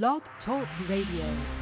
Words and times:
Blog 0.00 0.22
Talk 0.46 0.66
Radio. 0.88 1.61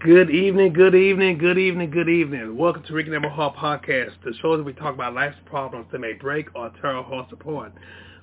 Good 0.00 0.30
evening, 0.30 0.72
good 0.72 0.94
evening, 0.94 1.36
good 1.36 1.58
evening, 1.58 1.90
good 1.90 2.08
evening. 2.08 2.56
Welcome 2.56 2.84
to 2.84 2.94
Reconnect 2.94 3.20
My 3.20 3.28
Heart 3.28 3.56
Podcast, 3.56 4.12
the 4.24 4.32
show 4.40 4.56
that 4.56 4.62
we 4.62 4.72
talk 4.72 4.94
about 4.94 5.12
life's 5.12 5.36
problems 5.44 5.88
that 5.92 5.98
may 5.98 6.14
break 6.14 6.46
or 6.54 6.70
tear 6.80 6.96
our 6.96 7.04
hearts 7.04 7.30
apart. 7.34 7.74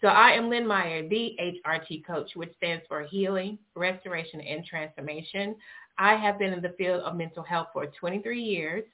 So 0.00 0.08
I 0.08 0.30
am 0.30 0.48
Lynn 0.48 0.66
Meyer, 0.66 1.06
the 1.06 1.36
HRT 1.38 2.06
coach, 2.06 2.30
which 2.34 2.54
stands 2.56 2.82
for 2.88 3.02
Healing, 3.02 3.58
Restoration, 3.74 4.40
and 4.40 4.64
Transformation. 4.64 5.54
I 5.98 6.16
have 6.16 6.38
been 6.38 6.54
in 6.54 6.62
the 6.62 6.74
field 6.78 7.02
of 7.02 7.16
mental 7.16 7.42
health 7.42 7.68
for 7.74 7.86
23 7.86 8.40
years 8.40 8.84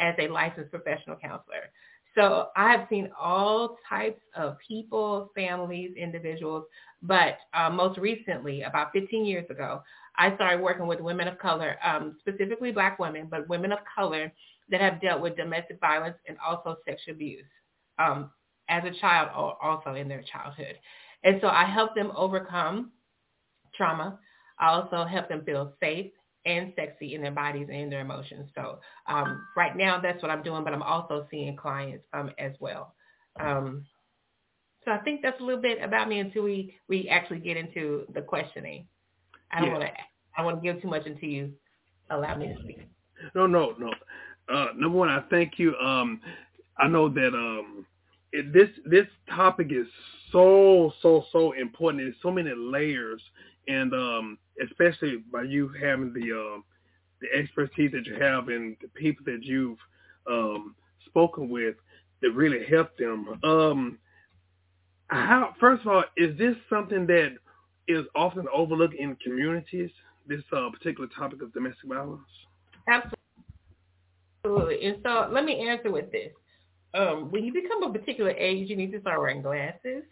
as 0.00 0.14
a 0.18 0.28
licensed 0.28 0.70
professional 0.70 1.16
counselor. 1.16 1.70
So 2.14 2.48
I 2.56 2.70
have 2.72 2.86
seen 2.88 3.10
all 3.20 3.76
types 3.86 4.22
of 4.34 4.56
people, 4.66 5.30
families, 5.34 5.90
individuals, 5.98 6.64
but 7.02 7.36
uh, 7.52 7.68
most 7.68 7.98
recently, 7.98 8.62
about 8.62 8.92
15 8.94 9.26
years 9.26 9.48
ago, 9.50 9.82
I 10.16 10.34
started 10.36 10.62
working 10.62 10.86
with 10.86 11.00
women 11.00 11.28
of 11.28 11.38
color, 11.38 11.76
um, 11.84 12.16
specifically 12.20 12.72
black 12.72 12.98
women, 12.98 13.26
but 13.30 13.48
women 13.48 13.72
of 13.72 13.80
color 13.94 14.32
that 14.70 14.80
have 14.80 15.02
dealt 15.02 15.20
with 15.20 15.36
domestic 15.36 15.78
violence 15.80 16.16
and 16.26 16.38
also 16.38 16.76
sexual 16.86 17.14
abuse 17.16 17.44
um, 17.98 18.30
as 18.68 18.82
a 18.84 18.98
child 19.00 19.30
or 19.36 19.62
also 19.62 19.94
in 19.94 20.08
their 20.08 20.22
childhood. 20.22 20.76
And 21.24 21.38
so 21.40 21.48
I 21.48 21.64
help 21.64 21.94
them 21.94 22.12
overcome 22.16 22.92
trauma. 23.74 24.18
I 24.58 24.68
also 24.68 25.04
help 25.04 25.28
them 25.28 25.44
feel 25.44 25.74
safe 25.80 26.12
and 26.46 26.72
sexy 26.76 27.14
in 27.14 27.22
their 27.22 27.32
bodies 27.32 27.68
and 27.70 27.80
in 27.80 27.90
their 27.90 28.00
emotions. 28.00 28.48
So 28.54 28.78
um, 29.08 29.46
right 29.56 29.76
now, 29.76 30.00
that's 30.00 30.22
what 30.22 30.30
I'm 30.30 30.42
doing, 30.42 30.64
but 30.64 30.72
I'm 30.72 30.82
also 30.82 31.26
seeing 31.30 31.56
clients 31.56 32.04
um, 32.12 32.30
as 32.38 32.52
well. 32.60 32.94
Um, 33.40 33.86
so 34.84 34.90
I 34.92 34.98
think 34.98 35.22
that's 35.22 35.40
a 35.40 35.44
little 35.44 35.62
bit 35.62 35.82
about 35.82 36.08
me 36.08 36.18
until 36.20 36.42
we, 36.42 36.74
we 36.88 37.08
actually 37.08 37.40
get 37.40 37.56
into 37.56 38.06
the 38.14 38.22
questioning. 38.22 38.86
I 39.52 39.60
don't 39.60 39.70
Yeah. 39.70 39.72
want 39.72 39.84
to 39.84 39.90
I 40.36 40.42
want 40.44 40.62
to 40.62 40.72
give 40.72 40.82
too 40.82 40.88
much 40.88 41.06
until 41.06 41.28
you 41.28 41.52
allow 42.10 42.36
me 42.36 42.48
to 42.48 42.54
speak. 42.62 42.80
No, 43.34 43.46
no, 43.46 43.74
no. 43.78 43.92
Uh, 44.52 44.68
number 44.76 44.98
one, 44.98 45.08
I 45.08 45.20
thank 45.30 45.58
you. 45.58 45.74
Um, 45.76 46.20
I 46.78 46.88
know 46.88 47.08
that 47.08 47.28
um, 47.34 47.86
this 48.52 48.68
this 48.84 49.06
topic 49.28 49.68
is 49.70 49.86
so 50.32 50.92
so 51.02 51.24
so 51.32 51.52
important. 51.52 52.02
There's 52.02 52.14
so 52.22 52.30
many 52.30 52.50
layers, 52.56 53.22
and 53.68 53.92
um, 53.92 54.38
especially 54.62 55.22
by 55.32 55.42
you 55.42 55.70
having 55.80 56.12
the 56.12 56.32
um, 56.32 56.64
the 57.20 57.28
expertise 57.38 57.92
that 57.92 58.06
you 58.06 58.14
have 58.20 58.48
and 58.48 58.76
the 58.80 58.88
people 58.88 59.24
that 59.26 59.42
you've 59.42 59.78
um, 60.30 60.74
spoken 61.06 61.48
with 61.48 61.76
that 62.22 62.32
really 62.32 62.64
helped 62.66 62.98
them. 62.98 63.38
Um, 63.44 63.98
how 65.08 65.54
first 65.60 65.82
of 65.82 65.88
all, 65.88 66.04
is 66.16 66.36
this 66.38 66.56
something 66.68 67.06
that 67.06 67.36
is 67.88 68.04
often 68.14 68.46
overlooked 68.52 68.94
in 68.94 69.16
communities? 69.16 69.90
This 70.26 70.40
uh, 70.56 70.70
particular 70.70 71.08
topic 71.16 71.42
of 71.42 71.52
domestic 71.52 71.86
violence. 71.86 72.22
Absolutely, 72.88 73.18
Absolutely. 74.44 74.86
And 74.86 74.96
so 75.02 75.28
let 75.32 75.44
me 75.44 75.68
answer 75.68 75.90
with 75.90 76.10
this. 76.12 76.30
Um, 76.94 77.30
when 77.30 77.44
you 77.44 77.52
become 77.52 77.82
a 77.82 77.92
particular 77.92 78.30
age, 78.30 78.70
you 78.70 78.76
need 78.76 78.92
to 78.92 79.00
start 79.00 79.18
wearing 79.18 79.42
glasses. 79.42 80.04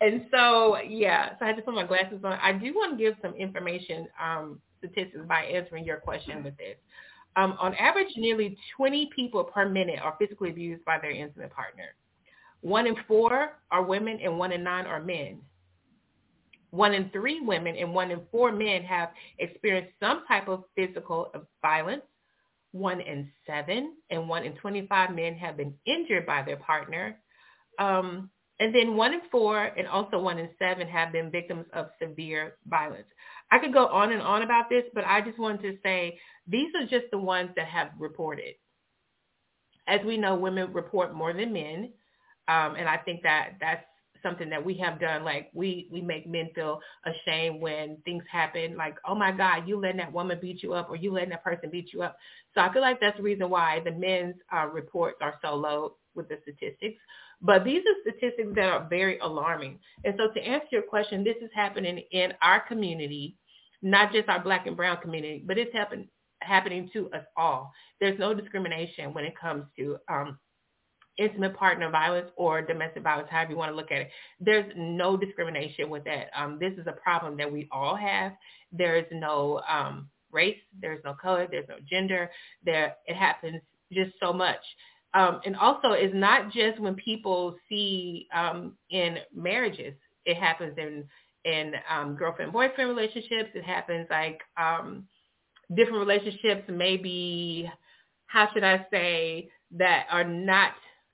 And 0.00 0.24
so, 0.30 0.78
yeah, 0.78 1.30
so 1.38 1.44
I 1.44 1.48
had 1.48 1.56
to 1.56 1.62
put 1.62 1.74
my 1.74 1.84
glasses 1.84 2.20
on. 2.24 2.32
I 2.42 2.52
do 2.52 2.72
want 2.72 2.98
to 2.98 3.04
give 3.04 3.14
some 3.20 3.34
information, 3.34 4.08
um, 4.20 4.60
statistics 4.78 5.26
by 5.28 5.42
answering 5.42 5.84
your 5.84 5.98
question 5.98 6.42
with 6.42 6.56
this. 6.56 6.76
Um, 7.36 7.56
on 7.60 7.74
average, 7.74 8.08
nearly 8.16 8.56
20 8.76 9.10
people 9.14 9.44
per 9.44 9.68
minute 9.68 10.00
are 10.02 10.16
physically 10.18 10.50
abused 10.50 10.84
by 10.84 10.98
their 10.98 11.10
intimate 11.10 11.52
partner. 11.52 11.94
One 12.62 12.86
in 12.86 12.96
four 13.06 13.58
are 13.70 13.82
women 13.82 14.18
and 14.22 14.38
one 14.38 14.52
in 14.52 14.64
nine 14.64 14.86
are 14.86 15.02
men. 15.02 15.40
One 16.70 16.94
in 16.94 17.10
three 17.10 17.40
women 17.40 17.76
and 17.76 17.94
one 17.94 18.10
in 18.10 18.20
four 18.30 18.52
men 18.52 18.82
have 18.82 19.10
experienced 19.38 19.92
some 20.00 20.24
type 20.26 20.48
of 20.48 20.64
physical 20.76 21.32
violence. 21.62 22.02
One 22.72 23.00
in 23.00 23.30
seven 23.46 23.94
and 24.10 24.28
one 24.28 24.44
in 24.44 24.54
25 24.54 25.14
men 25.14 25.34
have 25.34 25.56
been 25.56 25.74
injured 25.86 26.26
by 26.26 26.42
their 26.42 26.56
partner. 26.56 27.18
Um, 27.78 28.30
and 28.60 28.74
then 28.74 28.94
one 28.94 29.14
in 29.14 29.20
four 29.30 29.64
and 29.64 29.88
also 29.88 30.20
one 30.20 30.38
in 30.38 30.50
seven 30.58 30.86
have 30.86 31.12
been 31.12 31.30
victims 31.30 31.64
of 31.72 31.88
severe 32.00 32.56
violence. 32.66 33.06
I 33.50 33.58
could 33.58 33.72
go 33.72 33.86
on 33.86 34.12
and 34.12 34.20
on 34.22 34.42
about 34.42 34.68
this, 34.68 34.84
but 34.94 35.04
I 35.04 35.22
just 35.22 35.38
wanted 35.38 35.62
to 35.62 35.78
say 35.82 36.20
these 36.46 36.68
are 36.74 36.86
just 36.86 37.10
the 37.10 37.18
ones 37.18 37.50
that 37.56 37.66
have 37.66 37.88
reported. 37.98 38.54
As 39.86 40.00
we 40.04 40.18
know, 40.18 40.36
women 40.36 40.72
report 40.72 41.14
more 41.14 41.32
than 41.32 41.52
men. 41.52 41.92
Um, 42.48 42.74
and 42.76 42.88
I 42.88 42.98
think 42.98 43.22
that 43.22 43.54
that's 43.60 43.84
something 44.22 44.50
that 44.50 44.64
we 44.64 44.74
have 44.78 45.00
done. 45.00 45.24
Like 45.24 45.50
we, 45.52 45.88
we 45.90 46.00
make 46.00 46.26
men 46.26 46.50
feel 46.54 46.80
ashamed 47.04 47.60
when 47.60 47.98
things 48.04 48.24
happen 48.30 48.76
like, 48.76 48.96
oh 49.06 49.14
my 49.14 49.32
God, 49.32 49.68
you 49.68 49.78
letting 49.78 49.98
that 49.98 50.12
woman 50.12 50.38
beat 50.40 50.62
you 50.62 50.74
up 50.74 50.90
or 50.90 50.96
you 50.96 51.12
letting 51.12 51.30
that 51.30 51.44
person 51.44 51.70
beat 51.70 51.92
you 51.92 52.02
up. 52.02 52.16
So 52.54 52.60
I 52.60 52.72
feel 52.72 52.82
like 52.82 53.00
that's 53.00 53.16
the 53.16 53.22
reason 53.22 53.50
why 53.50 53.80
the 53.84 53.92
men's 53.92 54.36
uh, 54.54 54.66
reports 54.66 55.18
are 55.20 55.34
so 55.42 55.54
low 55.54 55.94
with 56.14 56.28
the 56.28 56.38
statistics. 56.42 57.00
But 57.42 57.64
these 57.64 57.80
are 57.80 58.10
statistics 58.10 58.50
that 58.54 58.68
are 58.68 58.86
very 58.88 59.18
alarming. 59.18 59.78
And 60.04 60.14
so 60.18 60.32
to 60.32 60.40
answer 60.40 60.68
your 60.72 60.82
question, 60.82 61.24
this 61.24 61.36
is 61.40 61.50
happening 61.54 62.02
in 62.10 62.32
our 62.42 62.60
community, 62.60 63.36
not 63.82 64.12
just 64.12 64.28
our 64.28 64.42
black 64.42 64.66
and 64.66 64.76
brown 64.76 64.98
community, 65.00 65.42
but 65.46 65.56
it's 65.56 65.72
happen, 65.72 66.08
happening 66.42 66.90
to 66.92 67.10
us 67.12 67.24
all. 67.36 67.72
There's 67.98 68.18
no 68.18 68.34
discrimination 68.34 69.14
when 69.14 69.24
it 69.24 69.38
comes 69.38 69.64
to 69.78 69.96
um, 70.08 70.38
intimate 71.20 71.54
partner 71.54 71.90
violence 71.90 72.30
or 72.36 72.62
domestic 72.62 73.02
violence, 73.02 73.28
however 73.30 73.52
you 73.52 73.58
want 73.58 73.70
to 73.70 73.76
look 73.76 73.92
at 73.92 74.02
it. 74.02 74.10
There's 74.40 74.70
no 74.76 75.16
discrimination 75.16 75.90
with 75.90 76.04
that. 76.04 76.30
Um, 76.34 76.58
this 76.60 76.72
is 76.72 76.86
a 76.86 76.92
problem 76.92 77.36
that 77.36 77.50
we 77.50 77.68
all 77.70 77.96
have. 77.96 78.32
There 78.72 78.96
is 78.96 79.04
no 79.12 79.60
um, 79.68 80.08
race, 80.32 80.58
there's 80.80 81.02
no 81.04 81.14
color, 81.14 81.46
there's 81.50 81.68
no 81.68 81.76
gender. 81.88 82.30
There, 82.64 82.96
it 83.06 83.16
happens 83.16 83.60
just 83.92 84.12
so 84.22 84.32
much. 84.32 84.60
Um, 85.12 85.40
and 85.44 85.56
also, 85.56 85.92
it's 85.92 86.14
not 86.14 86.52
just 86.52 86.78
when 86.80 86.94
people 86.94 87.56
see 87.68 88.28
um, 88.34 88.76
in 88.90 89.18
marriages. 89.34 89.94
It 90.24 90.36
happens 90.36 90.74
in 90.78 91.04
in 91.44 91.72
um, 91.90 92.14
girlfriend 92.16 92.52
boyfriend 92.52 92.90
relationships. 92.90 93.50
It 93.54 93.64
happens 93.64 94.06
like 94.10 94.40
um, 94.56 95.06
different 95.74 95.98
relationships, 96.06 96.64
maybe 96.68 97.70
how 98.26 98.48
should 98.52 98.64
I 98.64 98.86
say 98.90 99.50
that 99.72 100.06
are 100.10 100.24
not 100.24 100.72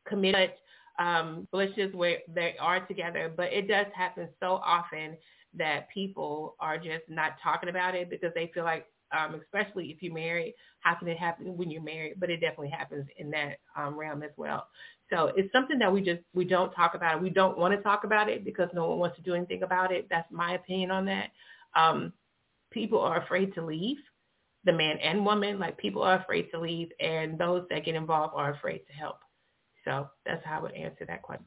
committed 0.09 0.53
um, 0.99 1.47
relationships 1.53 1.95
where 1.95 2.19
they 2.35 2.55
are 2.61 2.87
together, 2.87 3.33
but 3.35 3.53
it 3.53 3.69
does 3.69 3.87
happen 3.95 4.29
so 4.41 4.61
often 4.65 5.17
that 5.55 5.89
people 5.93 6.57
are 6.61 6.79
just 6.79 7.05
not 7.09 7.33
talking 7.43 7.69
about 7.69 7.95
it 7.95 8.11
because 8.11 8.33
they 8.35 8.51
feel 8.55 8.65
like, 8.65 8.87
um, 9.17 9.41
especially 9.41 9.87
if 9.87 10.03
you're 10.03 10.13
married, 10.15 10.55
how 10.81 10.95
can 10.95 11.09
it 11.09 11.19
happen 11.19 11.57
when 11.57 11.71
you're 11.71 11.83
married? 11.83 12.15
But 12.19 12.31
it 12.31 12.39
definitely 12.41 12.71
happens 12.71 13.07
in 13.19 13.31
that 13.31 13.59
um, 13.77 13.99
realm 13.99 14.23
as 14.23 14.33
well. 14.37 14.67
So 15.11 15.33
it's 15.37 15.53
something 15.53 15.79
that 15.79 15.93
we 15.93 16.03
just 16.03 16.21
we 16.35 16.45
don't 16.45 16.73
talk 16.73 16.95
about. 16.95 17.23
We 17.23 17.31
don't 17.31 17.57
want 17.57 17.75
to 17.75 17.83
talk 17.83 18.05
about 18.05 18.29
it 18.29 18.45
because 18.45 18.69
no 18.75 18.89
one 18.89 18.99
wants 18.99 19.17
to 19.17 19.23
do 19.23 19.35
anything 19.35 19.63
about 19.63 19.93
it. 19.93 20.09
That's 20.11 20.31
my 20.33 20.55
opinion 20.55 20.91
on 20.91 21.07
that. 21.07 21.31
Um, 21.77 22.13
people 22.73 23.01
are 23.01 23.23
afraid 23.23 23.55
to 23.55 23.65
leave, 23.65 23.99
the 24.65 24.73
man 24.73 24.99
and 24.99 25.25
woman. 25.25 25.59
Like 25.61 25.79
people 25.79 26.03
are 26.03 26.19
afraid 26.21 26.51
to 26.53 26.61
leave, 26.61 26.89
and 26.99 27.39
those 27.39 27.65
that 27.71 27.85
get 27.85 27.95
involved 27.95 28.35
are 28.37 28.53
afraid 28.55 28.81
to 28.89 28.93
help. 28.93 29.19
So 29.87 30.11
that's 30.27 30.45
how 30.45 30.59
I 30.59 30.63
would 30.63 30.75
answer 30.75 31.07
that 31.07 31.23
question. 31.23 31.47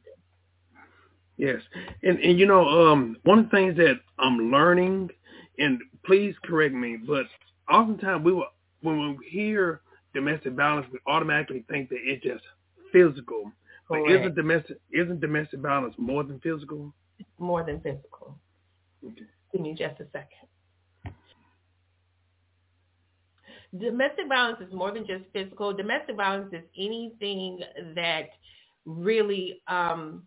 Yes, 1.37 1.61
and 2.03 2.19
and 2.19 2.39
you 2.39 2.45
know, 2.45 2.67
um, 2.67 3.17
one 3.23 3.39
of 3.39 3.45
the 3.45 3.51
things 3.51 3.77
that 3.77 3.99
I'm 4.17 4.51
learning, 4.51 5.09
and 5.57 5.79
please 6.05 6.35
correct 6.43 6.73
me, 6.73 6.97
but 6.97 7.25
oftentimes 7.71 8.25
we 8.25 8.33
will 8.33 8.47
when 8.81 9.17
we 9.17 9.25
hear 9.29 9.81
domestic 10.13 10.53
violence, 10.53 10.87
we 10.91 10.99
automatically 11.07 11.63
think 11.69 11.89
that 11.89 11.99
it's 12.01 12.23
just 12.23 12.43
physical. 12.91 13.51
But 13.89 13.99
isn't 14.09 14.35
domestic 14.35 14.79
isn't 14.91 15.21
domestic 15.21 15.61
violence 15.61 15.95
more 15.97 16.23
than 16.23 16.39
physical? 16.41 16.93
More 17.37 17.63
than 17.63 17.79
physical. 17.81 18.37
Okay. 19.05 19.21
Give 19.53 19.61
me 19.61 19.73
just 19.73 19.99
a 20.01 20.05
second. 20.11 20.48
Domestic 23.77 24.27
violence 24.27 24.59
is 24.67 24.73
more 24.73 24.91
than 24.91 25.05
just 25.05 25.23
physical. 25.31 25.73
Domestic 25.73 26.15
violence 26.15 26.51
is 26.53 26.63
anything 26.77 27.59
that 27.95 28.29
really 28.85 29.61
um, 29.67 30.23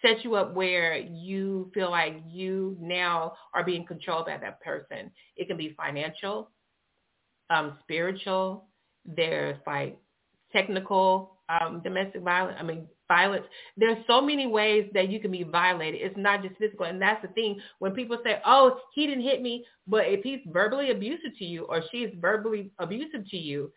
sets 0.00 0.20
you 0.24 0.34
up 0.34 0.54
where 0.54 0.96
you 0.96 1.70
feel 1.74 1.90
like 1.90 2.22
you 2.26 2.76
now 2.80 3.32
are 3.54 3.64
being 3.64 3.84
controlled 3.84 4.26
by 4.26 4.38
that 4.38 4.60
person. 4.62 5.10
It 5.36 5.48
can 5.48 5.56
be 5.56 5.74
financial, 5.76 6.50
um, 7.50 7.76
spiritual. 7.82 8.66
There's 9.04 9.58
like 9.66 9.98
technical 10.52 11.38
um, 11.48 11.80
domestic 11.82 12.22
violence. 12.22 12.56
I 12.58 12.62
mean, 12.62 12.86
violence. 13.08 13.46
There's 13.76 13.98
so 14.06 14.20
many 14.20 14.46
ways 14.46 14.88
that 14.94 15.08
you 15.08 15.18
can 15.18 15.30
be 15.32 15.42
violated. 15.42 16.00
It's 16.02 16.16
not 16.16 16.42
just 16.42 16.56
physical. 16.56 16.86
And 16.86 17.00
that's 17.00 17.22
the 17.22 17.28
thing. 17.28 17.60
When 17.78 17.92
people 17.92 18.18
say, 18.22 18.40
oh, 18.46 18.78
he 18.94 19.06
didn't 19.06 19.24
hit 19.24 19.42
me, 19.42 19.64
but 19.86 20.04
if 20.06 20.22
he's 20.22 20.40
verbally 20.46 20.90
abusive 20.90 21.36
to 21.38 21.44
you 21.44 21.64
or 21.64 21.82
she's 21.90 22.10
verbally 22.20 22.70
abusive 22.78 23.28
to 23.30 23.36
you, 23.36 23.72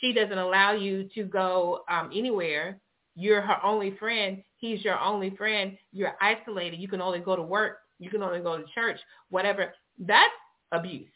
she 0.00 0.12
doesn't 0.12 0.38
allow 0.38 0.72
you 0.72 1.08
to 1.14 1.24
go 1.24 1.80
um, 1.90 2.10
anywhere. 2.14 2.78
You're 3.14 3.40
her 3.40 3.56
only 3.64 3.96
friend. 3.98 4.42
He's 4.56 4.84
your 4.84 4.98
only 5.00 5.30
friend. 5.36 5.76
You're 5.92 6.16
isolated. 6.20 6.80
You 6.80 6.88
can 6.88 7.00
only 7.00 7.20
go 7.20 7.34
to 7.34 7.42
work. 7.42 7.78
You 7.98 8.10
can 8.10 8.22
only 8.22 8.40
go 8.40 8.58
to 8.58 8.64
church, 8.74 9.00
whatever. 9.30 9.72
That's 9.98 10.30
abuse. 10.72 11.08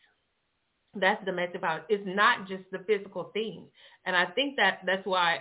That's 0.95 1.23
domestic 1.25 1.61
violence. 1.61 1.85
It's 1.89 2.03
not 2.07 2.49
just 2.49 2.65
the 2.73 2.79
physical 2.87 3.31
thing. 3.33 3.67
And 4.07 4.17
I 4.17 4.27
think 4.27 4.57
that 4.57 4.81
that's 4.87 5.07
why 5.07 5.41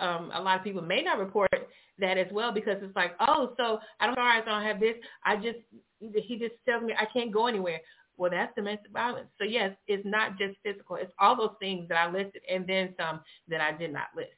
um, 0.00 0.30
a 0.34 0.40
lot 0.40 0.58
of 0.58 0.64
people 0.64 0.82
may 0.82 1.02
not 1.02 1.18
report 1.18 1.50
that 1.98 2.18
as 2.18 2.26
well 2.32 2.52
because 2.52 2.76
it's 2.82 2.96
like, 2.96 3.12
oh, 3.20 3.54
so 3.56 3.78
I 4.00 4.06
don't 4.06 4.16
know, 4.16 4.22
I 4.22 4.40
don't 4.44 4.62
have 4.62 4.80
this. 4.80 4.94
I 5.24 5.36
just 5.36 5.58
he 6.00 6.36
just 6.38 6.54
tells 6.68 6.82
me 6.82 6.94
I 6.98 7.06
can't 7.12 7.32
go 7.32 7.46
anywhere. 7.46 7.80
Well, 8.16 8.30
that's 8.30 8.54
domestic 8.54 8.92
violence. 8.92 9.28
So 9.38 9.44
yes, 9.44 9.74
it's 9.86 10.04
not 10.06 10.38
just 10.38 10.56
physical. 10.62 10.96
It's 10.96 11.12
all 11.18 11.36
those 11.36 11.56
things 11.60 11.88
that 11.88 11.96
I 11.96 12.10
listed 12.10 12.42
and 12.50 12.66
then 12.66 12.94
some 12.98 13.20
that 13.48 13.60
I 13.60 13.76
did 13.76 13.92
not 13.92 14.08
list. 14.16 14.30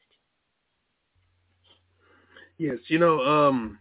Yes, 2.59 2.79
you 2.89 2.99
know, 2.99 3.21
um, 3.21 3.79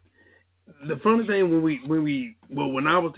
the 0.88 0.98
funny 0.98 1.26
thing 1.26 1.50
when 1.50 1.62
we 1.62 1.80
when 1.86 2.04
we 2.04 2.36
well 2.50 2.72
when 2.72 2.88
I 2.88 2.98
was 2.98 3.14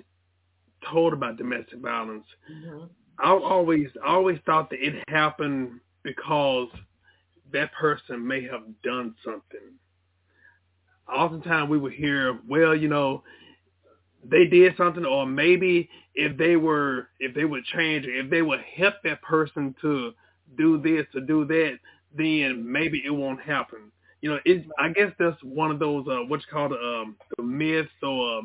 told 0.91 1.13
about 1.13 1.37
domestic 1.37 1.79
violence, 1.79 2.25
Mm-hmm. 2.51 2.85
I 3.19 3.31
always 3.31 3.87
I 4.05 4.13
always 4.13 4.37
thought 4.45 4.69
that 4.69 4.79
it 4.79 5.03
happened 5.09 5.79
because 6.03 6.69
that 7.53 7.71
person 7.73 8.25
may 8.25 8.43
have 8.43 8.63
done 8.83 9.15
something. 9.23 9.73
Oftentimes 11.11 11.69
we 11.69 11.77
would 11.77 11.93
hear, 11.93 12.39
well, 12.47 12.75
you 12.75 12.89
know, 12.89 13.23
they 14.29 14.45
did 14.45 14.75
something, 14.77 15.05
or 15.05 15.25
maybe 15.25 15.89
if 16.15 16.37
they 16.37 16.55
were 16.55 17.09
if 17.19 17.33
they 17.33 17.45
would 17.45 17.63
change, 17.65 18.05
if 18.07 18.29
they 18.29 18.41
would 18.41 18.59
help 18.75 18.95
that 19.03 19.21
person 19.21 19.73
to 19.81 20.11
do 20.57 20.81
this 20.81 21.05
or 21.15 21.21
do 21.21 21.45
that, 21.45 21.77
then 22.15 22.69
maybe 22.69 23.03
it 23.05 23.11
won't 23.11 23.41
happen. 23.41 23.91
You 24.21 24.31
know, 24.31 24.39
it. 24.45 24.65
I 24.79 24.89
guess 24.89 25.11
that's 25.19 25.41
one 25.43 25.71
of 25.71 25.79
those 25.79 26.05
uh, 26.09 26.23
what's 26.27 26.45
called 26.45 26.73
um, 26.73 27.15
the 27.37 27.43
myths 27.43 27.89
or 28.01 28.39
uh, 28.39 28.41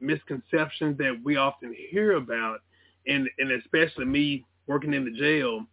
misconceptions 0.00 0.98
that 0.98 1.18
we 1.24 1.36
often 1.36 1.74
hear 1.90 2.12
about, 2.12 2.60
and 3.06 3.28
and 3.38 3.50
especially 3.52 4.04
me 4.04 4.44
working 4.66 4.94
in 4.94 5.04
the 5.04 5.18
jail, 5.18 5.64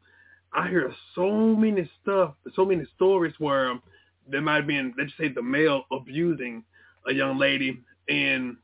I 0.54 0.68
hear 0.68 0.94
so 1.16 1.32
many 1.32 1.90
stuff, 2.02 2.34
so 2.56 2.66
many 2.66 2.86
stories 2.96 3.34
where 3.40 3.80
there 4.28 4.42
might 4.42 4.58
have 4.58 4.68
been, 4.68 4.94
let's 4.98 5.12
say, 5.18 5.30
the 5.30 5.42
male 5.42 5.84
abusing 5.92 6.64
a 7.08 7.14
young 7.14 7.38
lady, 7.38 7.82
and 8.10 8.58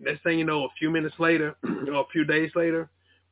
next 0.00 0.22
thing 0.22 0.38
you 0.38 0.44
know, 0.44 0.64
a 0.64 0.68
few 0.78 0.90
minutes 0.90 1.14
later 1.18 1.54
or 1.64 2.00
a 2.00 2.04
few 2.12 2.24
days 2.24 2.50
later, 2.54 2.88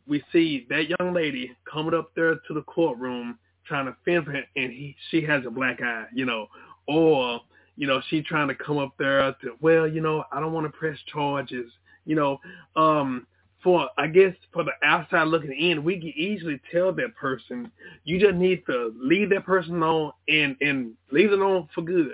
we 0.06 0.22
see 0.32 0.66
that 0.68 0.88
young 0.98 1.14
lady 1.14 1.56
coming 1.70 1.94
up 1.94 2.10
there 2.14 2.34
to 2.34 2.54
the 2.54 2.62
courtroom 2.62 3.38
trying 3.66 3.86
to 3.86 3.96
fend 4.04 4.24
for 4.24 4.32
him, 4.32 4.44
and 4.56 4.72
he 4.72 4.96
she 5.10 5.22
has 5.22 5.44
a 5.46 5.50
black 5.50 5.80
eye, 5.82 6.06
you 6.12 6.24
know, 6.24 6.48
or 6.88 7.40
you 7.76 7.86
know 7.86 8.00
she 8.08 8.22
trying 8.22 8.48
to 8.48 8.54
come 8.54 8.78
up 8.78 8.92
there 8.98 9.32
to, 9.40 9.56
well, 9.60 9.86
you 9.86 10.00
know, 10.00 10.24
I 10.32 10.40
don't 10.40 10.52
want 10.52 10.66
to 10.66 10.72
press 10.72 10.98
charges, 11.12 11.70
you 12.04 12.16
know, 12.16 12.40
um, 12.76 13.26
for 13.62 13.88
I 13.98 14.06
guess 14.06 14.34
for 14.52 14.64
the 14.64 14.72
outside 14.82 15.28
looking 15.28 15.52
in, 15.52 15.84
we 15.84 15.98
can 15.98 16.12
easily 16.16 16.60
tell 16.72 16.92
that 16.92 17.14
person 17.14 17.70
you 18.04 18.18
just 18.18 18.34
need 18.36 18.64
to 18.66 18.92
leave 18.96 19.30
that 19.30 19.44
person 19.44 19.82
alone 19.82 20.12
and 20.28 20.56
and 20.60 20.94
leave 21.10 21.30
them 21.30 21.42
alone 21.42 21.68
for 21.74 21.82
good. 21.82 22.12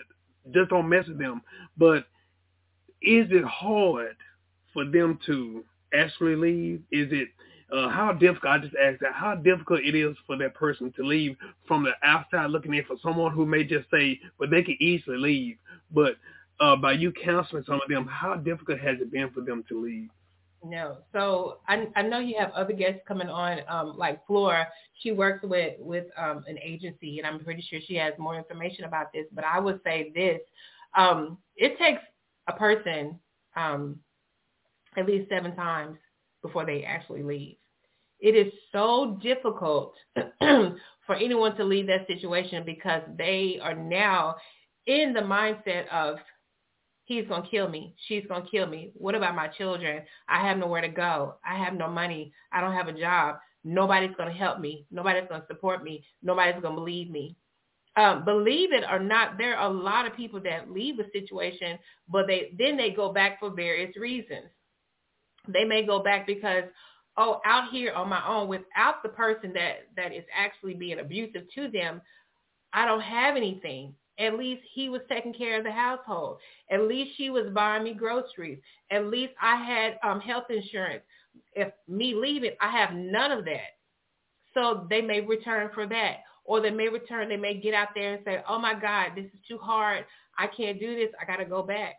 Just 0.52 0.70
don't 0.70 0.88
mess 0.88 1.06
with 1.08 1.18
them. 1.18 1.42
But 1.76 2.04
is 3.02 3.26
it 3.30 3.44
hard 3.44 4.16
for 4.72 4.84
them 4.84 5.18
to 5.26 5.64
actually 5.94 6.36
leave? 6.36 6.82
Is 6.90 7.08
it 7.12 7.28
uh, 7.72 7.88
how 7.88 8.12
difficult? 8.12 8.52
I 8.52 8.58
just 8.58 8.74
asked 8.76 9.00
that. 9.00 9.12
How 9.12 9.34
difficult 9.34 9.80
it 9.80 9.94
is 9.94 10.16
for 10.26 10.36
that 10.38 10.54
person 10.54 10.92
to 10.96 11.04
leave 11.04 11.36
from 11.66 11.84
the 11.84 11.92
outside 12.02 12.50
looking 12.50 12.74
in 12.74 12.84
for 12.84 12.96
someone 13.02 13.32
who 13.32 13.46
may 13.46 13.64
just 13.64 13.90
say, 13.90 14.20
"Well, 14.38 14.50
they 14.50 14.62
can 14.62 14.76
easily 14.80 15.18
leave," 15.18 15.56
but 15.92 16.16
uh, 16.60 16.76
by 16.76 16.92
you 16.92 17.12
counseling 17.12 17.64
some 17.66 17.76
of 17.76 17.88
them, 17.88 18.06
how 18.06 18.34
difficult 18.36 18.78
has 18.80 19.00
it 19.00 19.10
been 19.12 19.30
for 19.30 19.40
them 19.40 19.64
to 19.68 19.80
leave? 19.80 20.08
No. 20.68 20.98
So 21.12 21.58
I 21.68 21.86
I 21.94 22.02
know 22.02 22.18
you 22.18 22.36
have 22.38 22.50
other 22.52 22.72
guests 22.72 23.00
coming 23.06 23.28
on, 23.28 23.60
um, 23.68 23.96
like 23.96 24.26
Flora. 24.26 24.66
She 25.00 25.12
works 25.12 25.44
with 25.44 25.74
with 25.78 26.06
um, 26.16 26.44
an 26.48 26.58
agency, 26.58 27.18
and 27.18 27.26
I'm 27.26 27.44
pretty 27.44 27.62
sure 27.62 27.78
she 27.86 27.94
has 27.96 28.14
more 28.18 28.36
information 28.36 28.84
about 28.84 29.12
this. 29.12 29.26
But 29.32 29.44
I 29.44 29.60
would 29.60 29.80
say 29.84 30.10
this: 30.14 30.40
um, 30.96 31.38
it 31.56 31.78
takes 31.78 32.02
a 32.48 32.52
person 32.52 33.18
um, 33.54 34.00
at 34.96 35.06
least 35.06 35.28
seven 35.28 35.54
times 35.54 35.98
before 36.42 36.66
they 36.66 36.82
actually 36.82 37.22
leave. 37.22 37.56
It 38.18 38.34
is 38.34 38.52
so 38.72 39.20
difficult 39.22 39.94
for 40.40 41.14
anyone 41.14 41.56
to 41.58 41.64
leave 41.64 41.86
that 41.86 42.08
situation 42.08 42.64
because 42.64 43.02
they 43.16 43.60
are 43.62 43.74
now 43.74 44.36
in 44.86 45.12
the 45.12 45.20
mindset 45.20 45.86
of 45.92 46.16
he's 47.06 47.26
going 47.26 47.42
to 47.42 47.48
kill 47.48 47.68
me. 47.68 47.94
She's 48.06 48.24
going 48.28 48.42
to 48.44 48.50
kill 48.50 48.66
me. 48.66 48.90
What 48.94 49.14
about 49.14 49.34
my 49.34 49.48
children? 49.48 50.02
I 50.28 50.46
have 50.46 50.58
nowhere 50.58 50.82
to 50.82 50.88
go. 50.88 51.36
I 51.44 51.56
have 51.56 51.74
no 51.74 51.88
money. 51.88 52.32
I 52.52 52.60
don't 52.60 52.74
have 52.74 52.88
a 52.88 52.92
job. 52.92 53.36
Nobody's 53.64 54.14
going 54.16 54.28
to 54.30 54.38
help 54.38 54.60
me. 54.60 54.86
Nobody's 54.90 55.28
going 55.28 55.40
to 55.40 55.46
support 55.46 55.82
me. 55.82 56.04
Nobody's 56.22 56.60
going 56.60 56.74
to 56.74 56.80
believe 56.80 57.10
me. 57.10 57.36
Um, 57.96 58.24
believe 58.24 58.72
it 58.72 58.84
or 58.90 58.98
not, 58.98 59.38
there 59.38 59.56
are 59.56 59.70
a 59.70 59.72
lot 59.72 60.06
of 60.06 60.14
people 60.14 60.40
that 60.42 60.70
leave 60.70 60.98
a 60.98 61.10
situation, 61.12 61.78
but 62.10 62.26
they 62.26 62.52
then 62.58 62.76
they 62.76 62.90
go 62.90 63.10
back 63.10 63.40
for 63.40 63.50
various 63.50 63.96
reasons. 63.96 64.48
They 65.48 65.64
may 65.64 65.86
go 65.86 66.02
back 66.02 66.26
because, 66.26 66.64
oh, 67.16 67.40
out 67.46 67.70
here 67.70 67.92
on 67.94 68.08
my 68.10 68.22
own 68.28 68.48
without 68.48 69.02
the 69.02 69.08
person 69.08 69.52
that, 69.54 69.88
that 69.96 70.12
is 70.12 70.24
actually 70.36 70.74
being 70.74 70.98
abusive 70.98 71.44
to 71.54 71.68
them, 71.68 72.02
I 72.72 72.84
don't 72.84 73.00
have 73.00 73.36
anything. 73.36 73.94
At 74.18 74.38
least 74.38 74.62
he 74.72 74.88
was 74.88 75.02
taking 75.08 75.34
care 75.34 75.58
of 75.58 75.64
the 75.64 75.72
household. 75.72 76.38
At 76.70 76.82
least 76.82 77.16
she 77.16 77.28
was 77.30 77.52
buying 77.52 77.84
me 77.84 77.92
groceries. 77.92 78.58
At 78.90 79.06
least 79.06 79.34
I 79.40 79.56
had 79.56 79.98
um, 80.02 80.20
health 80.20 80.44
insurance. 80.48 81.02
If 81.52 81.72
me 81.86 82.14
leaving, 82.14 82.52
I 82.60 82.70
have 82.70 82.94
none 82.94 83.30
of 83.30 83.44
that. 83.44 83.76
So 84.54 84.86
they 84.88 85.02
may 85.02 85.20
return 85.20 85.70
for 85.74 85.86
that. 85.86 86.18
Or 86.44 86.60
they 86.60 86.70
may 86.70 86.88
return, 86.88 87.28
they 87.28 87.36
may 87.36 87.60
get 87.60 87.74
out 87.74 87.88
there 87.94 88.14
and 88.14 88.24
say, 88.24 88.42
oh 88.48 88.58
my 88.58 88.72
God, 88.72 89.10
this 89.16 89.26
is 89.26 89.40
too 89.48 89.58
hard. 89.58 90.04
I 90.38 90.46
can't 90.46 90.78
do 90.78 90.94
this. 90.94 91.10
I 91.20 91.26
got 91.26 91.36
to 91.36 91.44
go 91.44 91.62
back. 91.62 91.96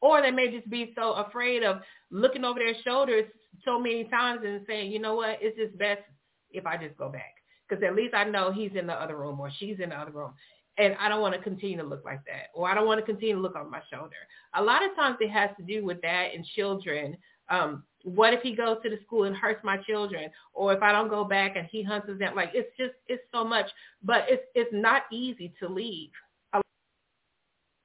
Or 0.00 0.22
they 0.22 0.30
may 0.30 0.50
just 0.50 0.68
be 0.70 0.92
so 0.96 1.12
afraid 1.12 1.62
of 1.62 1.78
looking 2.10 2.44
over 2.44 2.58
their 2.58 2.74
shoulders 2.84 3.24
so 3.64 3.78
many 3.78 4.04
times 4.04 4.40
and 4.44 4.64
saying, 4.66 4.92
you 4.92 4.98
know 4.98 5.14
what, 5.14 5.38
it's 5.40 5.58
just 5.58 5.76
best 5.78 6.02
if 6.50 6.66
I 6.66 6.76
just 6.76 6.96
go 6.96 7.08
back. 7.08 7.34
Because 7.68 7.84
at 7.84 7.94
least 7.94 8.14
I 8.14 8.24
know 8.24 8.50
he's 8.50 8.70
in 8.74 8.86
the 8.86 8.94
other 8.94 9.16
room 9.16 9.38
or 9.40 9.50
she's 9.58 9.78
in 9.80 9.90
the 9.90 9.96
other 9.96 10.12
room. 10.12 10.32
And 10.78 10.94
I 11.00 11.08
don't 11.08 11.20
want 11.20 11.34
to 11.34 11.40
continue 11.40 11.76
to 11.78 11.82
look 11.82 12.04
like 12.04 12.24
that. 12.26 12.48
Or 12.54 12.70
I 12.70 12.74
don't 12.74 12.86
want 12.86 13.00
to 13.00 13.06
continue 13.06 13.34
to 13.34 13.40
look 13.40 13.56
over 13.56 13.68
my 13.68 13.82
shoulder. 13.92 14.16
A 14.54 14.62
lot 14.62 14.84
of 14.84 14.94
times 14.94 15.16
it 15.20 15.30
has 15.30 15.50
to 15.58 15.64
do 15.64 15.84
with 15.84 16.00
that 16.02 16.28
and 16.34 16.44
children. 16.56 17.16
Um, 17.50 17.82
what 18.04 18.32
if 18.32 18.42
he 18.42 18.54
goes 18.54 18.76
to 18.84 18.90
the 18.90 18.98
school 19.04 19.24
and 19.24 19.36
hurts 19.36 19.64
my 19.64 19.78
children? 19.78 20.30
Or 20.52 20.72
if 20.72 20.82
I 20.82 20.92
don't 20.92 21.08
go 21.08 21.24
back 21.24 21.56
and 21.56 21.66
he 21.70 21.82
hunts 21.82 22.06
them? 22.06 22.36
Like 22.36 22.50
it's 22.54 22.74
just, 22.76 22.94
it's 23.08 23.24
so 23.32 23.44
much. 23.44 23.66
But 24.02 24.26
it's, 24.28 24.44
it's 24.54 24.70
not 24.72 25.02
easy 25.10 25.52
to 25.60 25.68
leave 25.68 26.10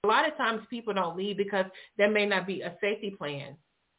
a 0.04 0.08
lot 0.08 0.28
of 0.28 0.36
times 0.36 0.62
people 0.70 0.94
don't 0.94 1.16
leave 1.16 1.38
because 1.38 1.66
there 1.98 2.12
may 2.12 2.26
not 2.26 2.46
be 2.46 2.62
a 2.62 2.76
safety 2.82 3.12
plan. 3.18 3.56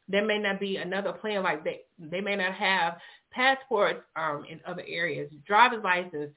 There 0.07 0.23
may 0.23 0.37
not 0.37 0.59
be 0.59 0.77
another 0.77 1.11
plan 1.11 1.41
like 1.41 1.63
they 1.63 1.81
they 1.97 2.21
may 2.21 2.35
not 2.35 2.53
have 2.53 2.97
passports 3.35 4.01
um, 4.15 4.45
in 4.49 4.59
other 4.65 4.83
areas, 4.87 5.29
driver's 5.45 5.83
license, 5.83 6.31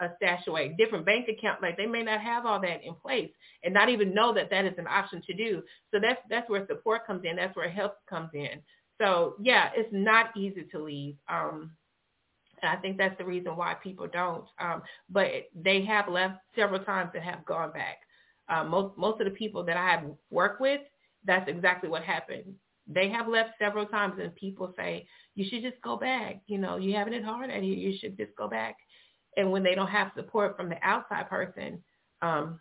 uh, 0.00 0.08
stashed 0.16 0.46
away, 0.46 0.74
different 0.78 1.04
bank 1.04 1.28
account. 1.28 1.60
Like 1.60 1.76
they 1.76 1.86
may 1.86 2.02
not 2.02 2.20
have 2.20 2.46
all 2.46 2.60
that 2.60 2.84
in 2.84 2.94
place 2.94 3.30
and 3.64 3.74
not 3.74 3.88
even 3.88 4.14
know 4.14 4.32
that 4.34 4.50
that 4.50 4.64
is 4.64 4.74
an 4.78 4.86
option 4.86 5.20
to 5.26 5.34
do. 5.34 5.62
So 5.92 5.98
that's 6.00 6.20
that's 6.30 6.48
where 6.48 6.66
support 6.66 7.06
comes 7.06 7.24
in. 7.24 7.36
That's 7.36 7.56
where 7.56 7.68
help 7.68 7.94
comes 8.08 8.30
in. 8.32 8.60
So 9.00 9.34
yeah, 9.40 9.70
it's 9.74 9.88
not 9.92 10.36
easy 10.36 10.64
to 10.70 10.78
leave. 10.82 11.16
Um, 11.28 11.72
and 12.62 12.70
I 12.70 12.80
think 12.80 12.96
that's 12.96 13.16
the 13.18 13.24
reason 13.24 13.56
why 13.56 13.74
people 13.74 14.06
don't. 14.12 14.44
Um, 14.60 14.82
but 15.10 15.26
they 15.54 15.84
have 15.84 16.08
left 16.08 16.38
several 16.56 16.80
times 16.80 17.10
and 17.14 17.22
have 17.22 17.44
gone 17.44 17.72
back. 17.72 17.98
Uh, 18.48 18.64
most 18.64 18.96
most 18.96 19.20
of 19.20 19.26
the 19.26 19.32
people 19.32 19.64
that 19.64 19.76
I 19.76 19.90
have 19.90 20.04
worked 20.30 20.60
with, 20.60 20.80
that's 21.24 21.48
exactly 21.48 21.88
what 21.88 22.02
happened. 22.02 22.54
They 22.88 23.08
have 23.10 23.28
left 23.28 23.50
several 23.58 23.86
times, 23.86 24.14
and 24.20 24.34
people 24.34 24.72
say 24.76 25.06
you 25.34 25.46
should 25.48 25.62
just 25.62 25.80
go 25.82 25.96
back. 25.96 26.40
You 26.46 26.58
know, 26.58 26.76
you 26.76 26.94
having 26.94 27.12
it 27.14 27.24
hard 27.24 27.50
and 27.50 27.64
here. 27.64 27.74
You 27.74 27.96
should 27.98 28.16
just 28.16 28.34
go 28.36 28.48
back. 28.48 28.76
And 29.36 29.52
when 29.52 29.62
they 29.62 29.74
don't 29.74 29.88
have 29.88 30.10
support 30.16 30.56
from 30.56 30.68
the 30.68 30.78
outside 30.82 31.28
person, 31.28 31.82
um, 32.22 32.58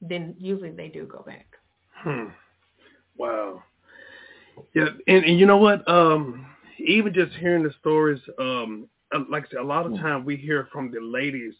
then 0.00 0.34
usually 0.38 0.70
they 0.70 0.88
do 0.88 1.06
go 1.06 1.22
back. 1.22 1.46
Hmm. 1.90 2.28
Wow. 3.16 3.62
Yeah, 4.74 4.88
and, 5.06 5.24
and 5.24 5.38
you 5.38 5.46
know 5.46 5.58
what? 5.58 5.88
Um, 5.88 6.46
even 6.78 7.12
just 7.12 7.32
hearing 7.34 7.62
the 7.62 7.72
stories, 7.80 8.20
um, 8.38 8.88
uh, 9.14 9.20
like 9.30 9.46
I 9.46 9.50
said, 9.50 9.60
a 9.60 9.64
lot 9.64 9.86
of 9.86 9.94
time 9.96 10.24
we 10.24 10.36
hear 10.36 10.68
from 10.72 10.90
the 10.90 11.00
ladies' 11.00 11.54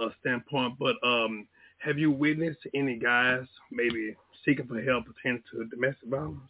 uh, 0.00 0.08
standpoint, 0.20 0.74
but 0.78 0.96
um, 1.06 1.46
have 1.78 1.98
you 1.98 2.10
witnessed 2.10 2.60
any 2.74 2.96
guys 2.98 3.44
maybe 3.70 4.16
seeking 4.44 4.66
for 4.66 4.80
help 4.80 5.04
pertaining 5.06 5.42
to 5.52 5.64
domestic 5.66 6.08
violence? 6.08 6.40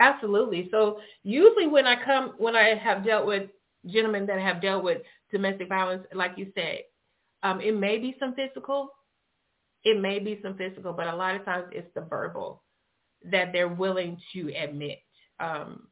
Absolutely. 0.00 0.68
So 0.70 1.00
usually 1.22 1.66
when 1.66 1.86
I 1.86 2.02
come, 2.04 2.34
when 2.38 2.56
I 2.56 2.74
have 2.74 3.04
dealt 3.04 3.26
with 3.26 3.50
gentlemen 3.86 4.26
that 4.26 4.40
have 4.40 4.60
dealt 4.60 4.84
with 4.84 5.02
domestic 5.32 5.68
violence, 5.68 6.04
like 6.12 6.32
you 6.36 6.52
said, 6.54 6.80
um, 7.42 7.60
it 7.60 7.76
may 7.76 7.98
be 7.98 8.16
some 8.18 8.34
physical, 8.34 8.90
it 9.84 10.00
may 10.00 10.18
be 10.18 10.40
some 10.42 10.56
physical, 10.56 10.92
but 10.92 11.06
a 11.06 11.16
lot 11.16 11.36
of 11.36 11.44
times 11.44 11.66
it's 11.72 11.88
the 11.94 12.02
verbal 12.02 12.62
that 13.30 13.52
they're 13.52 13.68
willing 13.68 14.18
to 14.34 14.52
admit. 14.54 14.98
Um, 15.40 15.88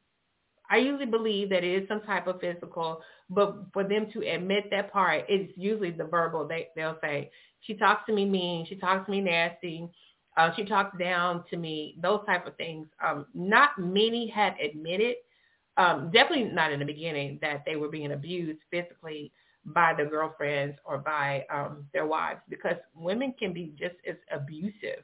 I 0.69 0.77
usually 0.77 1.05
believe 1.05 1.49
that 1.49 1.63
it 1.63 1.83
is 1.83 1.87
some 1.87 2.01
type 2.01 2.27
of 2.27 2.41
physical, 2.41 3.01
but 3.29 3.55
for 3.73 3.83
them 3.83 4.07
to 4.13 4.21
admit 4.21 4.65
that 4.71 4.91
part, 4.91 5.25
it's 5.29 5.53
usually 5.57 5.91
the 5.91 6.05
verbal. 6.05 6.47
They 6.47 6.69
they'll 6.75 6.97
say, 7.01 7.31
"She 7.61 7.75
talks 7.75 8.05
to 8.07 8.13
me 8.13 8.25
mean. 8.25 8.65
She 8.67 8.75
talks 8.77 9.05
to 9.05 9.11
me 9.11 9.21
nasty. 9.21 9.89
Uh, 10.37 10.51
she 10.55 10.65
talked 10.65 10.97
down 10.99 11.43
to 11.49 11.57
me." 11.57 11.97
Those 12.01 12.21
type 12.25 12.45
of 12.47 12.55
things. 12.57 12.87
Um, 13.05 13.25
not 13.33 13.77
many 13.77 14.27
had 14.27 14.55
admitted, 14.59 15.15
um, 15.77 16.11
definitely 16.11 16.45
not 16.45 16.71
in 16.71 16.79
the 16.79 16.85
beginning, 16.85 17.39
that 17.41 17.63
they 17.65 17.75
were 17.75 17.89
being 17.89 18.11
abused 18.11 18.59
physically 18.71 19.31
by 19.65 19.93
their 19.93 20.09
girlfriends 20.09 20.77
or 20.85 20.99
by 20.99 21.45
um, 21.51 21.85
their 21.93 22.05
wives, 22.05 22.41
because 22.49 22.75
women 22.95 23.33
can 23.39 23.51
be 23.53 23.73
just 23.79 23.95
as 24.07 24.15
abusive 24.31 25.03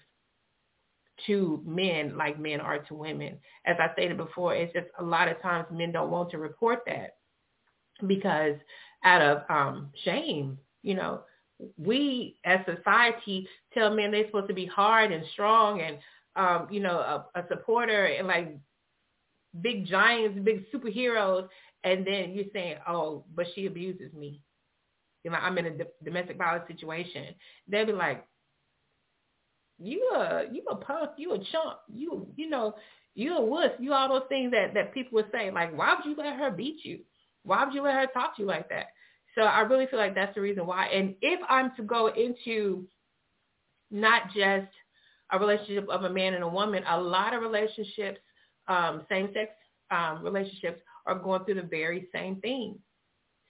to 1.27 1.61
men 1.65 2.17
like 2.17 2.39
men 2.39 2.59
are 2.59 2.79
to 2.79 2.93
women. 2.93 3.37
As 3.65 3.77
I 3.79 3.91
stated 3.93 4.17
before, 4.17 4.55
it's 4.55 4.73
just 4.73 4.87
a 4.99 5.03
lot 5.03 5.27
of 5.27 5.41
times 5.41 5.67
men 5.71 5.91
don't 5.91 6.11
want 6.11 6.31
to 6.31 6.37
report 6.37 6.79
that 6.87 7.17
because 8.07 8.55
out 9.03 9.21
of 9.21 9.43
um, 9.49 9.89
shame, 10.03 10.57
you 10.83 10.95
know, 10.95 11.21
we 11.77 12.37
as 12.45 12.59
society 12.65 13.47
tell 13.73 13.93
men 13.93 14.11
they're 14.11 14.25
supposed 14.25 14.47
to 14.47 14.53
be 14.53 14.65
hard 14.65 15.11
and 15.11 15.23
strong 15.33 15.81
and, 15.81 15.97
um, 16.35 16.67
you 16.71 16.79
know, 16.79 16.97
a, 16.99 17.39
a 17.39 17.43
supporter 17.49 18.05
and 18.05 18.27
like 18.27 18.57
big 19.61 19.85
giants, 19.85 20.39
big 20.43 20.65
superheroes. 20.73 21.47
And 21.83 22.05
then 22.05 22.31
you're 22.33 22.45
saying, 22.53 22.77
oh, 22.87 23.25
but 23.35 23.47
she 23.55 23.65
abuses 23.65 24.13
me. 24.13 24.41
You 25.23 25.31
know, 25.31 25.37
I'm 25.37 25.57
in 25.57 25.65
a 25.67 26.03
domestic 26.03 26.37
violence 26.37 26.65
situation. 26.67 27.25
They'll 27.67 27.85
be 27.85 27.93
like, 27.93 28.25
you 29.79 30.11
a 30.15 30.43
you 30.51 30.63
a 30.69 30.75
punk, 30.75 31.11
you 31.17 31.33
a 31.33 31.37
chump, 31.37 31.79
you 31.91 32.27
you 32.35 32.49
know, 32.49 32.75
you 33.15 33.35
a 33.35 33.41
wuss, 33.41 33.71
you 33.79 33.93
all 33.93 34.09
those 34.09 34.27
things 34.29 34.51
that 34.51 34.73
that 34.75 34.93
people 34.93 35.15
would 35.15 35.31
say. 35.31 35.51
Like, 35.51 35.75
why 35.75 35.95
would 35.95 36.05
you 36.05 36.15
let 36.15 36.37
her 36.37 36.51
beat 36.51 36.85
you? 36.85 36.99
Why 37.43 37.65
would 37.65 37.73
you 37.73 37.81
let 37.81 37.95
her 37.95 38.07
talk 38.07 38.35
to 38.35 38.43
you 38.43 38.47
like 38.47 38.69
that? 38.69 38.87
So 39.35 39.41
I 39.41 39.61
really 39.61 39.87
feel 39.87 39.99
like 39.99 40.15
that's 40.15 40.35
the 40.35 40.41
reason 40.41 40.65
why. 40.65 40.87
And 40.87 41.15
if 41.21 41.39
I'm 41.49 41.71
to 41.77 41.83
go 41.83 42.07
into 42.07 42.85
not 43.89 44.23
just 44.35 44.67
a 45.31 45.39
relationship 45.39 45.87
of 45.89 46.03
a 46.03 46.09
man 46.09 46.33
and 46.33 46.43
a 46.43 46.47
woman, 46.47 46.83
a 46.89 46.99
lot 46.99 47.33
of 47.33 47.41
relationships, 47.41 48.19
um, 48.67 49.05
same-sex 49.09 49.51
um, 49.89 50.23
relationships, 50.23 50.81
are 51.05 51.15
going 51.15 51.43
through 51.45 51.55
the 51.55 51.61
very 51.63 52.07
same 52.13 52.35
thing. 52.37 52.77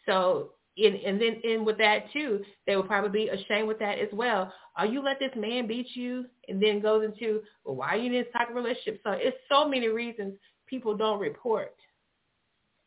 So 0.05 0.51
and, 0.77 0.95
and 0.95 1.21
then 1.21 1.41
and 1.43 1.65
with 1.65 1.77
that 1.79 2.11
too, 2.13 2.43
they 2.65 2.75
will 2.75 2.83
probably 2.83 3.25
be 3.25 3.29
ashamed 3.29 3.67
with 3.67 3.79
that 3.79 3.99
as 3.99 4.07
well. 4.13 4.53
Are 4.77 4.85
you 4.85 5.03
let 5.03 5.19
this 5.19 5.31
man 5.35 5.67
beat 5.67 5.87
you 5.95 6.25
and 6.47 6.61
then 6.61 6.81
goes 6.81 7.03
into, 7.03 7.41
well, 7.65 7.75
why 7.75 7.89
are 7.89 7.97
you 7.97 8.05
in 8.05 8.13
this 8.13 8.31
type 8.33 8.49
of 8.49 8.55
relationship? 8.55 9.01
So 9.03 9.11
it's 9.11 9.37
so 9.51 9.67
many 9.67 9.89
reasons 9.89 10.35
people 10.67 10.95
don't 10.95 11.19
report. 11.19 11.75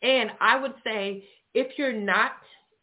And 0.03 0.31
I 0.41 0.59
would 0.59 0.75
say 0.83 1.25
if 1.53 1.79
you're 1.79 1.93
not 1.93 2.33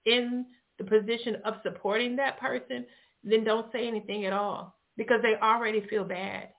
in 0.06 0.46
the 0.78 0.84
position 0.84 1.38
of 1.46 1.56
supporting 1.64 2.16
that 2.16 2.40
person, 2.40 2.86
then 3.24 3.44
don't 3.44 3.72
say 3.72 3.88
anything 3.88 4.26
at 4.26 4.34
all 4.34 4.76
because 4.98 5.22
they 5.22 5.36
already 5.42 5.86
feel 5.90 6.04
bad. 6.04 6.50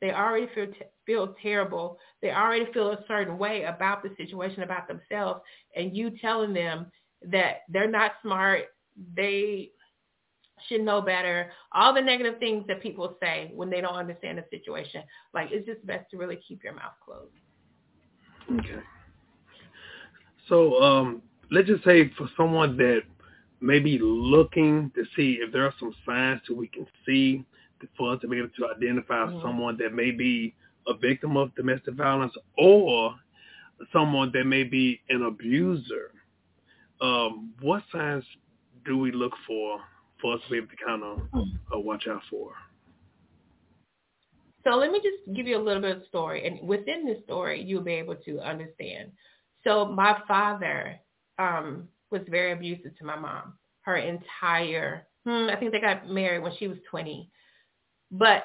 They 0.00 0.12
already 0.12 0.48
feel 0.54 0.66
feel 1.04 1.34
terrible. 1.42 1.98
They 2.22 2.30
already 2.30 2.70
feel 2.72 2.90
a 2.92 3.04
certain 3.06 3.36
way 3.36 3.64
about 3.64 4.02
the 4.02 4.10
situation, 4.16 4.62
about 4.62 4.88
themselves, 4.88 5.40
and 5.76 5.96
you 5.96 6.10
telling 6.20 6.54
them 6.54 6.86
that 7.22 7.62
they're 7.68 7.90
not 7.90 8.12
smart, 8.22 8.64
they 9.14 9.70
should 10.68 10.82
know 10.82 11.00
better, 11.00 11.50
all 11.72 11.92
the 11.94 12.00
negative 12.00 12.38
things 12.38 12.64
that 12.68 12.82
people 12.82 13.16
say 13.20 13.50
when 13.54 13.70
they 13.70 13.80
don't 13.80 13.94
understand 13.94 14.38
the 14.38 14.44
situation. 14.50 15.02
Like 15.34 15.48
it's 15.50 15.66
just 15.66 15.84
best 15.86 16.10
to 16.10 16.16
really 16.16 16.38
keep 16.46 16.62
your 16.64 16.74
mouth 16.74 16.92
closed. 17.04 17.32
Okay. 18.60 18.80
So 20.48 20.82
um, 20.82 21.22
let's 21.50 21.68
just 21.68 21.84
say 21.84 22.10
for 22.16 22.28
someone 22.36 22.76
that 22.76 23.02
may 23.60 23.78
be 23.78 23.98
looking 24.00 24.90
to 24.94 25.04
see 25.16 25.38
if 25.40 25.52
there 25.52 25.64
are 25.64 25.74
some 25.78 25.94
signs 26.06 26.40
that 26.48 26.54
we 26.54 26.68
can 26.68 26.86
see 27.06 27.44
for 27.96 28.12
us 28.12 28.20
to 28.20 28.28
be 28.28 28.38
able 28.38 28.48
to 28.56 28.66
identify 28.74 29.26
mm-hmm. 29.26 29.40
someone 29.42 29.76
that 29.78 29.92
may 29.92 30.10
be 30.10 30.54
a 30.86 30.94
victim 30.94 31.36
of 31.36 31.54
domestic 31.54 31.94
violence 31.94 32.32
or 32.58 33.14
someone 33.92 34.30
that 34.32 34.44
may 34.44 34.64
be 34.64 35.00
an 35.08 35.22
abuser 35.22 36.12
um, 37.00 37.52
what 37.60 37.82
signs 37.92 38.24
do 38.84 38.98
we 38.98 39.12
look 39.12 39.32
for 39.46 39.80
for 40.20 40.34
us 40.34 40.40
to 40.44 40.50
be 40.50 40.56
able 40.58 40.68
to 40.68 40.76
kind 40.86 41.02
of 41.02 41.20
uh, 41.74 41.78
watch 41.78 42.06
out 42.08 42.22
for? 42.28 42.52
So 44.64 44.70
let 44.70 44.90
me 44.90 44.98
just 44.98 45.34
give 45.34 45.46
you 45.46 45.56
a 45.56 45.62
little 45.62 45.80
bit 45.80 45.96
of 45.96 46.02
story, 46.08 46.46
and 46.46 46.66
within 46.68 47.06
this 47.06 47.22
story, 47.24 47.62
you'll 47.62 47.82
be 47.82 47.94
able 47.94 48.16
to 48.16 48.40
understand. 48.40 49.12
So 49.64 49.86
my 49.86 50.18
father 50.28 51.00
um, 51.40 51.88
was 52.10 52.22
very 52.28 52.52
abusive 52.52 52.96
to 52.98 53.04
my 53.04 53.16
mom. 53.16 53.54
Her 53.82 53.96
entire, 53.96 55.06
hmm, 55.26 55.48
I 55.50 55.56
think 55.56 55.72
they 55.72 55.80
got 55.80 56.08
married 56.08 56.42
when 56.42 56.52
she 56.58 56.68
was 56.68 56.78
20, 56.90 57.30
but 58.10 58.44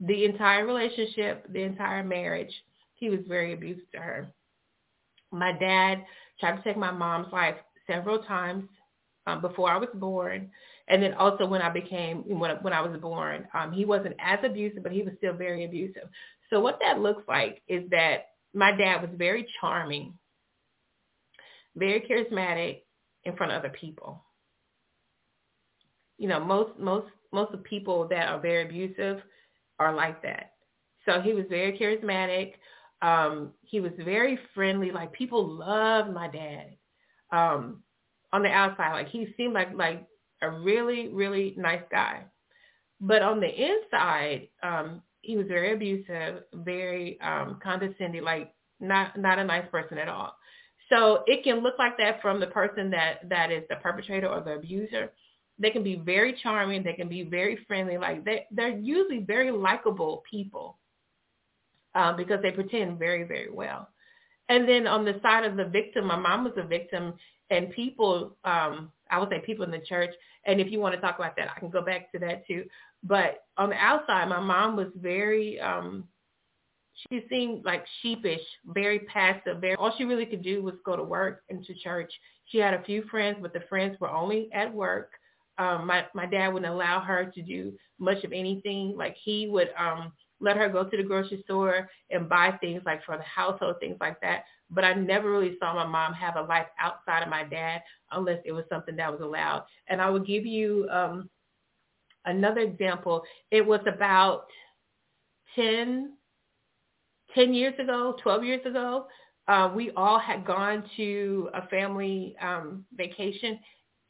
the 0.00 0.24
entire 0.24 0.66
relationship, 0.66 1.50
the 1.52 1.62
entire 1.62 2.04
marriage, 2.04 2.52
he 2.94 3.10
was 3.10 3.20
very 3.26 3.52
abusive 3.54 3.90
to 3.92 3.98
her. 3.98 4.28
My 5.32 5.52
dad 5.52 6.04
tried 6.38 6.56
to 6.56 6.62
take 6.62 6.76
my 6.76 6.90
mom's 6.90 7.32
life 7.32 7.56
several 7.86 8.18
times 8.20 8.68
um, 9.26 9.40
before 9.40 9.70
I 9.70 9.76
was 9.78 9.88
born. 9.94 10.50
And 10.88 11.02
then 11.02 11.14
also 11.14 11.46
when 11.46 11.62
I 11.62 11.70
became, 11.70 12.18
when, 12.38 12.50
when 12.62 12.72
I 12.72 12.80
was 12.80 12.98
born, 13.00 13.48
um, 13.54 13.72
he 13.72 13.84
wasn't 13.84 14.14
as 14.20 14.38
abusive, 14.44 14.82
but 14.82 14.92
he 14.92 15.02
was 15.02 15.14
still 15.18 15.32
very 15.34 15.64
abusive. 15.64 16.08
So 16.50 16.60
what 16.60 16.78
that 16.80 17.00
looks 17.00 17.24
like 17.26 17.62
is 17.68 17.88
that 17.90 18.28
my 18.54 18.70
dad 18.70 19.02
was 19.02 19.10
very 19.16 19.46
charming, 19.60 20.14
very 21.76 22.00
charismatic 22.00 22.82
in 23.24 23.36
front 23.36 23.52
of 23.52 23.58
other 23.58 23.74
people. 23.80 24.24
You 26.18 26.28
know, 26.28 26.40
most, 26.40 26.78
most, 26.78 27.06
most 27.32 27.52
of 27.52 27.62
people 27.64 28.08
that 28.08 28.28
are 28.28 28.40
very 28.40 28.64
abusive 28.64 29.22
are 29.78 29.94
like 29.94 30.22
that. 30.22 30.52
So 31.04 31.20
he 31.20 31.34
was 31.34 31.44
very 31.48 31.78
charismatic. 31.78 32.54
Um, 33.02 33.52
he 33.62 33.80
was 33.80 33.92
very 34.04 34.38
friendly. 34.54 34.90
Like 34.90 35.12
people 35.12 35.46
loved 35.46 36.12
my 36.12 36.28
dad. 36.28 36.76
Um, 37.30 37.82
on 38.32 38.42
the 38.42 38.48
outside, 38.50 38.92
like 38.92 39.08
he 39.08 39.32
seemed 39.36 39.54
like 39.54 39.74
like 39.74 40.06
a 40.42 40.50
really 40.50 41.08
really 41.08 41.54
nice 41.56 41.82
guy, 41.90 42.24
but 43.00 43.22
on 43.22 43.40
the 43.40 43.48
inside, 43.48 44.48
um, 44.62 45.02
he 45.22 45.36
was 45.36 45.46
very 45.46 45.72
abusive, 45.72 46.42
very 46.54 47.18
um, 47.20 47.58
condescending, 47.62 48.22
like 48.22 48.52
not 48.80 49.18
not 49.18 49.38
a 49.38 49.44
nice 49.44 49.64
person 49.70 49.98
at 49.98 50.08
all. 50.08 50.36
So 50.88 51.24
it 51.26 51.42
can 51.42 51.60
look 51.60 51.78
like 51.78 51.98
that 51.98 52.22
from 52.22 52.38
the 52.40 52.46
person 52.46 52.90
that 52.90 53.28
that 53.28 53.50
is 53.50 53.64
the 53.68 53.76
perpetrator 53.76 54.28
or 54.28 54.40
the 54.40 54.54
abuser. 54.54 55.12
They 55.58 55.70
can 55.70 55.82
be 55.82 55.96
very 55.96 56.38
charming. 56.42 56.82
They 56.82 56.92
can 56.92 57.08
be 57.08 57.22
very 57.22 57.58
friendly. 57.66 57.98
Like 57.98 58.24
they 58.24 58.46
they're 58.50 58.76
usually 58.76 59.20
very 59.20 59.50
likable 59.50 60.22
people 60.30 60.78
um, 61.96 62.16
because 62.16 62.40
they 62.42 62.50
pretend 62.50 62.98
very, 62.98 63.24
very 63.24 63.50
well. 63.50 63.88
And 64.48 64.68
then 64.68 64.86
on 64.86 65.04
the 65.04 65.18
side 65.22 65.44
of 65.44 65.56
the 65.56 65.64
victim, 65.64 66.06
my 66.06 66.16
mom 66.16 66.44
was 66.44 66.52
a 66.56 66.62
victim, 66.62 67.14
and 67.50 67.70
people, 67.70 68.36
um, 68.44 68.92
I 69.10 69.18
would 69.18 69.30
say 69.30 69.42
people 69.44 69.64
in 69.64 69.70
the 69.70 69.80
church, 69.80 70.10
and 70.44 70.60
if 70.60 70.70
you 70.70 70.78
want 70.78 70.94
to 70.94 71.00
talk 71.00 71.18
about 71.18 71.34
that, 71.36 71.48
I 71.54 71.58
can 71.58 71.70
go 71.70 71.82
back 71.82 72.12
to 72.12 72.18
that 72.20 72.46
too. 72.46 72.64
But 73.02 73.44
on 73.56 73.70
the 73.70 73.76
outside, 73.76 74.28
my 74.28 74.40
mom 74.40 74.76
was 74.76 74.88
very, 74.96 75.58
um, 75.58 76.04
she 76.96 77.24
seemed 77.28 77.64
like 77.64 77.84
sheepish, 78.00 78.40
very 78.66 79.00
passive. 79.00 79.60
Very, 79.60 79.76
all 79.76 79.94
she 79.96 80.04
really 80.04 80.26
could 80.26 80.42
do 80.42 80.62
was 80.62 80.74
go 80.84 80.96
to 80.96 81.02
work 81.02 81.42
and 81.50 81.64
to 81.64 81.74
church. 81.74 82.12
She 82.46 82.58
had 82.58 82.74
a 82.74 82.82
few 82.84 83.02
friends, 83.10 83.38
but 83.40 83.52
the 83.52 83.62
friends 83.68 83.98
were 84.00 84.10
only 84.10 84.48
at 84.52 84.72
work. 84.72 85.12
Um, 85.58 85.86
my 85.86 86.04
my 86.14 86.26
dad 86.26 86.48
wouldn't 86.48 86.72
allow 86.72 87.00
her 87.00 87.30
to 87.34 87.42
do 87.42 87.72
much 87.98 88.24
of 88.24 88.32
anything. 88.32 88.94
Like 88.96 89.16
he 89.22 89.48
would 89.48 89.70
um, 89.78 90.12
let 90.40 90.56
her 90.56 90.68
go 90.68 90.84
to 90.84 90.96
the 90.96 91.02
grocery 91.02 91.42
store 91.44 91.88
and 92.10 92.28
buy 92.28 92.52
things 92.60 92.82
like 92.84 93.04
for 93.04 93.16
the 93.16 93.22
household, 93.22 93.76
things 93.80 93.96
like 94.00 94.20
that. 94.20 94.44
But 94.70 94.84
I 94.84 94.94
never 94.94 95.30
really 95.30 95.56
saw 95.58 95.74
my 95.74 95.86
mom 95.86 96.12
have 96.14 96.36
a 96.36 96.42
life 96.42 96.66
outside 96.78 97.22
of 97.22 97.28
my 97.28 97.44
dad 97.44 97.82
unless 98.12 98.40
it 98.44 98.52
was 98.52 98.64
something 98.68 98.96
that 98.96 99.10
was 99.10 99.20
allowed. 99.20 99.64
And 99.88 100.00
I 100.00 100.10
will 100.10 100.20
give 100.20 100.44
you 100.44 100.88
um, 100.90 101.30
another 102.24 102.60
example. 102.60 103.22
It 103.50 103.64
was 103.64 103.80
about 103.86 104.46
10, 105.54 106.12
10 107.34 107.54
years 107.54 107.74
ago, 107.78 108.16
12 108.22 108.44
years 108.44 108.66
ago. 108.66 109.06
Uh, 109.48 109.70
we 109.74 109.92
all 109.92 110.18
had 110.18 110.44
gone 110.44 110.82
to 110.96 111.48
a 111.54 111.66
family 111.68 112.34
um, 112.40 112.84
vacation 112.96 113.58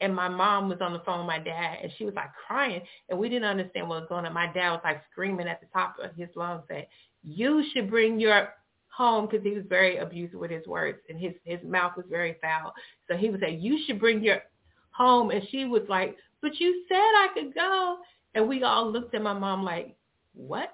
and 0.00 0.14
my 0.14 0.28
mom 0.28 0.68
was 0.68 0.78
on 0.80 0.92
the 0.92 0.98
phone 1.00 1.18
with 1.18 1.26
my 1.26 1.38
dad 1.38 1.78
and 1.82 1.92
she 1.96 2.04
was 2.04 2.14
like 2.14 2.30
crying 2.46 2.80
and 3.08 3.18
we 3.18 3.28
didn't 3.28 3.48
understand 3.48 3.88
what 3.88 4.00
was 4.00 4.08
going 4.08 4.26
on. 4.26 4.32
My 4.32 4.50
dad 4.52 4.70
was 4.70 4.80
like 4.84 5.02
screaming 5.10 5.48
at 5.48 5.60
the 5.60 5.66
top 5.72 5.96
of 6.02 6.14
his 6.16 6.28
lungs 6.36 6.62
that 6.68 6.88
you 7.22 7.64
should 7.72 7.90
bring 7.90 8.20
your 8.20 8.48
home 8.88 9.26
because 9.26 9.44
he 9.44 9.52
was 9.52 9.64
very 9.68 9.98
abusive 9.98 10.38
with 10.38 10.50
his 10.50 10.66
words 10.66 10.98
and 11.08 11.18
his, 11.18 11.32
his 11.44 11.60
mouth 11.64 11.92
was 11.96 12.06
very 12.10 12.36
foul. 12.42 12.72
So 13.08 13.16
he 13.16 13.30
would 13.30 13.40
say, 13.40 13.54
you 13.54 13.78
should 13.86 14.00
bring 14.00 14.22
your 14.22 14.42
home. 14.90 15.30
And 15.30 15.42
she 15.50 15.64
was 15.64 15.82
like, 15.88 16.16
but 16.42 16.58
you 16.60 16.84
said 16.88 16.96
I 16.96 17.28
could 17.34 17.54
go. 17.54 17.98
And 18.34 18.48
we 18.48 18.62
all 18.62 18.90
looked 18.90 19.14
at 19.14 19.22
my 19.22 19.32
mom 19.32 19.64
like, 19.64 19.96
what? 20.34 20.70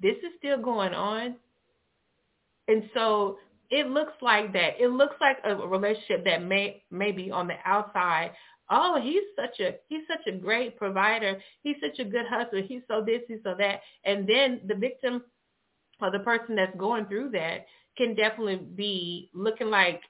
This 0.00 0.16
is 0.16 0.32
still 0.38 0.58
going 0.60 0.92
on? 0.92 1.36
And 2.68 2.84
so 2.94 3.38
it 3.70 3.88
looks 3.88 4.12
like 4.20 4.52
that. 4.52 4.80
It 4.80 4.88
looks 4.88 5.16
like 5.20 5.38
a 5.44 5.54
relationship 5.54 6.24
that 6.24 6.42
may 6.42 6.82
maybe 6.90 7.30
on 7.30 7.46
the 7.46 7.56
outside. 7.64 8.32
Oh, 8.70 9.00
he's 9.00 9.22
such 9.36 9.60
a 9.60 9.76
he's 9.88 10.02
such 10.08 10.26
a 10.26 10.36
great 10.36 10.76
provider. 10.76 11.40
He's 11.62 11.76
such 11.80 11.98
a 11.98 12.08
good 12.08 12.26
husband. 12.28 12.66
He's 12.68 12.82
so 12.88 13.02
this, 13.04 13.22
he's 13.28 13.38
so 13.44 13.54
that. 13.58 13.80
And 14.04 14.28
then 14.28 14.60
the 14.66 14.74
victim 14.74 15.22
or 16.00 16.10
the 16.10 16.18
person 16.20 16.56
that's 16.56 16.76
going 16.76 17.06
through 17.06 17.30
that 17.30 17.66
can 17.96 18.14
definitely 18.14 18.56
be 18.56 19.30
looking 19.34 19.70
like 19.70 20.02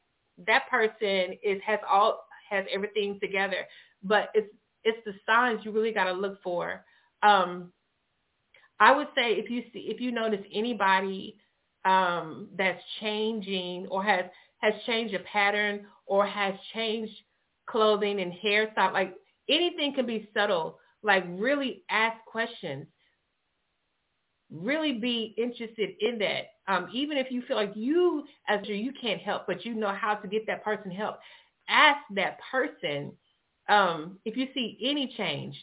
that 0.46 0.68
person 0.70 1.37
is 1.42 1.61
has 1.64 1.79
all 1.90 2.25
has 2.51 2.64
everything 2.72 3.18
together. 3.20 3.66
But 4.03 4.31
it's 4.35 4.53
it's 4.85 5.05
the 5.05 5.14
signs 5.27 5.64
you 5.64 5.72
really 5.72 5.92
got 5.92 6.05
to 6.05 6.12
look 6.12 6.42
for. 6.42 6.85
Um, 7.22 7.72
I 8.80 8.94
would 8.94 9.08
say 9.14 9.32
if 9.32 9.50
you 9.50 9.62
see 9.72 9.86
if 9.90 10.00
you 10.00 10.12
notice 10.12 10.44
anybody 10.52 11.36
um, 11.84 12.48
that's 12.56 12.82
changing 13.00 13.86
or 13.88 14.02
has 14.02 14.24
has 14.58 14.74
changed 14.86 15.14
a 15.14 15.20
pattern 15.20 15.86
or 16.06 16.26
has 16.26 16.54
changed 16.74 17.12
clothing 17.66 18.20
and 18.20 18.32
hairstyle, 18.32 18.92
like 18.92 19.14
anything 19.48 19.94
can 19.94 20.06
be 20.06 20.28
subtle. 20.34 20.78
Like 21.02 21.24
really 21.28 21.84
ask 21.90 22.16
questions. 22.26 22.86
Really 24.50 24.92
be 24.94 25.34
interested 25.36 25.90
in 26.00 26.18
that. 26.18 26.46
Um, 26.68 26.88
even 26.92 27.16
if 27.16 27.30
you 27.30 27.42
feel 27.42 27.56
like 27.56 27.72
you 27.74 28.24
as 28.48 28.60
you 28.64 28.74
you 28.74 28.92
can't 29.00 29.20
help, 29.20 29.46
but 29.46 29.64
you 29.64 29.74
know 29.74 29.92
how 29.92 30.14
to 30.14 30.28
get 30.28 30.46
that 30.46 30.64
person 30.64 30.90
help. 30.90 31.16
Ask 31.68 32.00
that 32.14 32.38
person 32.50 33.12
um, 33.68 34.18
if 34.24 34.36
you 34.36 34.48
see 34.54 34.78
any 34.82 35.12
change. 35.16 35.56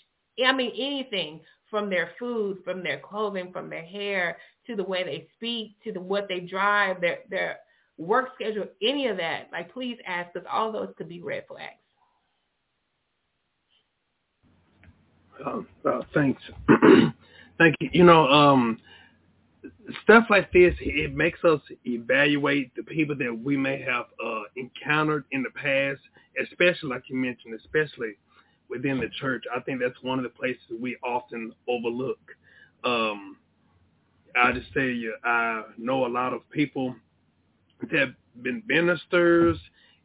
I 0.43 0.51
mean 0.51 0.71
anything 0.77 1.41
from 1.73 1.89
their 1.89 2.11
food, 2.19 2.59
from 2.63 2.83
their 2.83 2.99
clothing, 2.99 3.51
from 3.51 3.67
their 3.67 3.83
hair, 3.83 4.37
to 4.67 4.75
the 4.75 4.83
way 4.83 5.03
they 5.03 5.27
speak, 5.35 5.71
to 5.83 5.91
the 5.91 5.99
what 5.99 6.27
they 6.29 6.39
drive, 6.39 7.01
their 7.01 7.21
their 7.31 7.57
work 7.97 8.29
schedule, 8.35 8.67
any 8.83 9.07
of 9.07 9.17
that, 9.17 9.49
like 9.51 9.73
please 9.73 9.97
ask 10.05 10.31
because 10.31 10.47
all 10.51 10.71
those 10.71 10.93
could 10.99 11.09
be 11.09 11.19
red 11.19 11.45
flags. 11.47 11.73
Uh, 15.43 15.61
uh, 15.89 16.01
thanks. 16.13 16.43
Thank 17.57 17.75
you. 17.79 17.89
You 17.91 18.03
know, 18.03 18.27
um, 18.27 18.79
stuff 20.03 20.25
like 20.29 20.53
this, 20.53 20.75
it 20.79 21.15
makes 21.15 21.43
us 21.43 21.59
evaluate 21.85 22.75
the 22.75 22.83
people 22.83 23.15
that 23.15 23.35
we 23.43 23.57
may 23.57 23.81
have 23.81 24.05
uh, 24.23 24.43
encountered 24.55 25.25
in 25.31 25.41
the 25.41 25.49
past, 25.49 26.01
especially 26.39 26.89
like 26.89 27.05
you 27.07 27.15
mentioned, 27.15 27.59
especially 27.59 28.13
within 28.73 28.99
the 28.99 29.09
church. 29.19 29.43
I 29.55 29.59
think 29.59 29.79
that's 29.79 30.01
one 30.01 30.17
of 30.17 30.23
the 30.23 30.29
places 30.29 30.61
we 30.81 30.97
often 31.03 31.53
overlook. 31.67 32.19
Um, 32.83 33.37
I 34.35 34.51
just 34.51 34.73
tell 34.73 34.83
you, 34.83 35.13
I 35.23 35.61
know 35.77 36.05
a 36.05 36.07
lot 36.07 36.33
of 36.33 36.49
people 36.49 36.95
that 37.81 37.99
have 37.99 38.13
been 38.41 38.63
ministers, 38.67 39.57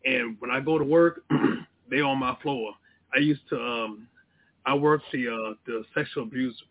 and 0.05 0.37
when 0.39 0.51
I 0.51 0.61
go 0.61 0.79
to 0.79 0.85
work, 0.85 1.23
they 1.91 2.01
on 2.01 2.19
my 2.19 2.37
floor. 2.43 2.75
I 3.15 3.21
used 3.21 3.49
to, 3.49 3.57
um, 3.57 4.07
I 4.67 4.75
work 4.75 5.01
the 5.13 5.29
uh, 5.29 5.55
the 5.67 5.83
sexual 5.95 6.25
abuse 6.25 6.63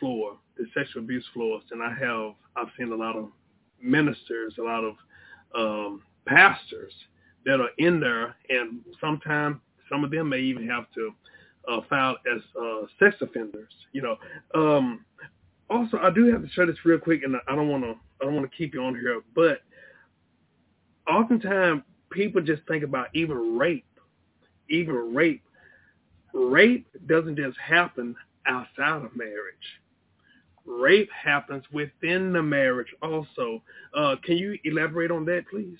floor, 0.00 0.36
the 0.56 0.66
sexual 0.74 1.04
abuse 1.04 1.24
floors, 1.32 1.62
and 1.70 1.80
I 1.80 1.90
have 1.90 2.32
I've 2.56 2.72
seen 2.76 2.90
a 2.90 2.96
lot 2.96 3.16
of 3.16 3.28
ministers, 3.80 4.54
a 4.58 4.62
lot 4.62 4.82
of 4.82 4.94
um, 5.56 6.02
pastors 6.26 6.92
that 7.46 7.60
are 7.60 7.70
in 7.78 8.00
there, 8.00 8.34
and 8.48 8.80
sometimes 9.00 9.58
some 9.88 10.04
of 10.04 10.10
them 10.10 10.28
may 10.28 10.40
even 10.40 10.66
have 10.68 10.84
to 10.94 11.12
uh, 11.68 11.80
file 11.88 12.16
as 12.34 12.40
uh, 12.60 12.86
sex 12.98 13.16
offenders. 13.20 13.72
You 13.92 14.02
know, 14.02 14.16
um, 14.54 15.04
also 15.70 15.98
I 15.98 16.10
do 16.10 16.30
have 16.32 16.42
to 16.42 16.48
share 16.50 16.66
this 16.66 16.76
real 16.84 16.98
quick, 16.98 17.22
and 17.22 17.36
I 17.48 17.54
don't 17.54 17.68
want 17.68 17.84
to 17.84 17.94
I 18.20 18.24
don't 18.24 18.34
want 18.34 18.50
to 18.50 18.56
keep 18.56 18.74
you 18.74 18.82
on 18.82 18.94
here, 18.94 19.20
but 19.34 19.60
oftentimes 21.08 21.82
people 22.10 22.42
just 22.42 22.62
think 22.68 22.84
about 22.84 23.08
even 23.14 23.56
rape, 23.58 23.84
even 24.68 25.14
rape. 25.14 25.42
Rape 26.34 26.86
doesn't 27.06 27.36
just 27.36 27.56
happen 27.58 28.14
outside 28.46 29.04
of 29.04 29.16
marriage. 29.16 29.80
Rape 30.66 31.08
happens 31.10 31.64
within 31.72 32.32
the 32.32 32.42
marriage 32.42 32.94
also. 33.02 33.62
Uh, 33.94 34.16
can 34.22 34.36
you 34.36 34.58
elaborate 34.64 35.10
on 35.10 35.24
that, 35.24 35.44
please? 35.50 35.78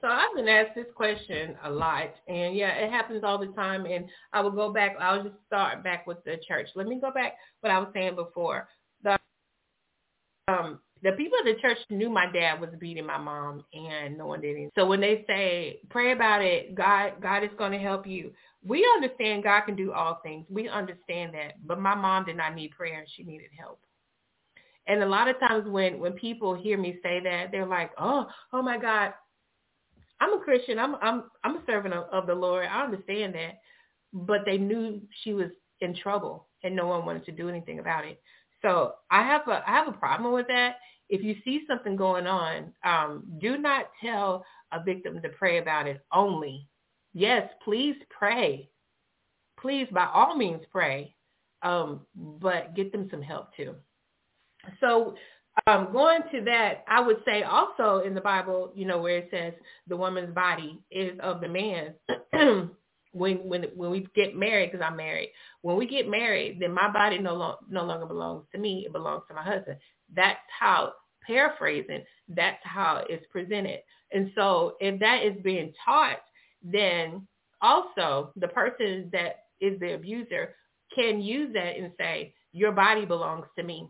So 0.00 0.06
I've 0.06 0.34
been 0.36 0.48
asked 0.48 0.76
this 0.76 0.86
question 0.94 1.56
a 1.64 1.70
lot, 1.70 2.14
and 2.28 2.54
yeah, 2.54 2.70
it 2.74 2.90
happens 2.90 3.24
all 3.24 3.38
the 3.38 3.48
time. 3.48 3.84
And 3.84 4.08
I 4.32 4.40
will 4.40 4.52
go 4.52 4.72
back. 4.72 4.96
I'll 5.00 5.24
just 5.24 5.34
start 5.46 5.82
back 5.82 6.06
with 6.06 6.22
the 6.24 6.36
church. 6.46 6.68
Let 6.76 6.86
me 6.86 7.00
go 7.00 7.10
back 7.10 7.34
what 7.60 7.72
I 7.72 7.78
was 7.78 7.88
saying 7.92 8.14
before. 8.14 8.68
The 9.02 9.18
um, 10.46 10.78
the 11.02 11.12
people 11.12 11.38
at 11.38 11.44
the 11.44 11.60
church 11.60 11.78
knew 11.90 12.08
my 12.08 12.30
dad 12.30 12.60
was 12.60 12.70
beating 12.78 13.06
my 13.06 13.18
mom, 13.18 13.64
and 13.72 14.16
no 14.16 14.26
one 14.26 14.40
did 14.40 14.52
anything. 14.52 14.70
So 14.76 14.86
when 14.86 15.00
they 15.00 15.24
say 15.26 15.80
pray 15.90 16.12
about 16.12 16.42
it, 16.42 16.76
God 16.76 17.14
God 17.20 17.42
is 17.42 17.50
going 17.58 17.72
to 17.72 17.78
help 17.78 18.06
you. 18.06 18.32
We 18.64 18.88
understand 18.96 19.42
God 19.42 19.62
can 19.62 19.74
do 19.74 19.92
all 19.92 20.20
things. 20.22 20.46
We 20.48 20.68
understand 20.68 21.34
that, 21.34 21.66
but 21.66 21.80
my 21.80 21.96
mom 21.96 22.24
did 22.24 22.36
not 22.36 22.54
need 22.54 22.70
prayer; 22.70 23.04
she 23.16 23.24
needed 23.24 23.50
help. 23.58 23.80
And 24.86 25.02
a 25.02 25.08
lot 25.08 25.28
of 25.28 25.40
times 25.40 25.68
when 25.68 25.98
when 25.98 26.12
people 26.12 26.54
hear 26.54 26.78
me 26.78 26.98
say 27.02 27.20
that, 27.24 27.50
they're 27.50 27.66
like, 27.66 27.90
"Oh, 27.98 28.26
oh 28.52 28.62
my 28.62 28.78
God." 28.78 29.12
I'm 30.20 30.34
a 30.34 30.42
Christian. 30.42 30.78
I'm 30.78 30.96
I'm 31.00 31.24
I'm 31.44 31.56
a 31.56 31.62
servant 31.66 31.94
of, 31.94 32.04
of 32.12 32.26
the 32.26 32.34
Lord. 32.34 32.66
I 32.66 32.82
understand 32.84 33.34
that, 33.34 33.60
but 34.12 34.40
they 34.44 34.58
knew 34.58 35.00
she 35.22 35.32
was 35.32 35.50
in 35.80 35.94
trouble, 35.94 36.48
and 36.62 36.74
no 36.74 36.86
one 36.86 37.06
wanted 37.06 37.24
to 37.26 37.32
do 37.32 37.48
anything 37.48 37.78
about 37.78 38.04
it. 38.04 38.20
So 38.62 38.94
I 39.10 39.22
have 39.22 39.42
a 39.48 39.62
I 39.66 39.72
have 39.72 39.88
a 39.88 39.92
problem 39.92 40.32
with 40.32 40.46
that. 40.48 40.76
If 41.08 41.22
you 41.22 41.36
see 41.44 41.62
something 41.66 41.96
going 41.96 42.26
on, 42.26 42.72
um, 42.84 43.24
do 43.40 43.56
not 43.56 43.86
tell 44.02 44.44
a 44.72 44.82
victim 44.82 45.22
to 45.22 45.28
pray 45.30 45.58
about 45.58 45.86
it 45.86 46.04
only. 46.12 46.68
Yes, 47.14 47.48
please 47.64 47.96
pray. 48.10 48.68
Please, 49.58 49.88
by 49.90 50.06
all 50.12 50.36
means, 50.36 50.62
pray, 50.70 51.14
um, 51.62 52.00
but 52.14 52.76
get 52.76 52.92
them 52.92 53.08
some 53.10 53.22
help 53.22 53.54
too. 53.56 53.74
So 54.80 55.14
um, 55.66 55.88
going 55.92 56.20
to 56.32 56.42
that, 56.44 56.84
I 56.88 57.00
would 57.00 57.18
say 57.24 57.42
also 57.42 58.04
in 58.06 58.14
the 58.14 58.20
Bible, 58.20 58.72
you 58.74 58.86
know, 58.86 59.00
where 59.00 59.18
it 59.18 59.28
says 59.30 59.54
the 59.86 59.96
woman's 59.96 60.34
body 60.34 60.80
is 60.90 61.18
of 61.20 61.40
the 61.40 61.48
man. 61.48 61.94
when 63.12 63.36
when 63.48 63.64
when 63.74 63.90
we 63.90 64.06
get 64.14 64.36
married, 64.36 64.70
because 64.70 64.84
I'm 64.86 64.96
married, 64.96 65.32
when 65.62 65.76
we 65.76 65.86
get 65.86 66.08
married, 66.08 66.58
then 66.60 66.72
my 66.72 66.90
body 66.90 67.18
no 67.18 67.34
lo- 67.34 67.58
no 67.68 67.84
longer 67.84 68.06
belongs 68.06 68.44
to 68.52 68.58
me; 68.58 68.84
it 68.86 68.92
belongs 68.92 69.22
to 69.28 69.34
my 69.34 69.42
husband. 69.42 69.78
That's 70.14 70.38
how 70.58 70.92
paraphrasing. 71.26 72.04
That's 72.28 72.60
how 72.62 73.04
it's 73.08 73.26
presented. 73.30 73.80
And 74.12 74.30
so, 74.34 74.76
if 74.80 74.98
that 75.00 75.22
is 75.24 75.34
being 75.42 75.72
taught, 75.84 76.18
then 76.62 77.26
also 77.60 78.32
the 78.36 78.48
person 78.48 79.08
that 79.12 79.44
is 79.60 79.78
the 79.80 79.94
abuser 79.94 80.54
can 80.94 81.20
use 81.20 81.52
that 81.54 81.76
and 81.76 81.92
say, 81.98 82.34
"Your 82.52 82.72
body 82.72 83.04
belongs 83.04 83.46
to 83.56 83.62
me." 83.64 83.88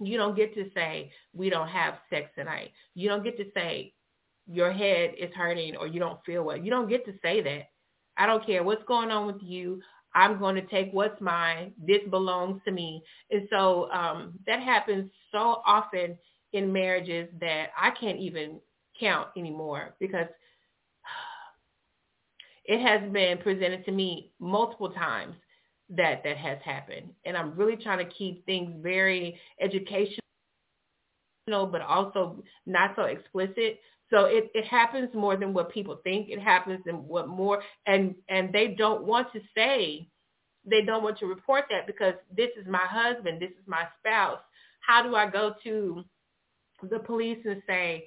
You 0.00 0.16
don't 0.16 0.36
get 0.36 0.54
to 0.54 0.70
say, 0.74 1.12
we 1.32 1.50
don't 1.50 1.68
have 1.68 1.94
sex 2.10 2.30
tonight. 2.36 2.70
You 2.94 3.08
don't 3.08 3.24
get 3.24 3.36
to 3.38 3.44
say, 3.54 3.94
your 4.46 4.72
head 4.72 5.12
is 5.18 5.30
hurting 5.34 5.76
or 5.76 5.86
you 5.86 6.00
don't 6.00 6.18
feel 6.24 6.42
well. 6.42 6.56
You 6.56 6.70
don't 6.70 6.88
get 6.88 7.04
to 7.06 7.12
say 7.22 7.40
that. 7.42 7.70
I 8.16 8.26
don't 8.26 8.44
care 8.44 8.62
what's 8.62 8.84
going 8.84 9.10
on 9.10 9.26
with 9.26 9.42
you. 9.42 9.80
I'm 10.14 10.38
going 10.38 10.56
to 10.56 10.66
take 10.66 10.90
what's 10.92 11.20
mine. 11.20 11.72
This 11.78 12.00
belongs 12.10 12.60
to 12.66 12.70
me. 12.70 13.02
And 13.30 13.48
so 13.50 13.90
um, 13.92 14.34
that 14.46 14.60
happens 14.60 15.10
so 15.30 15.62
often 15.64 16.18
in 16.52 16.72
marriages 16.72 17.28
that 17.40 17.68
I 17.80 17.90
can't 17.90 18.18
even 18.18 18.60
count 18.98 19.28
anymore 19.36 19.94
because 19.98 20.26
it 22.64 22.80
has 22.80 23.10
been 23.10 23.38
presented 23.38 23.84
to 23.86 23.92
me 23.92 24.32
multiple 24.38 24.90
times 24.90 25.34
that 25.96 26.22
that 26.24 26.36
has 26.36 26.58
happened. 26.64 27.10
And 27.24 27.36
I'm 27.36 27.54
really 27.54 27.76
trying 27.76 27.98
to 27.98 28.12
keep 28.12 28.44
things 28.46 28.72
very 28.82 29.38
educational, 29.60 30.18
but 31.48 31.82
also 31.82 32.42
not 32.66 32.92
so 32.96 33.02
explicit. 33.02 33.80
So 34.10 34.26
it, 34.26 34.50
it 34.54 34.66
happens 34.66 35.08
more 35.14 35.36
than 35.36 35.54
what 35.54 35.70
people 35.70 36.00
think. 36.04 36.28
It 36.28 36.40
happens 36.40 36.80
than 36.84 36.96
what 37.08 37.28
more, 37.28 37.62
and 37.86 38.14
and 38.28 38.52
they 38.52 38.68
don't 38.68 39.04
want 39.04 39.32
to 39.32 39.40
say, 39.54 40.08
they 40.64 40.82
don't 40.82 41.02
want 41.02 41.18
to 41.18 41.26
report 41.26 41.64
that 41.70 41.86
because 41.86 42.14
this 42.36 42.50
is 42.60 42.66
my 42.66 42.86
husband, 42.86 43.40
this 43.40 43.50
is 43.50 43.66
my 43.66 43.84
spouse. 43.98 44.40
How 44.80 45.02
do 45.02 45.14
I 45.14 45.30
go 45.30 45.54
to 45.64 46.04
the 46.90 46.98
police 46.98 47.38
and 47.44 47.62
say, 47.66 48.06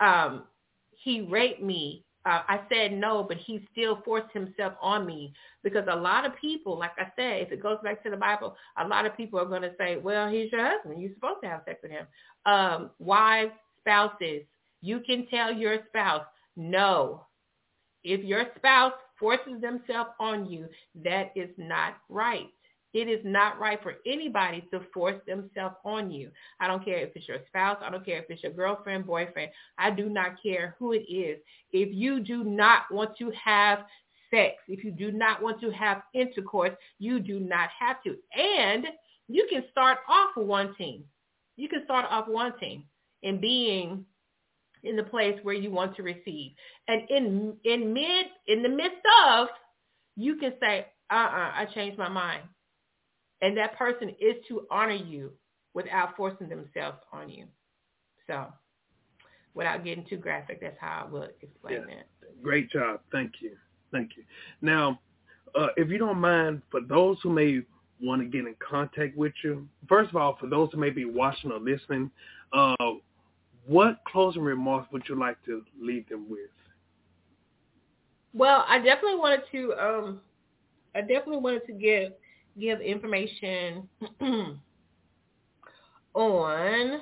um, 0.00 0.44
he 0.90 1.20
raped 1.22 1.62
me? 1.62 2.04
Uh, 2.26 2.40
I 2.48 2.60
said 2.72 2.92
no, 2.92 3.22
but 3.22 3.36
he 3.36 3.66
still 3.72 4.00
forced 4.04 4.32
himself 4.32 4.74
on 4.80 5.06
me 5.06 5.32
because 5.62 5.84
a 5.90 5.96
lot 5.96 6.24
of 6.24 6.32
people, 6.40 6.78
like 6.78 6.92
I 6.98 7.12
said, 7.16 7.42
if 7.42 7.52
it 7.52 7.62
goes 7.62 7.78
back 7.82 8.02
to 8.04 8.10
the 8.10 8.16
Bible, 8.16 8.56
a 8.78 8.86
lot 8.86 9.04
of 9.04 9.16
people 9.16 9.38
are 9.38 9.44
going 9.44 9.62
to 9.62 9.72
say, 9.78 9.98
well, 9.98 10.30
he's 10.30 10.50
your 10.50 10.66
husband. 10.66 11.02
You're 11.02 11.12
supposed 11.14 11.42
to 11.42 11.48
have 11.48 11.62
sex 11.66 11.80
with 11.82 11.92
him. 11.92 12.06
Um, 12.46 12.90
wives, 12.98 13.52
spouses, 13.80 14.42
you 14.80 15.00
can 15.00 15.26
tell 15.26 15.52
your 15.52 15.78
spouse, 15.88 16.24
no. 16.56 17.26
If 18.04 18.24
your 18.24 18.44
spouse 18.56 18.92
forces 19.18 19.60
themselves 19.60 20.10
on 20.18 20.50
you, 20.50 20.66
that 21.04 21.32
is 21.36 21.50
not 21.56 21.94
right. 22.08 22.50
It 22.94 23.08
is 23.08 23.20
not 23.24 23.58
right 23.58 23.82
for 23.82 23.96
anybody 24.06 24.66
to 24.72 24.80
force 24.94 25.20
themselves 25.26 25.74
on 25.84 26.12
you. 26.12 26.30
I 26.60 26.68
don't 26.68 26.84
care 26.84 26.98
if 26.98 27.10
it's 27.16 27.26
your 27.26 27.40
spouse. 27.48 27.76
I 27.82 27.90
don't 27.90 28.04
care 28.04 28.18
if 28.18 28.30
it's 28.30 28.42
your 28.42 28.52
girlfriend, 28.52 29.04
boyfriend. 29.04 29.50
I 29.76 29.90
do 29.90 30.08
not 30.08 30.40
care 30.40 30.76
who 30.78 30.92
it 30.92 31.02
is. 31.10 31.38
If 31.72 31.92
you 31.92 32.20
do 32.20 32.44
not 32.44 32.82
want 32.92 33.16
to 33.18 33.32
have 33.32 33.80
sex, 34.30 34.54
if 34.68 34.84
you 34.84 34.92
do 34.92 35.10
not 35.10 35.42
want 35.42 35.60
to 35.60 35.70
have 35.72 36.02
intercourse, 36.14 36.72
you 37.00 37.18
do 37.18 37.40
not 37.40 37.68
have 37.78 38.02
to. 38.04 38.16
And 38.38 38.86
you 39.28 39.46
can 39.50 39.64
start 39.72 39.98
off 40.08 40.30
wanting. 40.36 41.02
You 41.56 41.68
can 41.68 41.82
start 41.84 42.06
off 42.08 42.26
wanting 42.28 42.84
and 43.24 43.40
being 43.40 44.04
in 44.84 44.96
the 44.96 45.02
place 45.02 45.38
where 45.42 45.54
you 45.54 45.70
want 45.70 45.96
to 45.96 46.02
receive. 46.02 46.52
And 46.86 47.02
in 47.10 47.56
in 47.64 47.92
mid 47.92 48.26
in 48.46 48.62
the 48.62 48.68
midst 48.68 48.98
of, 49.26 49.48
you 50.16 50.36
can 50.36 50.52
say, 50.60 50.86
uh-uh, 51.10 51.52
I 51.54 51.66
changed 51.74 51.98
my 51.98 52.08
mind. 52.08 52.42
And 53.44 53.54
that 53.58 53.76
person 53.76 54.08
is 54.18 54.36
to 54.48 54.66
honor 54.70 54.94
you 54.94 55.30
without 55.74 56.16
forcing 56.16 56.48
themselves 56.48 56.96
on 57.12 57.28
you. 57.28 57.44
So 58.26 58.46
without 59.52 59.84
getting 59.84 60.06
too 60.08 60.16
graphic, 60.16 60.62
that's 60.62 60.78
how 60.80 61.04
I 61.06 61.10
would 61.10 61.34
explain 61.42 61.82
Yeah. 61.82 61.96
that. 61.96 62.42
Great 62.42 62.70
job. 62.70 63.02
Thank 63.12 63.42
you. 63.42 63.58
Thank 63.92 64.16
you. 64.16 64.24
Now, 64.62 64.98
uh, 65.54 65.68
if 65.76 65.90
you 65.90 65.98
don't 65.98 66.18
mind, 66.18 66.62
for 66.70 66.80
those 66.80 67.20
who 67.20 67.28
may 67.28 67.62
want 68.00 68.22
to 68.22 68.28
get 68.28 68.46
in 68.46 68.54
contact 68.56 69.14
with 69.14 69.34
you, 69.44 69.68
first 69.88 70.08
of 70.08 70.16
all, 70.16 70.36
for 70.36 70.46
those 70.46 70.72
who 70.72 70.78
may 70.78 70.90
be 70.90 71.04
watching 71.04 71.52
or 71.52 71.58
listening, 71.60 72.10
uh, 72.54 72.74
what 73.66 74.02
closing 74.06 74.42
remarks 74.42 74.90
would 74.90 75.06
you 75.06 75.16
like 75.16 75.42
to 75.44 75.64
leave 75.78 76.08
them 76.08 76.30
with? 76.30 76.50
Well, 78.32 78.64
I 78.66 78.78
definitely 78.78 79.18
wanted 79.18 79.42
to 79.52 79.74
um 79.74 80.22
I 80.94 81.02
definitely 81.02 81.38
wanted 81.38 81.66
to 81.66 81.72
give 81.74 82.12
give 82.58 82.80
information 82.80 83.88
on 86.14 87.00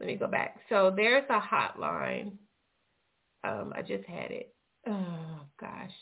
let 0.00 0.06
me 0.06 0.16
go 0.16 0.26
back. 0.26 0.56
So 0.70 0.92
there's 0.96 1.24
a 1.28 1.38
hotline. 1.38 2.32
Um, 3.44 3.74
I 3.76 3.82
just 3.82 4.06
had 4.06 4.30
it. 4.30 4.54
Oh 4.88 5.40
gosh. 5.60 5.92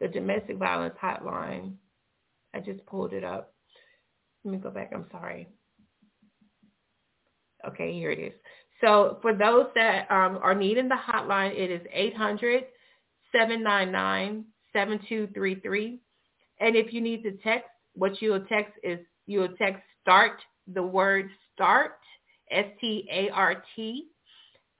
The 0.00 0.08
domestic 0.08 0.56
violence 0.56 0.94
hotline. 1.00 1.74
I 2.54 2.60
just 2.60 2.84
pulled 2.86 3.12
it 3.12 3.22
up. 3.22 3.52
Let 4.44 4.52
me 4.52 4.58
go 4.58 4.70
back. 4.70 4.92
I'm 4.94 5.04
sorry. 5.12 5.48
Okay, 7.68 7.92
here 7.92 8.10
it 8.10 8.18
is. 8.18 8.32
So 8.80 9.18
for 9.20 9.34
those 9.34 9.66
that 9.74 10.10
um, 10.10 10.38
are 10.42 10.54
needing 10.54 10.88
the 10.88 10.96
hotline, 10.96 11.54
it 11.54 11.70
is 11.70 11.82
800 11.92 12.64
799-7233. 13.34 15.98
And 16.60 16.76
if 16.76 16.92
you 16.92 17.00
need 17.00 17.22
to 17.24 17.32
text, 17.42 17.68
what 17.94 18.20
you'll 18.20 18.44
text 18.46 18.72
is 18.82 18.98
you'll 19.26 19.56
text 19.56 19.82
start, 20.02 20.40
the 20.72 20.82
word 20.82 21.30
start, 21.54 21.98
S-T-A-R-T, 22.50 24.06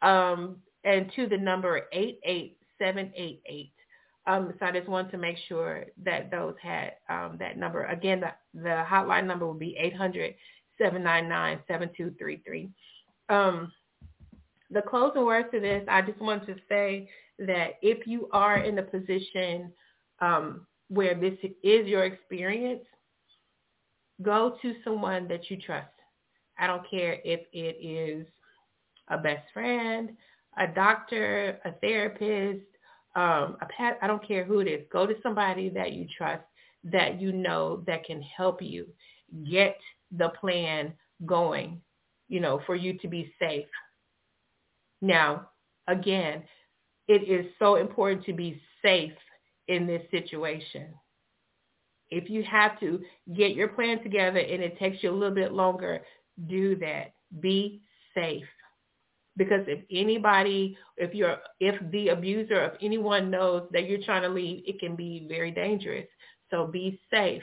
um, 0.03 0.57
and 0.85 1.11
to 1.17 1.27
the 1.27 1.39
number 1.39 1.83
88788. 1.93 3.73
Um, 4.27 4.55
so 4.59 4.67
I 4.67 4.73
just 4.73 4.89
want 4.89 5.11
to 5.11 5.19
make 5.19 5.37
sure 5.49 5.85
that 6.03 6.31
those 6.31 6.55
had 6.63 6.93
um, 7.09 7.37
that 7.39 7.59
number. 7.59 7.85
Again, 7.85 8.21
the, 8.21 8.31
the 8.55 8.85
hotline 8.89 9.27
number 9.27 9.47
will 9.47 9.53
be 9.55 9.77
800-799-7233. 10.81 12.71
Um, 13.29 13.73
the 14.71 14.83
closing 14.83 15.25
words 15.25 15.49
to 15.53 15.61
this, 15.61 15.85
I 15.89 16.01
just 16.03 16.21
want 16.21 16.47
to 16.47 16.57
say 16.69 17.09
that 17.39 17.75
if 17.83 18.07
you 18.07 18.29
are 18.33 18.59
in 18.59 18.79
a 18.79 18.83
position 18.83 19.73
um, 20.21 20.67
where 20.95 21.15
this 21.15 21.39
is 21.63 21.87
your 21.87 22.05
experience, 22.05 22.85
go 24.23 24.57
to 24.63 24.75
someone 24.85 25.29
that 25.29 25.51
you 25.51 25.57
trust. 25.59 25.89
I 26.59 26.67
don't 26.67 26.89
care 26.89 27.19
if 27.25 27.41
it 27.53 27.77
is 27.85 28.27
a 29.09 29.19
best 29.19 29.45
friend, 29.53 30.11
a 30.59 30.69
doctor, 30.69 31.59
a 31.65 31.73
therapist, 31.81 32.65
um, 33.17 33.57
a 33.61 33.67
pet. 33.77 33.99
I 34.03 34.07
don't 34.07 34.27
care 34.27 34.45
who 34.45 34.61
it 34.61 34.69
is. 34.69 34.87
Go 34.93 35.07
to 35.07 35.15
somebody 35.23 35.69
that 35.71 35.93
you 35.93 36.07
trust, 36.17 36.45
that 36.85 37.21
you 37.21 37.33
know 37.33 37.83
that 37.87 38.05
can 38.05 38.23
help 38.23 38.63
you 38.63 38.87
get 39.51 39.77
the 40.17 40.29
plan 40.41 40.93
going, 41.27 41.81
you 42.29 42.41
know, 42.41 42.61
for 42.67 42.77
you 42.77 42.99
to 42.99 43.09
be 43.09 43.33
safe. 43.39 43.67
Now, 45.03 45.51
again, 45.89 46.45
it 47.09 47.29
is 47.29 47.47
so 47.59 47.77
important 47.77 48.25
to 48.27 48.33
be 48.33 48.61
safe 48.83 49.13
in 49.69 49.87
this 49.87 50.03
situation. 50.11 50.89
If 52.11 52.29
you 52.31 52.43
have 52.45 52.79
to 52.81 53.01
get 53.35 53.55
your 53.55 53.69
plan 53.69 54.03
together 54.03 54.39
and 54.39 54.63
it 54.63 54.79
takes 54.79 55.03
you 55.03 55.11
a 55.11 55.13
little 55.13 55.35
bit 55.35 55.53
longer, 55.53 56.03
do 56.49 56.77
that. 56.77 57.15
Be 57.41 57.83
safe. 58.15 58.45
Because 59.37 59.65
if 59.67 59.81
anybody, 59.91 60.77
if 60.97 61.13
you're, 61.13 61.39
if 61.59 61.75
the 61.91 62.11
abuser, 62.11 62.61
of 62.61 62.73
anyone 62.81 63.31
knows 63.31 63.67
that 63.73 63.89
you're 63.89 64.05
trying 64.05 64.23
to 64.23 64.29
leave, 64.29 64.63
it 64.67 64.79
can 64.79 64.95
be 64.95 65.27
very 65.29 65.51
dangerous. 65.51 66.07
So 66.51 66.67
be 66.67 67.01
safe. 67.11 67.43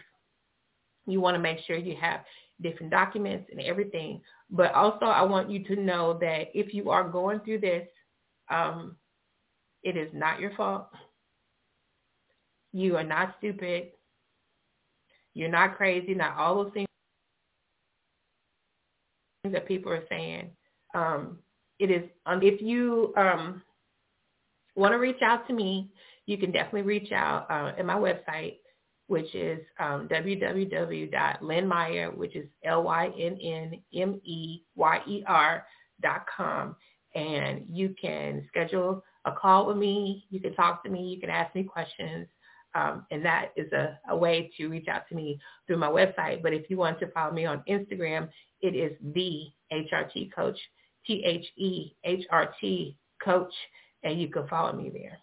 You 1.05 1.19
want 1.19 1.35
to 1.35 1.41
make 1.41 1.59
sure 1.65 1.75
you 1.75 1.97
have 1.99 2.21
different 2.61 2.91
documents 2.91 3.49
and 3.51 3.59
everything. 3.59 4.21
But 4.49 4.73
also 4.73 5.05
I 5.05 5.23
want 5.23 5.49
you 5.49 5.63
to 5.65 5.75
know 5.75 6.17
that 6.19 6.49
if 6.53 6.73
you 6.73 6.91
are 6.91 7.09
going 7.09 7.41
through 7.41 7.59
this, 7.59 7.87
um, 8.49 8.95
it 9.83 9.97
is 9.97 10.09
not 10.13 10.39
your 10.39 10.51
fault. 10.55 10.87
You 12.73 12.97
are 12.97 13.03
not 13.03 13.35
stupid. 13.37 13.91
You're 15.33 15.49
not 15.49 15.77
crazy. 15.77 16.13
Not 16.13 16.37
all 16.37 16.63
those 16.63 16.73
things 16.73 16.87
that 19.49 19.67
people 19.67 19.91
are 19.91 20.03
saying. 20.09 20.51
Um, 20.93 21.39
it 21.79 21.89
is 21.89 22.03
if 22.27 22.61
you 22.61 23.13
um, 23.17 23.63
want 24.75 24.93
to 24.93 24.97
reach 24.97 25.23
out 25.23 25.47
to 25.47 25.53
me, 25.53 25.89
you 26.25 26.37
can 26.37 26.51
definitely 26.51 26.83
reach 26.83 27.11
out 27.11 27.47
uh, 27.49 27.73
at 27.77 27.85
my 27.85 27.95
website, 27.95 28.57
which 29.07 29.35
is 29.35 29.59
um, 29.79 30.07
www.lynnmeyer, 30.07 32.15
which 32.15 32.35
is 32.35 32.47
L-Y-N-N-M-E-Y-E-R 32.63 33.25
dot 36.01 36.25
com. 36.37 36.75
And 37.13 37.65
you 37.69 37.93
can 37.99 38.45
schedule 38.47 39.03
a 39.25 39.31
call 39.31 39.67
with 39.67 39.75
me. 39.77 40.25
You 40.29 40.39
can 40.39 40.53
talk 40.53 40.83
to 40.83 40.89
me. 40.89 41.13
You 41.13 41.19
can 41.19 41.29
ask 41.29 41.53
me 41.55 41.63
questions. 41.63 42.27
Um, 42.73 43.05
and 43.11 43.23
that 43.25 43.51
is 43.55 43.71
a, 43.73 43.99
a 44.09 44.15
way 44.15 44.49
to 44.57 44.67
reach 44.67 44.87
out 44.87 45.07
to 45.09 45.15
me 45.15 45.39
through 45.67 45.77
my 45.77 45.89
website. 45.89 46.41
But 46.41 46.53
if 46.53 46.69
you 46.69 46.77
want 46.77 46.99
to 46.99 47.07
follow 47.11 47.33
me 47.33 47.45
on 47.45 47.63
Instagram, 47.69 48.29
it 48.61 48.75
is 48.75 48.93
the 49.13 49.47
HRT 49.73 50.33
Coach, 50.33 50.57
T-H-E-H-R-T 51.05 52.97
Coach, 53.23 53.53
and 54.03 54.21
you 54.21 54.29
can 54.29 54.47
follow 54.47 54.73
me 54.73 54.89
there. 54.89 55.17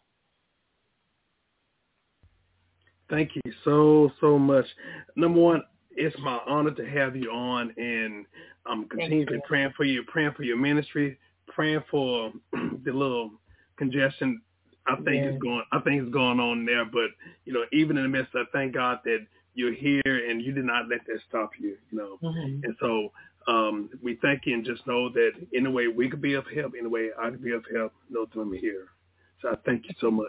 Thank 3.08 3.30
you 3.36 3.52
so, 3.64 4.10
so 4.20 4.38
much. 4.38 4.66
Number 5.16 5.40
one, 5.40 5.62
it's 5.92 6.16
my 6.20 6.38
honor 6.46 6.72
to 6.72 6.86
have 6.88 7.16
you 7.16 7.30
on 7.30 7.72
and 7.76 8.26
I'm 8.66 8.86
continuously 8.88 9.36
you. 9.36 9.42
praying 9.46 9.72
for 9.76 9.84
you, 9.84 10.04
praying 10.06 10.32
for 10.36 10.42
your 10.42 10.58
ministry, 10.58 11.18
praying 11.48 11.82
for 11.90 12.32
the 12.52 12.92
little 12.92 13.30
congestion 13.78 14.42
I 14.88 14.96
think 14.96 15.24
Yeah. 15.24 15.30
is 15.30 15.38
going 15.38 15.62
I 15.72 15.80
think 15.80 16.02
is 16.02 16.10
going 16.10 16.40
on 16.40 16.64
there. 16.64 16.84
But, 16.84 17.10
you 17.44 17.52
know, 17.52 17.64
even 17.72 17.96
in 17.96 18.04
the 18.04 18.08
midst 18.08 18.34
of 18.34 18.46
thank 18.52 18.74
God 18.74 19.00
that 19.04 19.26
you're 19.54 19.72
here 19.72 20.02
and 20.04 20.40
you 20.40 20.52
did 20.52 20.64
not 20.64 20.88
let 20.88 21.04
that 21.06 21.20
stop 21.28 21.50
you, 21.58 21.76
you 21.90 21.98
know. 21.98 22.18
And 22.22 22.76
so 22.80 23.12
um, 23.46 23.90
we 24.02 24.18
thank 24.22 24.46
you 24.46 24.54
and 24.54 24.64
just 24.64 24.86
know 24.86 25.08
that 25.10 25.32
in 25.52 25.66
a 25.66 25.70
way 25.70 25.88
we 25.88 26.08
could 26.08 26.22
be 26.22 26.34
of 26.34 26.44
help, 26.54 26.74
in 26.78 26.86
a 26.86 26.88
way 26.88 27.10
I 27.18 27.30
could 27.30 27.42
be 27.42 27.52
of 27.52 27.64
help, 27.74 27.92
No 28.08 28.26
that 28.26 28.40
I'm 28.40 28.52
here. 28.52 28.88
So 29.42 29.50
I 29.50 29.56
thank 29.64 29.84
you 29.86 29.94
so 30.00 30.10
much. 30.10 30.26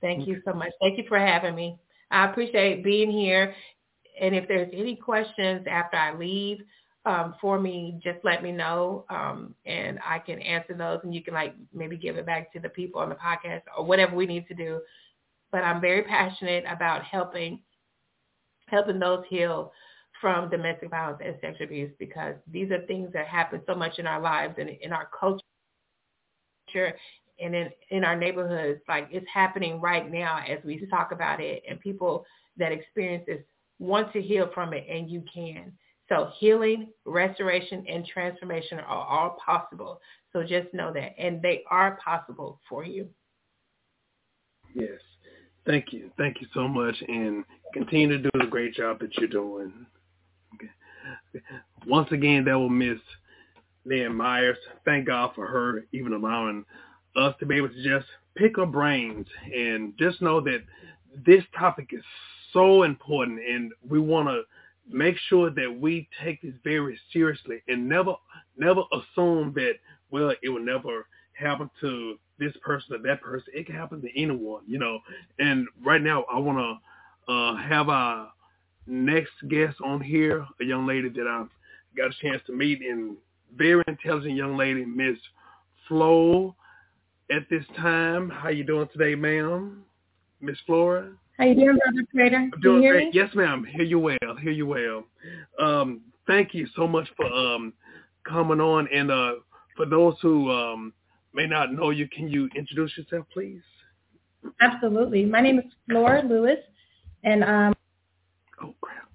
Thank 0.00 0.26
you 0.26 0.40
so 0.44 0.52
much. 0.52 0.72
Thank 0.80 0.98
you 0.98 1.04
for 1.08 1.18
having 1.18 1.54
me. 1.54 1.78
I 2.10 2.26
appreciate 2.30 2.84
being 2.84 3.10
here. 3.10 3.54
And 4.20 4.34
if 4.34 4.48
there's 4.48 4.70
any 4.72 4.96
questions 4.96 5.66
after 5.70 5.96
I 5.96 6.14
leave 6.14 6.58
um, 7.06 7.36
for 7.40 7.60
me, 7.60 8.00
just 8.02 8.18
let 8.24 8.42
me 8.42 8.50
know, 8.50 9.04
um, 9.08 9.54
and 9.64 10.00
I 10.04 10.18
can 10.18 10.40
answer 10.40 10.74
those. 10.74 10.98
And 11.04 11.14
you 11.14 11.22
can 11.22 11.34
like 11.34 11.54
maybe 11.72 11.96
give 11.96 12.16
it 12.16 12.26
back 12.26 12.52
to 12.52 12.60
the 12.60 12.68
people 12.68 13.00
on 13.00 13.08
the 13.08 13.14
podcast 13.14 13.62
or 13.78 13.84
whatever 13.84 14.16
we 14.16 14.26
need 14.26 14.48
to 14.48 14.54
do. 14.54 14.80
But 15.52 15.62
I'm 15.62 15.80
very 15.80 16.02
passionate 16.02 16.64
about 16.68 17.04
helping 17.04 17.60
helping 18.66 18.98
those 18.98 19.24
heal 19.30 19.72
from 20.20 20.50
domestic 20.50 20.90
violence 20.90 21.20
and 21.24 21.36
sexual 21.40 21.66
abuse 21.66 21.92
because 22.00 22.34
these 22.50 22.72
are 22.72 22.84
things 22.86 23.12
that 23.12 23.28
happen 23.28 23.62
so 23.66 23.76
much 23.76 24.00
in 24.00 24.06
our 24.08 24.20
lives 24.20 24.56
and 24.58 24.68
in 24.68 24.92
our 24.92 25.08
culture 25.18 25.40
and 27.38 27.54
in, 27.54 27.70
in 27.90 28.02
our 28.02 28.16
neighborhoods. 28.16 28.80
Like 28.88 29.06
it's 29.12 29.26
happening 29.32 29.80
right 29.80 30.10
now 30.10 30.40
as 30.48 30.58
we 30.64 30.84
talk 30.86 31.12
about 31.12 31.40
it 31.40 31.62
and 31.68 31.78
people 31.78 32.24
that 32.56 32.72
experience 32.72 33.22
this 33.28 33.42
want 33.78 34.12
to 34.14 34.20
heal 34.20 34.50
from 34.52 34.72
it 34.72 34.86
and 34.90 35.08
you 35.08 35.22
can. 35.32 35.72
So 36.08 36.30
healing, 36.38 36.88
restoration, 37.04 37.84
and 37.88 38.06
transformation 38.06 38.78
are 38.78 38.86
all 38.86 39.38
possible. 39.44 40.00
So 40.32 40.42
just 40.42 40.72
know 40.72 40.92
that. 40.92 41.14
And 41.18 41.42
they 41.42 41.64
are 41.70 41.98
possible 42.04 42.60
for 42.68 42.84
you. 42.84 43.08
Yes. 44.74 45.00
Thank 45.64 45.92
you. 45.92 46.10
Thank 46.16 46.40
you 46.40 46.46
so 46.54 46.68
much 46.68 46.94
and 47.08 47.44
continue 47.72 48.08
to 48.08 48.18
do 48.18 48.30
the 48.34 48.46
great 48.46 48.74
job 48.74 49.00
that 49.00 49.16
you're 49.16 49.28
doing. 49.28 49.86
Okay. 50.54 50.70
Once 51.86 52.10
again, 52.12 52.44
that 52.44 52.54
will 52.54 52.68
miss 52.68 52.98
Lynn 53.84 54.14
Meyers. 54.14 54.58
Thank 54.84 55.06
God 55.06 55.32
for 55.34 55.46
her 55.46 55.84
even 55.92 56.12
allowing 56.12 56.64
us 57.16 57.34
to 57.40 57.46
be 57.46 57.56
able 57.56 57.70
to 57.70 57.82
just 57.82 58.06
pick 58.36 58.56
her 58.56 58.66
brains 58.66 59.26
and 59.52 59.94
just 59.98 60.22
know 60.22 60.40
that 60.42 60.62
this 61.26 61.42
topic 61.58 61.90
is 61.92 62.04
so 62.52 62.84
important 62.84 63.40
and 63.40 63.72
we 63.88 63.98
want 63.98 64.28
to 64.28 64.42
make 64.88 65.16
sure 65.28 65.50
that 65.50 65.78
we 65.80 66.08
take 66.22 66.42
this 66.42 66.54
very 66.62 66.98
seriously 67.12 67.62
and 67.68 67.88
never 67.88 68.14
never 68.56 68.82
assume 68.92 69.52
that 69.54 69.74
well 70.10 70.32
it 70.42 70.48
will 70.48 70.64
never 70.64 71.06
happen 71.34 71.70
to 71.80 72.18
this 72.38 72.52
person 72.62 72.94
or 72.94 72.98
that 72.98 73.20
person. 73.20 73.52
It 73.54 73.66
can 73.66 73.74
happen 73.74 74.00
to 74.02 74.20
anyone, 74.20 74.62
you 74.66 74.78
know. 74.78 75.00
And 75.38 75.66
right 75.84 76.02
now 76.02 76.24
I 76.32 76.38
want 76.38 76.58
to 76.58 77.32
uh, 77.32 77.56
have 77.56 77.88
our 77.88 78.30
next 78.86 79.32
guest 79.48 79.76
on 79.84 80.00
here, 80.00 80.46
a 80.60 80.64
young 80.64 80.86
lady 80.86 81.08
that 81.08 81.26
I've 81.26 81.48
got 81.96 82.10
a 82.10 82.22
chance 82.22 82.42
to 82.46 82.52
meet 82.52 82.80
and 82.82 83.16
very 83.56 83.82
intelligent 83.88 84.34
young 84.34 84.56
lady, 84.56 84.84
Miss 84.84 85.18
Flo. 85.88 86.54
At 87.30 87.48
this 87.50 87.64
time, 87.76 88.30
how 88.30 88.50
you 88.50 88.62
doing 88.62 88.88
today, 88.92 89.16
ma'am? 89.16 89.82
Miss 90.40 90.56
Flora? 90.66 91.10
How 91.38 91.44
you 91.44 91.54
doing, 91.54 91.76
Brother 91.76 92.06
Prater? 92.14 92.48
I'm 92.52 92.60
doing 92.62 92.90
great. 92.90 93.14
Yes, 93.14 93.28
ma'am. 93.34 93.66
Hear 93.70 93.84
you 93.84 93.98
well. 93.98 94.36
Hear 94.40 94.52
you 94.52 94.66
well. 94.66 95.04
Um, 95.58 96.00
thank 96.26 96.54
you 96.54 96.66
so 96.74 96.88
much 96.88 97.08
for 97.14 97.26
um, 97.26 97.74
coming 98.26 98.60
on. 98.60 98.88
And 98.92 99.10
uh, 99.10 99.32
for 99.76 99.84
those 99.84 100.14
who 100.22 100.50
um, 100.50 100.94
may 101.34 101.46
not 101.46 101.74
know 101.74 101.90
you, 101.90 102.08
can 102.08 102.28
you 102.28 102.48
introduce 102.56 102.96
yourself, 102.96 103.26
please? 103.32 103.60
Absolutely. 104.62 105.26
My 105.26 105.42
name 105.42 105.58
is 105.58 105.66
Flora 105.90 106.22
Lewis, 106.22 106.58
and 107.24 107.44
um. 107.44 107.74
Oh 108.62 108.74
crap. 108.80 109.08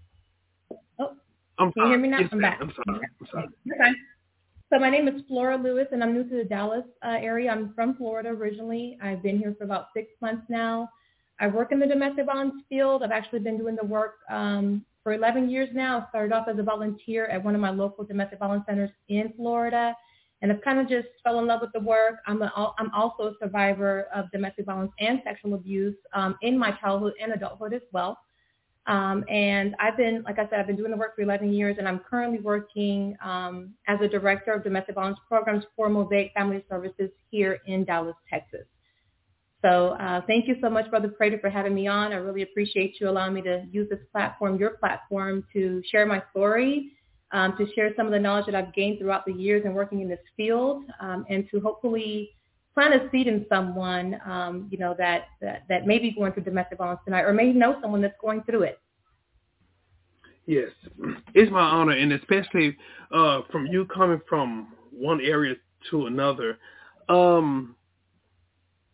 Oh. 0.99 1.13
I'm 1.57 1.71
Can 1.71 1.83
you 1.83 1.89
hear 1.89 1.97
me 1.97 2.09
now? 2.09 2.19
Yes, 2.19 2.29
I'm 2.31 2.39
back. 2.39 2.59
I'm 2.61 2.71
sorry. 2.85 2.99
I'm 3.19 3.27
sorry. 3.31 3.47
Okay. 3.73 3.91
So 4.71 4.79
my 4.79 4.89
name 4.89 5.07
is 5.07 5.21
Flora 5.27 5.57
Lewis, 5.57 5.87
and 5.91 6.03
I'm 6.03 6.13
new 6.13 6.23
to 6.23 6.35
the 6.35 6.43
Dallas 6.43 6.85
uh, 7.03 7.17
area. 7.19 7.49
I'm 7.49 7.73
from 7.73 7.95
Florida 7.95 8.29
originally. 8.29 8.97
I've 9.01 9.23
been 9.23 9.39
here 9.39 9.55
for 9.57 9.63
about 9.63 9.87
six 9.95 10.11
months 10.21 10.43
now. 10.49 10.89
I 11.41 11.47
work 11.47 11.71
in 11.71 11.79
the 11.79 11.87
domestic 11.87 12.27
violence 12.27 12.63
field. 12.69 13.01
I've 13.01 13.11
actually 13.11 13.39
been 13.39 13.57
doing 13.57 13.75
the 13.75 13.85
work 13.85 14.19
um, 14.29 14.85
for 15.03 15.13
11 15.13 15.49
years 15.49 15.69
now. 15.73 15.99
I 15.99 16.09
started 16.09 16.33
off 16.33 16.47
as 16.47 16.59
a 16.59 16.63
volunteer 16.63 17.25
at 17.25 17.43
one 17.43 17.55
of 17.55 17.61
my 17.61 17.71
local 17.71 18.05
domestic 18.05 18.37
violence 18.37 18.63
centers 18.69 18.91
in 19.09 19.33
Florida, 19.35 19.95
and 20.43 20.51
I've 20.51 20.61
kind 20.61 20.79
of 20.79 20.87
just 20.87 21.07
fell 21.23 21.39
in 21.39 21.47
love 21.47 21.61
with 21.61 21.71
the 21.73 21.79
work. 21.79 22.19
I'm, 22.27 22.43
a, 22.43 22.73
I'm 22.77 22.91
also 22.93 23.23
a 23.23 23.33
survivor 23.41 24.07
of 24.13 24.31
domestic 24.31 24.67
violence 24.67 24.91
and 24.99 25.19
sexual 25.23 25.55
abuse 25.55 25.95
um, 26.13 26.37
in 26.43 26.59
my 26.59 26.73
childhood 26.73 27.13
and 27.19 27.33
adulthood 27.33 27.73
as 27.73 27.81
well. 27.91 28.19
Um, 28.85 29.25
and 29.27 29.75
I've 29.79 29.97
been, 29.97 30.21
like 30.23 30.37
I 30.37 30.47
said, 30.47 30.59
I've 30.59 30.67
been 30.67 30.75
doing 30.75 30.91
the 30.91 30.97
work 30.97 31.15
for 31.15 31.23
11 31.23 31.51
years, 31.53 31.77
and 31.79 31.87
I'm 31.87 31.99
currently 31.99 32.39
working 32.39 33.17
um, 33.23 33.73
as 33.87 33.99
a 33.99 34.07
director 34.07 34.51
of 34.53 34.63
domestic 34.63 34.93
violence 34.93 35.19
programs 35.27 35.63
for 35.75 35.89
Mosaic 35.89 36.33
Family 36.35 36.63
Services 36.69 37.09
here 37.31 37.59
in 37.65 37.83
Dallas, 37.83 38.15
Texas. 38.29 38.65
So 39.61 39.89
uh, 39.99 40.21
thank 40.25 40.47
you 40.47 40.55
so 40.61 40.69
much, 40.69 40.89
Brother 40.89 41.09
Prater, 41.09 41.37
for 41.39 41.49
having 41.49 41.75
me 41.75 41.87
on. 41.87 42.11
I 42.11 42.15
really 42.15 42.41
appreciate 42.41 42.99
you 42.99 43.09
allowing 43.09 43.33
me 43.33 43.41
to 43.43 43.65
use 43.71 43.87
this 43.89 43.99
platform, 44.11 44.57
your 44.57 44.71
platform, 44.71 45.45
to 45.53 45.83
share 45.91 46.05
my 46.05 46.23
story, 46.31 46.93
um, 47.31 47.55
to 47.57 47.71
share 47.73 47.91
some 47.95 48.07
of 48.07 48.11
the 48.11 48.19
knowledge 48.19 48.47
that 48.47 48.55
I've 48.55 48.73
gained 48.73 48.97
throughout 48.99 49.25
the 49.25 49.33
years 49.33 49.63
in 49.65 49.73
working 49.73 50.01
in 50.01 50.09
this 50.09 50.19
field, 50.35 50.83
um, 50.99 51.25
and 51.29 51.47
to 51.51 51.59
hopefully 51.59 52.31
plant 52.73 52.95
a 52.95 53.07
seed 53.11 53.27
in 53.27 53.45
someone, 53.49 54.19
um, 54.25 54.67
you 54.71 54.79
know, 54.79 54.95
that, 54.97 55.25
that, 55.41 55.63
that 55.69 55.85
may 55.85 55.99
be 55.99 56.11
going 56.11 56.31
through 56.33 56.43
domestic 56.43 56.79
violence 56.79 57.01
tonight 57.05 57.21
or 57.21 57.33
may 57.33 57.51
know 57.51 57.77
someone 57.81 58.01
that's 58.01 58.15
going 58.19 58.41
through 58.43 58.63
it. 58.63 58.79
Yes, 60.47 60.69
it's 61.35 61.51
my 61.51 61.61
honor, 61.61 61.91
and 61.91 62.13
especially 62.13 62.75
uh, 63.11 63.41
from 63.51 63.67
you 63.67 63.85
coming 63.85 64.21
from 64.27 64.73
one 64.91 65.21
area 65.21 65.55
to 65.91 66.07
another. 66.07 66.57
Um, 67.09 67.75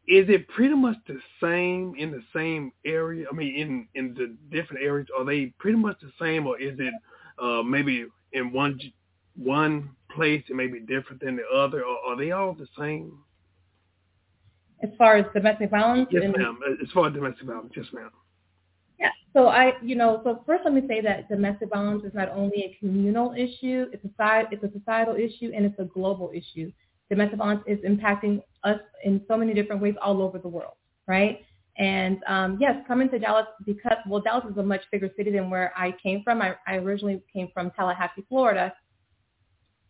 is 0.07 0.29
it 0.29 0.47
pretty 0.47 0.73
much 0.73 0.95
the 1.07 1.19
same 1.41 1.93
in 1.97 2.11
the 2.11 2.23
same 2.33 2.71
area? 2.85 3.25
I 3.29 3.35
mean, 3.35 3.55
in 3.55 3.87
in 3.95 4.13
the 4.13 4.35
different 4.55 4.83
areas, 4.83 5.07
are 5.17 5.25
they 5.25 5.47
pretty 5.59 5.77
much 5.77 5.97
the 6.01 6.11
same, 6.19 6.47
or 6.47 6.59
is 6.59 6.75
it 6.79 6.93
uh, 7.39 7.61
maybe 7.61 8.05
in 8.31 8.53
one 8.53 8.79
one 9.35 9.89
place 10.09 10.43
it 10.49 10.55
may 10.55 10.67
be 10.67 10.79
different 10.79 11.21
than 11.21 11.35
the 11.35 11.45
other, 11.55 11.83
or 11.83 11.97
are 12.07 12.15
they 12.15 12.31
all 12.31 12.53
the 12.53 12.67
same? 12.77 13.19
As 14.81 14.89
far 14.97 15.17
as 15.17 15.25
domestic 15.33 15.71
violence, 15.71 16.07
Yes, 16.11 16.23
ma'am. 16.37 16.59
As 16.81 16.89
far 16.91 17.07
as 17.07 17.13
domestic 17.13 17.47
violence, 17.47 17.73
yes, 17.75 17.87
ma'am. 17.91 18.11
Yeah. 18.99 19.09
So 19.33 19.47
I, 19.47 19.73
you 19.81 19.95
know, 19.95 20.21
so 20.23 20.43
first 20.45 20.63
let 20.63 20.73
me 20.73 20.83
say 20.87 21.01
that 21.01 21.27
domestic 21.29 21.69
violence 21.69 22.03
is 22.05 22.13
not 22.13 22.29
only 22.29 22.63
a 22.63 22.77
communal 22.79 23.33
issue, 23.33 23.87
it's 23.91 24.05
a 24.05 24.09
side, 24.15 24.45
it's 24.51 24.63
a 24.63 24.71
societal 24.71 25.15
issue, 25.15 25.51
and 25.53 25.65
it's 25.65 25.79
a 25.79 25.85
global 25.85 26.31
issue. 26.33 26.71
Domestic 27.09 27.37
violence 27.37 27.63
is 27.67 27.79
impacting 27.79 28.41
us 28.63 28.79
in 29.03 29.21
so 29.27 29.37
many 29.37 29.53
different 29.53 29.81
ways 29.81 29.95
all 30.01 30.21
over 30.21 30.39
the 30.39 30.47
world, 30.47 30.73
right? 31.07 31.45
And 31.77 32.23
um, 32.27 32.57
yes, 32.59 32.75
coming 32.87 33.09
to 33.09 33.19
Dallas 33.19 33.45
because 33.65 33.97
well, 34.07 34.19
Dallas 34.19 34.45
is 34.49 34.57
a 34.57 34.63
much 34.63 34.81
bigger 34.91 35.09
city 35.15 35.31
than 35.31 35.49
where 35.49 35.71
I 35.77 35.95
came 36.01 36.23
from. 36.23 36.41
I, 36.41 36.55
I 36.65 36.75
originally 36.77 37.21
came 37.31 37.49
from 37.53 37.71
Tallahassee, 37.71 38.25
Florida, 38.27 38.73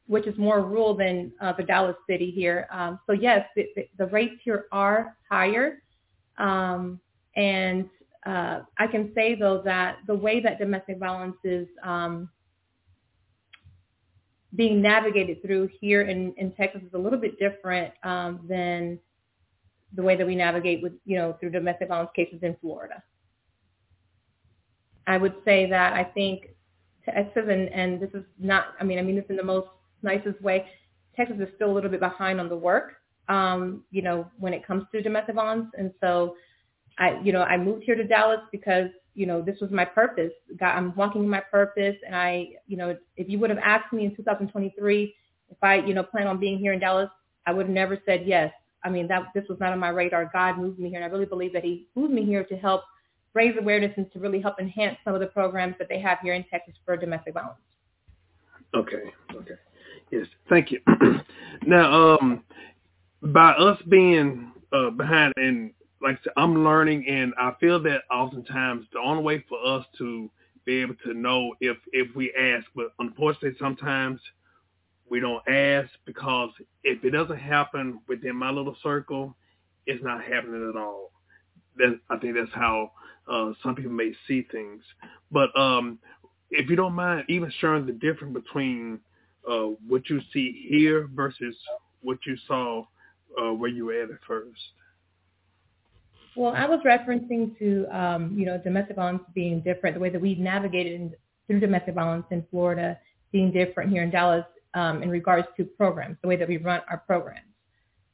which 0.06 0.28
is 0.28 0.38
more 0.38 0.62
rural 0.62 0.96
than 0.96 1.32
uh, 1.40 1.54
the 1.54 1.64
Dallas 1.64 1.96
city 2.10 2.30
here. 2.30 2.68
Um, 2.72 3.00
so 3.08 3.14
yes, 3.14 3.48
the, 3.56 3.68
the, 3.76 3.88
the 3.98 4.08
rates 4.08 4.36
here 4.44 4.66
are 4.72 5.16
higher, 5.30 5.82
um, 6.38 7.00
and 7.38 7.90
uh, 8.26 8.62
I 8.78 8.88
can 8.88 9.12
say 9.16 9.36
though 9.36 9.62
that 9.64 10.00
the 10.08 10.16
way 10.16 10.42
that 10.42 10.60
domestic 10.60 10.98
violence 10.98 11.38
is 11.46 11.68
um, 11.84 12.30
being 14.58 14.82
navigated 14.82 15.42
through 15.42 15.70
here 15.80 16.02
in, 16.02 16.34
in 16.38 16.52
Texas 16.52 16.82
is 16.82 16.94
a 16.94 16.98
little 16.98 17.20
bit 17.20 17.40
different 17.40 17.94
um, 18.04 18.42
than 18.50 19.00
the 19.94 20.04
way 20.04 20.18
that 20.18 20.28
we 20.28 20.36
navigate 20.36 20.84
with 20.84 20.94
you 21.06 21.18
know 21.18 21.38
through 21.40 21.52
domestic 21.52 21.88
violence 21.88 22.10
cases 22.16 22.40
in 22.42 22.58
Florida. 22.60 23.02
I 25.06 25.18
would 25.18 25.36
say 25.46 25.70
that 25.70 25.94
I 25.94 26.04
think 26.04 26.48
Texas 27.06 27.46
and, 27.50 27.70
and 27.70 28.02
this 28.02 28.10
is 28.14 28.24
not 28.38 28.74
I 28.82 28.84
mean 28.84 29.00
I 29.00 29.02
mean 29.02 29.16
this 29.16 29.26
in 29.30 29.38
the 29.38 29.44
most 29.44 29.70
nicest 30.02 30.42
way. 30.42 30.66
Texas 31.16 31.38
is 31.40 31.48
still 31.56 31.72
a 31.72 31.74
little 31.74 31.90
bit 31.90 32.00
behind 32.00 32.40
on 32.40 32.50
the 32.50 32.58
work, 32.58 32.94
um, 33.30 33.84
you 33.90 34.02
know, 34.02 34.30
when 34.38 34.54
it 34.54 34.66
comes 34.66 34.84
to 34.92 35.02
domestic 35.02 35.36
violence, 35.36 35.68
and 35.78 35.92
so 36.02 36.36
I, 36.98 37.20
you 37.24 37.32
know, 37.32 37.44
I 37.44 37.58
moved 37.58 37.84
here 37.84 37.96
to 37.96 38.04
Dallas 38.04 38.40
because, 38.52 38.90
you 39.18 39.26
know, 39.26 39.42
this 39.42 39.60
was 39.60 39.72
my 39.72 39.84
purpose. 39.84 40.32
God, 40.60 40.76
I'm 40.76 40.96
walking 40.96 41.24
in 41.24 41.30
my 41.30 41.40
purpose. 41.40 41.96
And 42.06 42.16
I, 42.16 42.50
you 42.68 42.78
know, 42.78 42.96
if 43.16 43.28
you 43.28 43.40
would 43.40 43.50
have 43.50 43.58
asked 43.58 43.92
me 43.92 44.06
in 44.06 44.16
2023 44.16 45.16
if 45.50 45.58
I, 45.64 45.78
you 45.78 45.96
know, 45.96 46.04
plan 46.04 46.28
on 46.28 46.40
being 46.40 46.60
here 46.60 46.72
in 46.72 46.80
Dallas, 46.80 47.10
I 47.48 47.52
would 47.52 47.66
have 47.66 47.74
never 47.74 47.98
said 48.06 48.28
yes. 48.28 48.54
I 48.84 48.92
mean, 48.92 49.08
that 49.08 49.24
this 49.34 49.44
was 49.50 49.60
not 49.60 49.74
on 49.74 49.80
my 49.80 49.90
radar. 49.90 50.30
God 50.32 50.60
moved 50.60 50.78
me 50.78 50.90
here. 50.90 51.02
And 51.02 51.06
I 51.06 51.08
really 51.08 51.26
believe 51.26 51.52
that 51.54 51.64
he 51.64 51.88
moved 51.96 52.14
me 52.14 52.26
here 52.26 52.44
to 52.44 52.56
help 52.56 52.84
raise 53.34 53.56
awareness 53.60 53.92
and 53.98 54.12
to 54.14 54.20
really 54.20 54.40
help 54.40 54.60
enhance 54.60 54.98
some 55.04 55.16
of 55.16 55.20
the 55.20 55.28
programs 55.28 55.74
that 55.80 55.90
they 55.90 56.00
have 56.00 56.20
here 56.22 56.36
in 56.36 56.44
Texas 56.52 56.76
for 56.86 56.96
domestic 56.96 57.34
violence. 57.34 57.58
Okay. 58.76 59.12
Okay. 59.34 59.56
Yes. 60.12 60.28
Thank 60.48 60.70
you. 60.72 60.80
now, 61.66 62.18
um, 62.20 62.44
by 63.24 63.54
us 63.54 63.82
being 63.90 64.52
uh, 64.72 64.92
behind 64.92 65.34
and 65.38 65.72
like 66.02 66.20
I'm 66.36 66.64
learning, 66.64 67.08
and 67.08 67.34
I 67.40 67.54
feel 67.60 67.82
that 67.84 68.02
oftentimes 68.12 68.86
the 68.94 69.00
only 69.00 69.24
way 69.24 69.46
for 69.50 69.58
us 69.66 69.86
to 69.98 70.30
be 70.66 70.82
able 70.82 70.96
to 71.06 71.14
know 71.14 71.54
if 71.62 71.78
if 71.94 72.16
we 72.16 72.34
ask, 72.34 72.66
but 72.76 72.88
unfortunately 73.00 73.58
sometimes 73.60 74.20
we 75.10 75.20
don't 75.20 75.48
ask 75.48 75.90
because 76.06 76.50
if 76.84 77.04
it 77.04 77.12
doesn't 77.12 77.38
happen 77.38 78.00
within 78.08 78.36
my 78.36 78.50
little 78.52 78.76
circle, 78.84 79.36
it's 79.86 80.04
not 80.04 80.24
happening 80.24 80.70
at 80.70 80.80
all. 80.80 81.12
That 81.78 82.00
I 82.10 82.18
think 82.18 82.36
that's 82.36 82.54
how 82.54 82.92
uh, 83.28 83.54
some 83.64 83.76
people 83.76 83.92
may 83.92 84.14
see 84.28 84.46
things. 84.52 84.84
But 85.32 85.58
um, 85.60 86.00
if 86.52 86.70
you 86.70 86.76
don't 86.76 86.94
mind, 86.94 87.26
even 87.30 87.52
sharing 87.60 87.86
the 87.86 87.94
difference 87.94 88.34
between 88.34 89.00
uh, 89.50 89.68
what 89.88 90.10
you 90.10 90.20
see 90.34 90.68
here 90.70 91.10
versus 91.14 91.56
what 92.02 92.18
you 92.26 92.36
saw 92.48 92.84
uh, 93.42 93.54
where 93.54 93.70
you 93.70 93.86
were 93.86 94.02
at 94.02 94.10
at 94.10 94.20
first. 94.28 94.60
Well, 96.38 96.54
I 96.56 96.68
was 96.68 96.80
referencing 96.86 97.58
to, 97.58 97.88
um, 97.88 98.38
you 98.38 98.46
know, 98.46 98.60
domestic 98.60 98.96
violence 98.96 99.24
being 99.34 99.60
different, 99.62 99.96
the 99.96 100.00
way 100.00 100.12
that 100.12 100.22
we 100.22 100.36
navigated 100.36 100.94
in, 100.94 101.14
through 101.48 101.62
domestic 101.62 101.96
violence 101.96 102.28
in 102.30 102.46
Florida 102.52 103.00
being 103.32 103.52
different 103.52 103.92
here 103.92 104.04
in 104.04 104.12
Dallas 104.12 104.46
um, 104.76 105.02
in 105.02 105.10
regards 105.10 105.48
to 105.58 105.66
programs, 105.66 106.16
the 106.22 106.28
way 106.28 106.36
that 106.36 106.48
we 106.48 106.58
run 106.58 106.82
our 106.92 107.00
programs. 107.00 107.48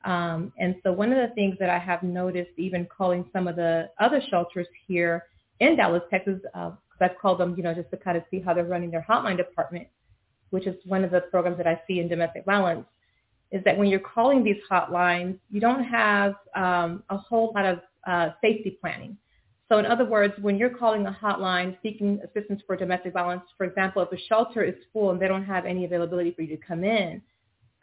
Um, 0.05 0.53
and 0.57 0.75
so 0.83 0.93
one 0.93 1.11
of 1.11 1.17
the 1.17 1.35
things 1.35 1.57
that 1.59 1.69
I 1.69 1.77
have 1.77 2.01
noticed, 2.01 2.51
even 2.57 2.85
calling 2.85 3.29
some 3.33 3.45
of 3.45 3.57
the 3.57 3.89
other 3.99 4.21
shelters 4.29 4.67
here 4.87 5.25
in 5.59 5.75
Dallas, 5.75 6.03
Texas, 6.09 6.39
because 6.43 6.77
uh, 7.01 7.03
I've 7.03 7.17
called 7.21 7.41
them, 7.41 7.55
you 7.57 7.63
know, 7.63 7.73
just 7.73 7.91
to 7.91 7.97
kind 7.97 8.15
of 8.15 8.23
see 8.31 8.39
how 8.39 8.53
they're 8.53 8.63
running 8.63 8.89
their 8.89 9.05
hotline 9.07 9.35
department, 9.35 9.87
which 10.51 10.65
is 10.65 10.75
one 10.85 11.03
of 11.03 11.11
the 11.11 11.21
programs 11.21 11.57
that 11.57 11.67
I 11.67 11.81
see 11.87 11.99
in 11.99 12.07
domestic 12.07 12.45
violence, 12.45 12.85
is 13.51 13.61
that 13.65 13.77
when 13.77 13.89
you're 13.89 13.99
calling 13.99 14.45
these 14.45 14.61
hotlines, 14.71 15.37
you 15.51 15.59
don't 15.59 15.83
have 15.83 16.35
um, 16.55 17.03
a 17.09 17.17
whole 17.17 17.51
lot 17.53 17.65
of 17.65 17.79
uh, 18.07 18.29
safety 18.41 18.77
planning. 18.81 19.17
So 19.69 19.79
in 19.79 19.85
other 19.85 20.05
words, 20.05 20.33
when 20.41 20.57
you're 20.57 20.69
calling 20.69 21.07
a 21.07 21.11
hotline 21.11 21.77
seeking 21.81 22.19
assistance 22.23 22.61
for 22.67 22.75
domestic 22.75 23.13
violence, 23.13 23.43
for 23.57 23.65
example, 23.65 24.01
if 24.01 24.11
a 24.11 24.21
shelter 24.27 24.63
is 24.63 24.75
full 24.91 25.11
and 25.11 25.21
they 25.21 25.27
don't 25.27 25.45
have 25.45 25.65
any 25.65 25.85
availability 25.85 26.31
for 26.31 26.41
you 26.41 26.55
to 26.55 26.63
come 26.63 26.83
in, 26.83 27.21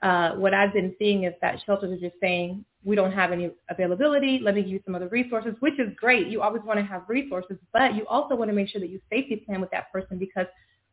uh, 0.02 0.32
what 0.32 0.54
I've 0.54 0.72
been 0.72 0.94
seeing 0.98 1.24
is 1.24 1.34
that 1.40 1.60
shelters 1.66 1.92
are 1.92 2.00
just 2.00 2.20
saying, 2.20 2.64
we 2.84 2.96
don't 2.96 3.12
have 3.12 3.32
any 3.32 3.50
availability. 3.68 4.40
Let 4.42 4.54
me 4.54 4.62
give 4.62 4.70
you 4.70 4.80
some 4.84 4.94
other 4.94 5.08
resources, 5.08 5.54
which 5.60 5.78
is 5.78 5.88
great. 5.96 6.28
You 6.28 6.40
always 6.40 6.62
want 6.62 6.78
to 6.78 6.84
have 6.84 7.02
resources, 7.08 7.58
but 7.72 7.94
you 7.94 8.06
also 8.06 8.34
want 8.34 8.50
to 8.50 8.54
make 8.54 8.68
sure 8.68 8.80
that 8.80 8.88
you 8.88 9.00
safety 9.10 9.36
plan 9.36 9.60
with 9.60 9.70
that 9.72 9.92
person 9.92 10.18
because 10.18 10.46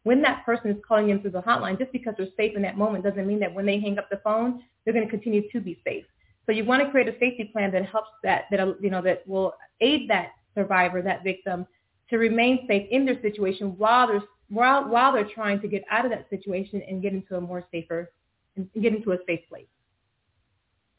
when 0.03 0.21
that 0.21 0.45
person 0.45 0.71
is 0.71 0.77
calling 0.87 1.09
in 1.09 1.21
through 1.21 1.31
the 1.31 1.41
hotline, 1.41 1.77
just 1.77 1.91
because 1.91 2.13
they're 2.17 2.27
safe 2.35 2.55
in 2.55 2.61
that 2.61 2.77
moment 2.77 3.03
doesn't 3.03 3.27
mean 3.27 3.39
that 3.39 3.53
when 3.53 3.65
they 3.65 3.79
hang 3.79 3.97
up 3.97 4.09
the 4.09 4.19
phone, 4.23 4.63
they're 4.83 4.93
going 4.93 5.05
to 5.05 5.11
continue 5.11 5.49
to 5.51 5.61
be 5.61 5.79
safe. 5.85 6.05
So 6.47 6.53
you 6.53 6.63
want 6.63 6.81
to 6.81 6.89
create 6.89 7.09
a 7.09 7.19
safety 7.19 7.49
plan 7.51 7.71
that 7.73 7.85
helps 7.85 8.09
that, 8.23 8.45
that 8.51 8.81
you 8.81 8.89
know, 8.89 9.01
that 9.01 9.27
will 9.27 9.53
aid 9.81 10.09
that 10.09 10.29
survivor, 10.55 11.01
that 11.01 11.23
victim, 11.23 11.67
to 12.09 12.17
remain 12.17 12.65
safe 12.67 12.87
in 12.89 13.05
their 13.05 13.21
situation 13.21 13.77
while 13.77 14.07
they're 14.07 14.23
while 14.49 14.87
while 14.87 15.11
they're 15.11 15.27
trying 15.35 15.59
to 15.59 15.67
get 15.67 15.83
out 15.91 16.05
of 16.05 16.11
that 16.11 16.29
situation 16.29 16.81
and 16.87 17.01
get 17.01 17.11
into 17.11 17.35
a 17.35 17.41
more 17.41 17.65
safer 17.69 18.09
and 18.55 18.69
get 18.81 18.95
into 18.95 19.11
a 19.11 19.17
safe 19.27 19.41
place. 19.49 19.67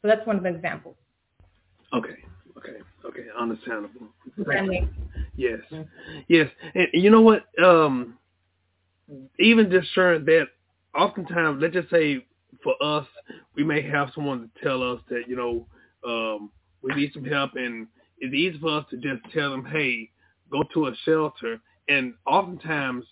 So 0.02 0.08
that's 0.08 0.24
one 0.26 0.36
of 0.36 0.42
the 0.42 0.50
examples. 0.50 0.96
Okay. 1.94 2.16
Okay. 2.58 2.76
Okay. 3.06 3.26
Understandable. 3.38 4.08
Family. 4.52 4.86
Yes. 5.36 5.60
Yes. 6.28 6.50
And 6.74 6.88
you 6.92 7.10
know 7.10 7.22
what? 7.22 7.46
Um, 7.62 8.18
even 9.38 9.70
just 9.70 9.88
sharing 9.94 10.26
that, 10.26 10.48
oftentimes, 10.94 11.62
let's 11.62 11.72
just 11.72 11.88
say 11.88 12.26
for 12.62 12.74
us, 12.82 13.06
we 13.54 13.64
may 13.64 13.82
have 13.82 14.10
someone 14.14 14.40
to 14.40 14.64
tell 14.64 14.82
us 14.82 15.00
that, 15.08 15.22
you 15.26 15.36
know, 15.36 15.66
um, 16.06 16.50
we 16.82 16.94
need 16.94 17.12
some 17.12 17.24
help 17.24 17.52
and 17.54 17.86
it's 18.18 18.34
easy 18.34 18.58
for 18.58 18.78
us 18.78 18.86
to 18.90 18.96
just 18.96 19.22
tell 19.32 19.50
them, 19.50 19.64
hey, 19.64 20.10
go 20.50 20.62
to 20.74 20.86
a 20.86 20.94
shelter. 21.04 21.60
And 21.88 22.14
oftentimes 22.26 23.04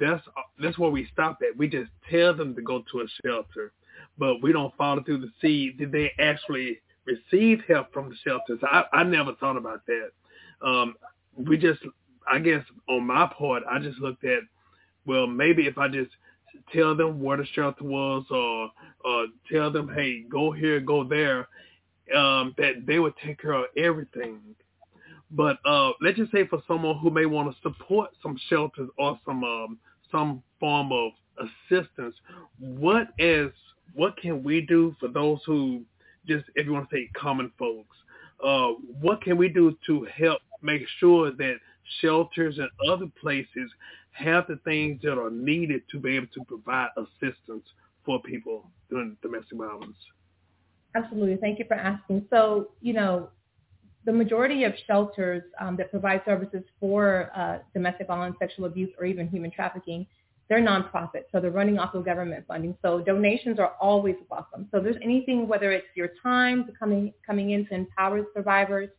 that's 0.00 0.22
that's 0.60 0.78
where 0.78 0.90
we 0.90 1.08
stop 1.12 1.38
at. 1.42 1.56
We 1.56 1.68
just 1.68 1.90
tell 2.10 2.34
them 2.34 2.54
to 2.54 2.62
go 2.62 2.82
to 2.92 3.00
a 3.00 3.06
shelter 3.24 3.72
but 4.18 4.42
we 4.42 4.52
don't 4.52 4.74
follow 4.76 5.02
through 5.02 5.20
to 5.20 5.28
see 5.40 5.72
did 5.72 5.92
they 5.92 6.12
actually 6.18 6.80
receive 7.04 7.60
help 7.68 7.92
from 7.92 8.08
the 8.08 8.16
shelters. 8.24 8.60
I, 8.62 8.84
I 8.92 9.02
never 9.02 9.34
thought 9.34 9.56
about 9.56 9.82
that. 9.86 10.66
Um, 10.66 10.94
we 11.36 11.58
just, 11.58 11.80
I 12.30 12.38
guess 12.38 12.64
on 12.88 13.06
my 13.06 13.30
part, 13.36 13.62
I 13.70 13.78
just 13.78 13.98
looked 13.98 14.24
at, 14.24 14.40
well, 15.04 15.26
maybe 15.26 15.66
if 15.66 15.76
I 15.76 15.88
just 15.88 16.10
tell 16.72 16.94
them 16.94 17.20
where 17.22 17.36
the 17.36 17.46
shelter 17.54 17.84
was 17.84 18.24
or, 18.30 18.70
or 19.04 19.26
tell 19.50 19.70
them, 19.70 19.92
hey, 19.94 20.22
go 20.22 20.52
here, 20.52 20.80
go 20.80 21.04
there, 21.04 21.48
um, 22.16 22.54
that 22.58 22.84
they 22.86 22.98
would 22.98 23.14
take 23.24 23.40
care 23.40 23.52
of 23.52 23.66
everything. 23.76 24.40
But 25.30 25.58
uh, 25.64 25.92
let's 26.00 26.18
just 26.18 26.32
say 26.32 26.46
for 26.46 26.62
someone 26.68 26.98
who 26.98 27.10
may 27.10 27.26
want 27.26 27.54
to 27.54 27.62
support 27.62 28.10
some 28.22 28.38
shelters 28.48 28.88
or 28.98 29.18
some 29.24 29.42
um, 29.42 29.78
some 30.10 30.42
form 30.60 30.92
of 30.92 31.10
assistance, 31.38 32.14
what 32.58 33.08
is 33.18 33.50
what 33.94 34.16
can 34.16 34.44
we 34.44 34.60
do 34.60 34.94
for 35.00 35.08
those 35.08 35.40
who 35.44 35.82
just, 36.26 36.44
if 36.54 36.66
you 36.66 36.72
want 36.72 36.88
to 36.90 36.96
say 36.96 37.10
common 37.16 37.50
folks, 37.58 37.96
uh, 38.44 38.68
what 39.00 39.20
can 39.22 39.36
we 39.36 39.48
do 39.48 39.76
to 39.86 40.06
help 40.16 40.40
make 40.62 40.82
sure 40.98 41.30
that 41.30 41.56
shelters 42.00 42.58
and 42.58 42.68
other 42.90 43.06
places 43.20 43.70
have 44.14 44.46
the 44.46 44.56
things 44.64 45.00
that 45.02 45.18
are 45.18 45.30
needed 45.30 45.82
to 45.90 45.98
be 45.98 46.16
able 46.16 46.26
to 46.28 46.44
provide 46.44 46.88
assistance 46.96 47.64
for 48.04 48.20
people 48.22 48.70
during 48.90 49.16
domestic 49.22 49.58
violence? 49.58 49.96
Absolutely. 50.94 51.36
Thank 51.36 51.58
you 51.58 51.64
for 51.66 51.74
asking. 51.74 52.26
So, 52.30 52.70
you 52.80 52.92
know, 52.92 53.30
the 54.04 54.12
majority 54.12 54.64
of 54.64 54.74
shelters 54.86 55.42
um, 55.60 55.76
that 55.76 55.90
provide 55.90 56.22
services 56.24 56.62
for 56.78 57.30
uh, 57.34 57.58
domestic 57.72 58.06
violence, 58.06 58.36
sexual 58.38 58.66
abuse, 58.66 58.90
or 58.98 59.06
even 59.06 59.28
human 59.28 59.50
trafficking 59.50 60.06
they're 60.48 60.60
nonprofits, 60.60 61.24
so 61.32 61.40
they're 61.40 61.50
running 61.50 61.78
off 61.78 61.94
of 61.94 62.04
government 62.04 62.44
funding. 62.46 62.76
So 62.82 63.00
donations 63.00 63.58
are 63.58 63.72
always 63.80 64.16
welcome. 64.30 64.68
So 64.72 64.80
there's 64.80 64.96
anything, 65.02 65.48
whether 65.48 65.72
it's 65.72 65.86
your 65.94 66.10
time 66.22 66.70
coming 66.78 67.14
coming 67.26 67.50
in 67.50 67.66
to 67.66 67.74
empower 67.74 68.22
survivors, 68.34 68.90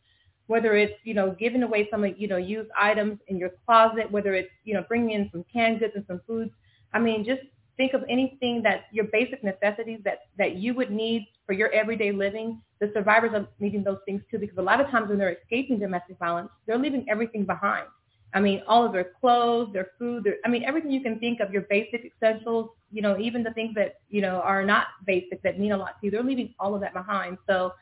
whether 0.47 0.75
it's 0.75 0.93
you 1.03 1.13
know 1.13 1.35
giving 1.39 1.63
away 1.63 1.87
some 1.91 2.03
of 2.03 2.17
you 2.19 2.27
know 2.27 2.37
used 2.37 2.69
items 2.79 3.19
in 3.27 3.37
your 3.37 3.51
closet, 3.65 4.09
whether 4.11 4.33
it's 4.33 4.51
you 4.63 4.73
know 4.73 4.83
bringing 4.87 5.11
in 5.11 5.29
some 5.31 5.45
canned 5.51 5.79
goods 5.79 5.93
and 5.95 6.05
some 6.07 6.21
foods. 6.27 6.51
I 6.93 6.99
mean, 6.99 7.25
just 7.25 7.41
think 7.77 7.93
of 7.93 8.03
anything 8.09 8.61
that 8.63 8.85
your 8.91 9.05
basic 9.05 9.43
necessities 9.43 9.99
that 10.03 10.19
that 10.37 10.55
you 10.55 10.73
would 10.73 10.91
need 10.91 11.27
for 11.45 11.53
your 11.53 11.71
everyday 11.71 12.11
living. 12.11 12.61
The 12.79 12.91
survivors 12.93 13.31
are 13.33 13.47
needing 13.59 13.83
those 13.83 13.99
things 14.05 14.21
too, 14.29 14.37
because 14.39 14.57
a 14.57 14.61
lot 14.61 14.81
of 14.81 14.87
times 14.89 15.09
when 15.09 15.17
they're 15.17 15.35
escaping 15.41 15.79
domestic 15.79 16.17
violence, 16.19 16.49
they're 16.67 16.77
leaving 16.77 17.05
everything 17.09 17.45
behind. 17.45 17.85
I 18.33 18.41
mean, 18.41 18.61
all 18.67 18.85
of 18.85 18.91
their 18.91 19.11
clothes, 19.21 19.71
their 19.71 19.91
food, 19.97 20.25
their, 20.25 20.35
I 20.43 20.49
mean, 20.49 20.65
everything 20.65 20.91
you 20.91 20.99
can 21.01 21.19
think 21.19 21.39
of, 21.39 21.53
your 21.53 21.61
basic 21.69 22.11
essentials, 22.13 22.69
you 22.91 23.01
know, 23.01 23.17
even 23.17 23.43
the 23.43 23.53
things 23.53 23.73
that, 23.75 23.95
you 24.09 24.21
know, 24.21 24.41
are 24.41 24.63
not 24.65 24.87
basic 25.07 25.41
that 25.43 25.57
mean 25.57 25.71
a 25.71 25.77
lot 25.77 25.99
to 26.01 26.05
you, 26.05 26.11
they're 26.11 26.21
leaving 26.21 26.53
all 26.59 26.75
of 26.75 26.81
that 26.81 26.93
behind. 26.93 27.37
So, 27.47 27.73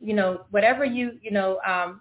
you 0.00 0.14
know, 0.14 0.46
whatever 0.50 0.82
you, 0.86 1.18
you 1.20 1.30
know, 1.30 1.60
um, 1.66 2.00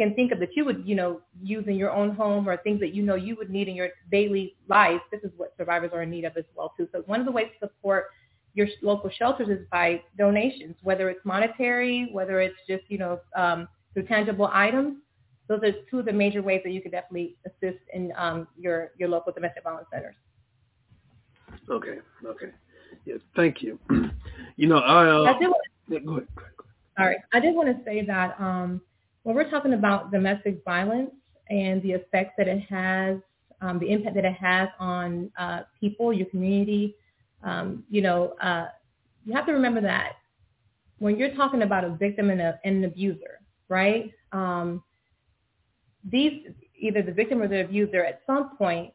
can 0.00 0.14
think 0.14 0.32
of 0.32 0.40
that 0.40 0.56
you 0.56 0.64
would, 0.64 0.82
you 0.86 0.94
know, 0.94 1.20
use 1.42 1.64
in 1.66 1.74
your 1.76 1.90
own 1.90 2.14
home 2.14 2.48
or 2.48 2.56
things 2.58 2.80
that 2.80 2.94
you 2.94 3.02
know 3.02 3.14
you 3.14 3.36
would 3.36 3.50
need 3.50 3.68
in 3.68 3.74
your 3.74 3.88
daily 4.10 4.56
life, 4.68 5.00
this 5.12 5.20
is 5.22 5.30
what 5.36 5.52
survivors 5.56 5.90
are 5.92 6.02
in 6.02 6.10
need 6.10 6.24
of 6.24 6.36
as 6.36 6.44
well, 6.54 6.72
too. 6.76 6.88
So 6.92 7.02
one 7.06 7.20
of 7.20 7.26
the 7.26 7.32
ways 7.32 7.48
to 7.60 7.68
support 7.68 8.06
your 8.54 8.66
local 8.82 9.10
shelters 9.10 9.48
is 9.48 9.66
by 9.70 10.02
donations, 10.18 10.76
whether 10.82 11.10
it's 11.10 11.24
monetary, 11.24 12.08
whether 12.12 12.40
it's 12.40 12.56
just, 12.68 12.84
you 12.88 12.98
know, 12.98 13.20
um, 13.36 13.68
through 13.94 14.04
tangible 14.04 14.48
items 14.52 14.96
those 15.50 15.64
are 15.64 15.72
two 15.90 15.98
of 15.98 16.04
the 16.04 16.12
major 16.12 16.42
ways 16.42 16.60
that 16.62 16.70
you 16.70 16.80
could 16.80 16.92
definitely 16.92 17.36
assist 17.44 17.82
in 17.92 18.12
um, 18.16 18.46
your 18.56 18.92
your 18.98 19.08
local 19.08 19.32
domestic 19.32 19.64
violence 19.64 19.88
centers. 19.92 20.14
Okay. 21.68 21.98
Okay. 22.24 22.50
Yes. 23.04 23.18
Thank 23.34 23.60
you. 23.60 23.76
you 24.56 24.68
know, 24.68 24.78
I, 24.78 25.08
uh, 25.08 25.34
I 25.34 25.38
did 25.40 25.48
want 25.48 25.62
yeah, 25.88 25.98
go, 25.98 26.12
ahead, 26.12 26.28
go 26.36 26.42
ahead. 26.42 26.54
Sorry, 26.96 27.16
I 27.32 27.40
did 27.40 27.56
want 27.56 27.76
to 27.76 27.84
say 27.84 28.06
that 28.06 28.40
um, 28.40 28.80
when 29.22 29.34
we're 29.34 29.50
talking 29.50 29.74
about 29.74 30.10
domestic 30.10 30.62
violence 30.64 31.10
and 31.48 31.82
the 31.82 31.92
effects 31.92 32.34
that 32.38 32.48
it 32.48 32.60
has, 32.68 33.18
um, 33.60 33.78
the 33.78 33.90
impact 33.90 34.14
that 34.14 34.24
it 34.24 34.34
has 34.34 34.68
on 34.78 35.30
uh, 35.38 35.60
people, 35.78 36.12
your 36.12 36.26
community, 36.26 36.94
um, 37.42 37.84
you 37.90 38.02
know, 38.02 38.34
uh, 38.42 38.68
you 39.24 39.34
have 39.34 39.46
to 39.46 39.52
remember 39.52 39.80
that 39.80 40.12
when 40.98 41.18
you're 41.18 41.34
talking 41.34 41.62
about 41.62 41.84
a 41.84 41.90
victim 41.90 42.30
and, 42.30 42.40
a, 42.40 42.58
and 42.64 42.76
an 42.76 42.84
abuser, 42.84 43.40
right? 43.68 44.12
Um, 44.32 44.82
these 46.04 46.46
either 46.78 47.02
the 47.02 47.12
victim 47.12 47.42
or 47.42 47.48
the 47.48 47.62
abuser 47.62 48.04
at 48.04 48.22
some 48.26 48.56
point 48.56 48.92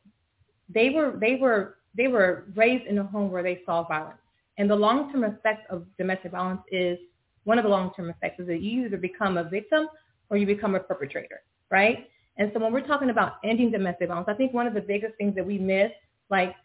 they 0.70 0.90
were 0.90 1.18
they 1.20 1.36
were 1.36 1.78
they 1.96 2.08
were 2.08 2.46
raised 2.56 2.86
in 2.86 2.98
a 2.98 3.04
home 3.04 3.32
where 3.32 3.44
they 3.44 3.62
saw 3.66 3.84
violence. 3.88 4.18
And 4.58 4.70
the 4.70 4.76
long-term 4.76 5.24
effect 5.24 5.70
of 5.70 5.86
domestic 5.98 6.32
violence 6.32 6.62
is 6.72 6.98
one 7.44 7.58
of 7.58 7.64
the 7.64 7.70
long-term 7.70 8.10
effects 8.10 8.40
is 8.40 8.48
that 8.48 8.62
you 8.62 8.86
either 8.86 8.98
become 8.98 9.38
a 9.38 9.44
victim 9.44 9.88
or 10.30 10.38
you 10.38 10.46
become 10.46 10.76
a 10.76 10.80
perpetrator, 10.80 11.42
right? 11.72 12.08
And 12.38 12.52
so 12.54 12.60
when 12.60 12.74
we're 12.74 12.86
talking 12.86 13.10
about 13.10 13.34
ending 13.44 13.72
domestic 13.72 14.10
violence, 14.10 14.28
I 14.30 14.34
think 14.34 14.54
one 14.54 14.68
of 14.68 14.74
the 14.74 14.82
biggest 14.82 15.16
things 15.18 15.36
that 15.36 15.46
we 15.46 15.58
miss, 15.58 15.92
like 16.30 16.56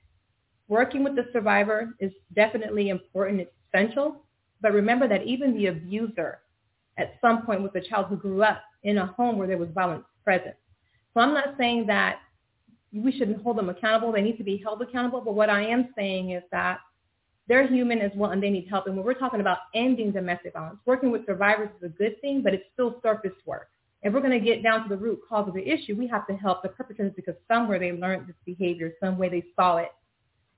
working 0.68 1.04
with 1.04 1.16
the 1.16 1.26
survivor 1.32 1.94
is 2.00 2.12
definitely 2.34 2.88
important, 2.88 3.40
it's 3.40 3.52
essential. 3.68 4.24
But 4.60 4.72
remember 4.72 5.08
that 5.08 5.24
even 5.24 5.54
the 5.54 5.66
abuser 5.66 6.40
at 6.98 7.14
some 7.20 7.46
point 7.46 7.62
was 7.62 7.70
a 7.74 7.80
child 7.80 8.06
who 8.08 8.16
grew 8.16 8.42
up 8.42 8.62
in 8.82 8.98
a 8.98 9.06
home 9.06 9.38
where 9.38 9.46
there 9.46 9.58
was 9.58 9.68
violence 9.74 10.04
present. 10.24 10.54
So 11.14 11.20
I'm 11.20 11.34
not 11.34 11.54
saying 11.58 11.86
that 11.86 12.18
we 12.92 13.12
shouldn't 13.12 13.42
hold 13.42 13.56
them 13.58 13.68
accountable. 13.68 14.12
They 14.12 14.22
need 14.22 14.38
to 14.38 14.44
be 14.44 14.60
held 14.62 14.82
accountable. 14.82 15.20
But 15.20 15.34
what 15.34 15.50
I 15.50 15.62
am 15.62 15.88
saying 15.96 16.30
is 16.30 16.42
that 16.50 16.78
they're 17.50 17.66
human 17.66 17.98
as 17.98 18.12
well 18.14 18.30
and 18.30 18.40
they 18.40 18.48
need 18.48 18.68
help. 18.68 18.86
And 18.86 18.94
when 18.94 19.04
we're 19.04 19.12
talking 19.14 19.40
about 19.40 19.58
ending 19.74 20.12
domestic 20.12 20.52
violence, 20.52 20.78
working 20.86 21.10
with 21.10 21.26
survivors 21.26 21.68
is 21.76 21.82
a 21.86 21.88
good 21.88 22.20
thing, 22.20 22.42
but 22.42 22.54
it's 22.54 22.62
still 22.72 23.00
surface 23.02 23.32
work. 23.44 23.68
If 24.02 24.14
we're 24.14 24.20
going 24.20 24.38
to 24.38 24.44
get 24.44 24.62
down 24.62 24.84
to 24.84 24.88
the 24.88 24.96
root 24.96 25.18
cause 25.28 25.48
of 25.48 25.54
the 25.54 25.68
issue, 25.68 25.96
we 25.96 26.06
have 26.06 26.28
to 26.28 26.36
help 26.36 26.62
the 26.62 26.68
perpetrators 26.68 27.12
because 27.16 27.34
somewhere 27.48 27.80
they 27.80 27.90
learned 27.90 28.28
this 28.28 28.36
behavior, 28.46 28.92
some 29.02 29.18
way 29.18 29.28
they 29.28 29.44
saw 29.56 29.78
it. 29.78 29.90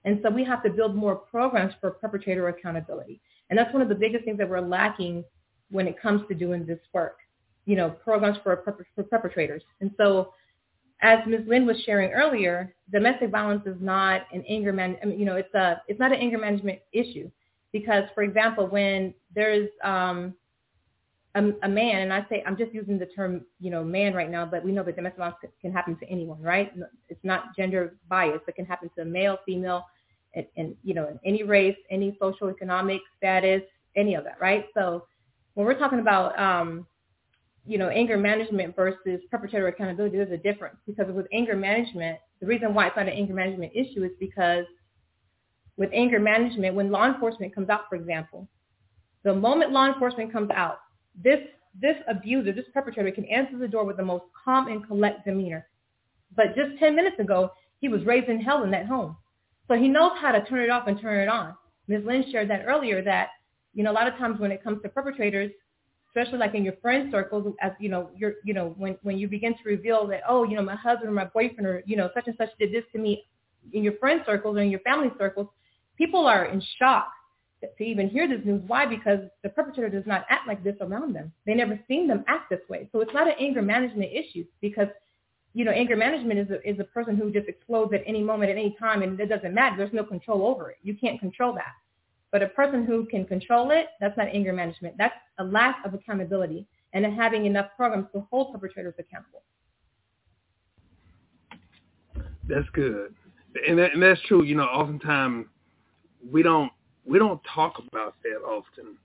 And 0.05 0.21
so 0.23 0.29
we 0.29 0.45
have 0.45 0.63
to 0.65 0.71
build 0.71 0.95
more 0.95 1.17
programs 1.17 1.73
for 1.81 1.93
perpetrator 1.93 2.49
accountability. 2.49 3.23
And 3.49 3.59
that's 3.59 3.73
one 3.73 3.81
of 3.81 3.89
the 3.89 3.95
biggest 3.95 4.27
things 4.27 4.37
that 4.37 4.51
we're 4.51 4.61
lacking 4.61 5.25
when 5.71 5.89
it 5.89 6.01
comes 6.01 6.23
to 6.29 6.35
doing 6.35 6.67
this 6.67 6.81
work 6.93 7.17
you 7.65 7.77
know, 7.77 7.91
programs 7.91 8.39
for, 8.43 8.63
for 8.97 9.03
perpetrators. 9.05 9.63
And 9.81 9.91
so 9.97 10.33
as 11.03 11.19
Ms. 11.27 11.43
Lynn 11.47 11.67
was 11.67 11.77
sharing 11.85 12.13
earlier, 12.13 12.75
domestic 12.93 13.31
violence 13.31 13.67
is 13.67 13.77
not 13.81 14.23
an 14.33 14.45
anger 14.49 14.73
man, 14.73 14.97
you 15.05 15.25
know, 15.25 15.37
it's 15.37 15.53
a, 15.55 15.83
it's 15.89 15.99
not 15.99 16.13
an 16.13 16.19
anger 16.19 16.39
management 16.39 16.79
issue 16.93 17.31
because, 17.73 18.05
for 18.15 18.23
example, 18.23 18.69
when 18.69 19.13
there's 19.35 19.69
um, 19.83 20.35
a, 21.35 21.51
a 21.63 21.69
man, 21.69 22.03
and 22.03 22.13
I 22.13 22.25
say, 22.29 22.45
I'm 22.47 22.57
just 22.57 22.73
using 22.73 22.99
the 22.99 23.07
term, 23.07 23.45
you 23.59 23.71
know, 23.71 23.83
man 23.83 24.15
right 24.15 24.31
now, 24.31 24.47
but 24.47 24.65
we 24.65 24.71
know 24.71 24.85
that 24.85 24.95
domestic 24.95 25.19
violence 25.19 25.39
can 25.61 25.73
happen 25.73 25.97
to 25.97 26.09
anyone, 26.09 26.41
right? 26.41 26.73
It's 27.09 27.25
not 27.25 27.57
gender 27.57 27.97
biased. 28.09 28.45
It 28.47 28.55
can 28.55 28.67
happen 28.67 28.91
to 28.97 29.03
a 29.03 29.05
male, 29.05 29.39
female, 29.45 29.87
and, 30.35 30.47
and 30.57 30.77
you 30.85 30.95
know, 30.95 31.09
in 31.09 31.19
any 31.25 31.43
race, 31.43 31.77
any 31.91 32.17
social 32.21 32.49
economic 32.49 33.01
status, 33.17 33.63
any 33.97 34.15
of 34.15 34.25
that, 34.25 34.41
right? 34.41 34.67
So 34.75 35.07
when 35.55 35.67
we're 35.67 35.79
talking 35.79 35.99
about 35.99 36.39
um, 36.39 36.87
you 37.67 37.79
know, 37.79 37.89
anger 37.89 38.17
management 38.17 38.75
versus 38.75 39.21
perpetrator 39.31 39.69
accountability, 39.69 40.17
there's 40.17 40.33
a 40.33 40.37
difference 40.37 40.77
because 40.87 41.07
with 41.13 41.27
anger 41.33 41.57
management, 41.57 42.19
the 42.41 42.47
reason 42.47 42.75
why 42.75 42.89
it's 42.89 42.97
not 42.97 43.07
an 43.07 43.15
anger 43.15 43.35
management 43.35 43.73
issue 43.75 44.05
is 44.05 44.11
because 44.19 44.65
with 45.77 45.91
anger 45.93 46.19
management, 46.19 46.75
when 46.75 46.91
law 46.91 47.07
enforcement 47.07 47.55
comes 47.55 47.69
out, 47.69 47.83
for 47.89 47.95
example, 47.95 48.49
the 49.23 49.33
moment 49.33 49.71
law 49.71 49.87
enforcement 49.87 50.33
comes 50.33 50.51
out, 50.51 50.79
this 51.23 51.39
this 51.81 51.97
abuser, 52.09 52.53
this 52.53 52.67
perpetrator 52.75 53.11
can 53.11 53.25
answer 53.27 53.57
the 53.57 53.69
door 53.69 53.85
with 53.85 53.97
the 53.97 54.05
most 54.05 54.25
calm 54.45 54.69
and 54.69 54.87
collect 54.87 55.25
demeanor. 55.25 55.67
But 56.37 56.55
just 56.55 56.79
10 56.79 56.95
minutes 56.95 57.19
ago, 57.19 57.51
he 57.81 57.89
was 57.89 58.05
raising 58.05 58.41
hell 58.41 58.63
in 58.63 58.71
that 58.73 58.87
home. 58.87 59.17
So 59.69 59.75
he 59.75 59.89
knows 59.89 60.13
how 60.21 60.33
to 60.33 60.45
turn 60.45 60.61
it 60.61 60.71
off 60.71 60.87
and 60.87 61.01
turn 61.01 61.21
it 61.21 61.29
on. 61.29 61.55
Ms. 61.89 62.03
Lynn 62.05 62.25
shared 62.31 62.51
that 62.51 62.65
earlier 62.67 63.03
that, 63.05 63.29
you 63.75 63.83
know, 63.83 63.91
a 63.91 63.95
lot 63.95 64.07
of 64.07 64.15
times 64.17 64.39
when 64.39 64.53
it 64.53 64.63
comes 64.63 64.83
to 64.83 64.89
perpetrators, 64.89 65.51
especially 66.15 66.39
like 66.39 66.55
in 66.55 66.63
your 66.63 66.75
friend 66.83 67.11
circles, 67.11 67.55
as 67.61 67.73
you 67.81 67.89
know, 67.89 68.11
you're, 68.17 68.35
you 68.45 68.53
know, 68.53 68.75
when, 68.77 68.97
when 69.03 69.17
you 69.17 69.27
begin 69.27 69.55
to 69.55 69.61
reveal 69.65 70.07
that, 70.07 70.21
oh, 70.29 70.45
you 70.45 70.57
know, 70.57 70.63
my 70.63 70.77
husband 70.77 71.09
or 71.09 71.13
my 71.13 71.25
boyfriend 71.25 71.67
or, 71.67 71.83
you 71.87 71.97
know, 71.97 72.11
such 72.15 72.27
and 72.27 72.37
such 72.37 72.51
did 72.59 72.73
this 72.73 72.85
to 72.93 72.99
me 72.99 73.25
in 73.73 73.83
your 73.83 73.95
friend 73.95 74.21
circles 74.27 74.57
or 74.57 74.61
in 74.61 74.71
your 74.71 74.81
family 74.81 75.11
circles, 75.19 75.49
people 75.97 76.27
are 76.27 76.47
in 76.47 76.63
shock 76.79 77.09
to 77.63 77.85
even 77.85 78.09
hear 78.09 78.29
this 78.29 78.41
news. 78.45 78.61
Why? 78.67 78.85
Because 78.85 79.21
the 79.43 79.49
perpetrator 79.49 79.89
does 79.89 80.07
not 80.07 80.27
act 80.29 80.47
like 80.49 80.63
this 80.63 80.77
around 80.81 81.15
them. 81.15 81.33
They 81.47 81.55
never 81.55 81.79
seen 81.89 82.09
them 82.09 82.25
act 82.29 82.51
this 82.51 82.61
way. 82.69 82.89
So 82.93 83.01
it's 83.01 83.15
not 83.15 83.29
an 83.29 83.35
anger 83.39 83.63
management 83.63 84.11
issue 84.13 84.45
because, 84.61 84.89
you 85.55 85.65
know, 85.65 85.71
anger 85.71 85.97
management 85.97 86.41
is 86.41 86.51
a, 86.51 86.69
is 86.69 86.79
a 86.81 86.85
person 86.85 87.17
who 87.17 87.31
just 87.31 87.49
explodes 87.49 87.95
at 87.95 88.03
any 88.07 88.23
moment, 88.23 88.51
at 88.51 88.59
any 88.59 88.77
time, 88.79 89.03
and 89.03 89.19
it 89.19 89.27
doesn't 89.27 89.55
matter. 89.55 89.77
There's 89.77 89.93
no 89.93 90.05
control 90.05 90.47
over 90.47 90.71
it. 90.71 90.79
You 90.83 90.95
can't 90.95 91.21
control 91.21 91.55
that. 91.55 91.73
But 92.33 92.43
a 92.43 92.49
person 92.49 92.85
who 92.87 93.05
can 93.05 93.27
control 93.27 93.71
it, 93.71 93.89
that's 94.01 94.17
not 94.17 94.27
anger 94.29 94.55
management. 94.55 94.97
That's 94.97 95.15
a 95.39 95.45
lack 95.45 95.77
of 95.85 95.93
accountability 95.93 96.67
and 96.95 97.05
having 97.05 97.45
enough 97.47 97.67
programs 97.77 98.07
to 98.15 98.27
hold 98.31 98.53
perpetrators 98.53 98.95
accountable. 98.99 99.43
That's 102.49 102.69
good, 102.73 103.15
and, 103.69 103.79
that, 103.79 103.93
and 103.93 104.03
that's 104.03 104.21
true. 104.23 104.43
You 104.43 104.57
know, 104.57 104.65
oftentimes 104.65 105.47
we 106.31 106.43
don't 106.43 106.73
we 107.05 107.19
don't 107.19 107.41
talk 107.55 107.81
about 107.93 108.15
that 108.23 108.41
often. 108.45 108.97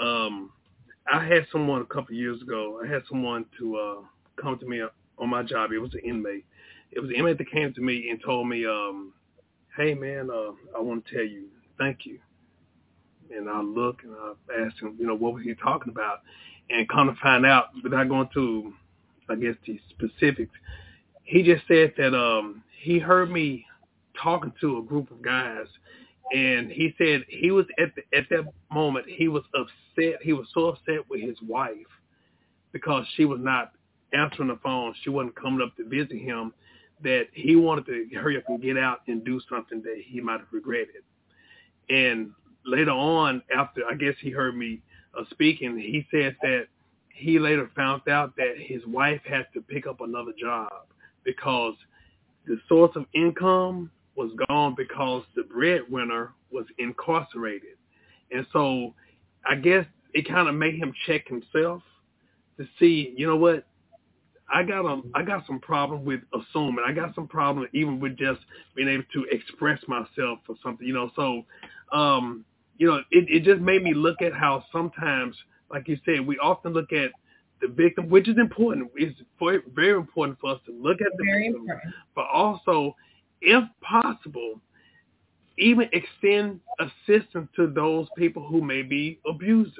Um, 0.00 0.50
I 1.10 1.24
had 1.24 1.46
someone 1.50 1.82
a 1.82 1.86
couple 1.86 2.14
years 2.14 2.42
ago. 2.42 2.80
I 2.84 2.86
had 2.86 3.02
someone 3.08 3.46
to 3.58 3.76
uh, 3.76 3.94
come 4.40 4.58
to 4.58 4.66
me 4.66 4.82
on 5.18 5.28
my 5.28 5.42
job. 5.42 5.72
It 5.72 5.78
was 5.78 5.94
an 5.94 6.00
inmate. 6.04 6.44
It 6.90 7.00
was 7.00 7.10
an 7.10 7.16
inmate 7.16 7.38
that 7.38 7.50
came 7.50 7.72
to 7.74 7.80
me 7.80 8.08
and 8.10 8.20
told 8.22 8.48
me, 8.48 8.66
um, 8.66 9.14
"Hey 9.76 9.94
man, 9.94 10.30
uh, 10.30 10.52
I 10.76 10.80
want 10.80 11.06
to 11.06 11.14
tell 11.14 11.24
you, 11.24 11.46
thank 11.78 12.04
you." 12.04 12.18
And 13.36 13.48
I 13.48 13.60
look 13.60 14.02
and 14.02 14.14
I 14.14 14.66
asked 14.66 14.80
him, 14.80 14.96
you 14.98 15.06
know, 15.06 15.14
what 15.14 15.34
was 15.34 15.44
he 15.44 15.54
talking 15.54 15.90
about? 15.90 16.20
And 16.70 16.88
come 16.88 17.08
to 17.08 17.20
find 17.20 17.44
out, 17.44 17.66
without 17.82 18.08
going 18.08 18.28
to, 18.34 18.72
I 19.28 19.34
guess, 19.36 19.54
the 19.66 19.80
specifics, 19.90 20.52
he 21.24 21.42
just 21.42 21.66
said 21.66 21.92
that 21.96 22.14
um, 22.16 22.62
he 22.82 22.98
heard 22.98 23.30
me 23.30 23.64
talking 24.22 24.52
to 24.60 24.78
a 24.78 24.82
group 24.82 25.10
of 25.10 25.22
guys 25.22 25.66
and 26.32 26.70
he 26.70 26.94
said 26.96 27.24
he 27.28 27.50
was 27.50 27.66
at 27.78 27.94
the, 27.94 28.02
at 28.16 28.28
that 28.30 28.44
moment 28.72 29.06
he 29.06 29.28
was 29.28 29.42
upset. 29.54 30.20
He 30.22 30.32
was 30.32 30.46
so 30.54 30.66
upset 30.66 31.08
with 31.10 31.20
his 31.20 31.36
wife 31.46 31.76
because 32.72 33.04
she 33.16 33.24
was 33.26 33.38
not 33.42 33.72
answering 34.14 34.48
the 34.48 34.58
phone. 34.62 34.94
She 35.02 35.10
wasn't 35.10 35.36
coming 35.36 35.60
up 35.62 35.76
to 35.76 35.84
visit 35.84 36.18
him. 36.18 36.52
That 37.02 37.24
he 37.32 37.56
wanted 37.56 37.86
to 37.86 38.08
hurry 38.16 38.36
up 38.36 38.44
and 38.48 38.62
get 38.62 38.78
out 38.78 39.00
and 39.08 39.24
do 39.24 39.40
something 39.50 39.82
that 39.82 39.96
he 40.06 40.20
might 40.20 40.38
have 40.38 40.48
regretted. 40.52 41.02
And 41.90 42.30
later 42.64 42.90
on, 42.90 43.42
after 43.56 43.82
I 43.90 43.94
guess 43.94 44.14
he 44.20 44.30
heard 44.30 44.56
me 44.56 44.80
uh, 45.18 45.24
speaking, 45.30 45.76
he 45.76 46.06
said 46.10 46.36
that 46.42 46.66
he 47.08 47.38
later 47.38 47.70
found 47.76 48.08
out 48.08 48.34
that 48.36 48.54
his 48.58 48.84
wife 48.86 49.20
had 49.24 49.46
to 49.54 49.60
pick 49.60 49.86
up 49.86 50.00
another 50.00 50.32
job 50.40 50.70
because 51.24 51.74
the 52.46 52.58
source 52.68 52.92
of 52.96 53.06
income 53.14 53.90
was 54.16 54.30
gone 54.48 54.74
because 54.76 55.22
the 55.36 55.42
breadwinner 55.42 56.32
was 56.50 56.66
incarcerated. 56.78 57.76
And 58.30 58.46
so 58.52 58.94
I 59.46 59.56
guess 59.56 59.86
it 60.14 60.28
kind 60.28 60.48
of 60.48 60.54
made 60.54 60.76
him 60.76 60.92
check 61.06 61.28
himself 61.28 61.82
to 62.58 62.66
see, 62.78 63.14
you 63.16 63.26
know 63.26 63.36
what, 63.36 63.66
I 64.52 64.62
got 64.62 64.84
a 64.84 65.00
I 65.14 65.22
got 65.22 65.46
some 65.46 65.60
problem 65.60 66.04
with 66.04 66.20
assuming. 66.34 66.84
I 66.86 66.92
got 66.92 67.14
some 67.14 67.26
problem 67.26 67.66
even 67.72 67.98
with 68.00 68.18
just 68.18 68.40
being 68.74 68.88
able 68.88 69.04
to 69.14 69.24
express 69.30 69.80
myself 69.88 70.40
or 70.48 70.56
something, 70.62 70.86
you 70.86 70.92
know. 70.92 71.10
So, 71.16 71.44
um, 71.96 72.44
you 72.82 72.88
know, 72.88 72.96
it, 73.12 73.30
it 73.30 73.44
just 73.44 73.60
made 73.60 73.84
me 73.84 73.94
look 73.94 74.20
at 74.22 74.32
how 74.32 74.64
sometimes, 74.72 75.36
like 75.70 75.86
you 75.86 75.96
said, 76.04 76.26
we 76.26 76.36
often 76.38 76.72
look 76.72 76.92
at 76.92 77.12
the 77.60 77.68
victim, 77.68 78.10
which 78.10 78.26
is 78.26 78.36
important. 78.38 78.90
It's 78.96 79.16
very 79.72 79.92
important 79.92 80.40
for 80.40 80.54
us 80.54 80.60
to 80.66 80.72
look 80.72 81.00
at 81.00 81.16
the 81.16 81.24
very 81.24 81.46
victim, 81.46 81.60
important. 81.60 81.94
but 82.16 82.26
also 82.26 82.96
if 83.40 83.62
possible, 83.82 84.60
even 85.58 85.88
extend 85.92 86.58
assistance 86.80 87.48
to 87.54 87.68
those 87.68 88.08
people 88.18 88.44
who 88.44 88.60
may 88.60 88.82
be 88.82 89.20
abusers. 89.28 89.76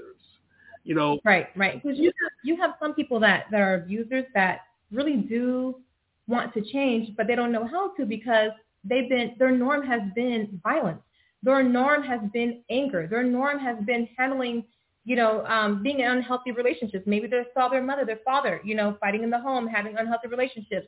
You 0.84 0.94
know, 0.94 1.18
Right, 1.24 1.48
right. 1.57 1.82
Because 1.82 1.98
you 1.98 2.07
have, 2.22 2.32
you 2.44 2.57
have 2.57 2.74
some 2.80 2.94
people 2.94 3.18
that, 3.18 3.46
that 3.50 3.61
are 3.61 3.74
abusers 3.74 4.26
that 4.34 4.61
really 4.92 5.16
do 5.16 5.74
want 6.28 6.55
to 6.55 6.62
change, 6.62 7.16
but 7.16 7.26
they 7.26 7.34
don't 7.34 7.50
know 7.50 7.66
how 7.66 7.94
to 7.96 8.07
because 8.07 8.50
they've 8.84 9.09
been 9.09 9.34
their 9.40 9.50
norm 9.50 9.84
has 9.84 10.03
been 10.14 10.61
violence. 10.62 11.00
Their 11.43 11.62
norm 11.62 12.03
has 12.03 12.20
been 12.32 12.62
anger. 12.70 13.07
Their 13.09 13.24
norm 13.24 13.59
has 13.59 13.76
been 13.84 14.09
handling, 14.16 14.64
you 15.05 15.16
know, 15.16 15.45
um, 15.47 15.82
being 15.82 16.01
in 16.01 16.11
unhealthy 16.11 16.53
relationships. 16.53 17.05
Maybe 17.07 17.26
they 17.26 17.43
saw 17.55 17.68
their 17.68 17.82
mother, 17.82 18.05
their 18.05 18.20
father, 18.24 18.61
you 18.64 18.74
know, 18.74 18.97
fighting 19.01 19.24
in 19.24 19.30
the 19.30 19.40
home, 19.40 19.66
having 19.66 19.97
unhealthy 19.97 20.28
relationships. 20.28 20.86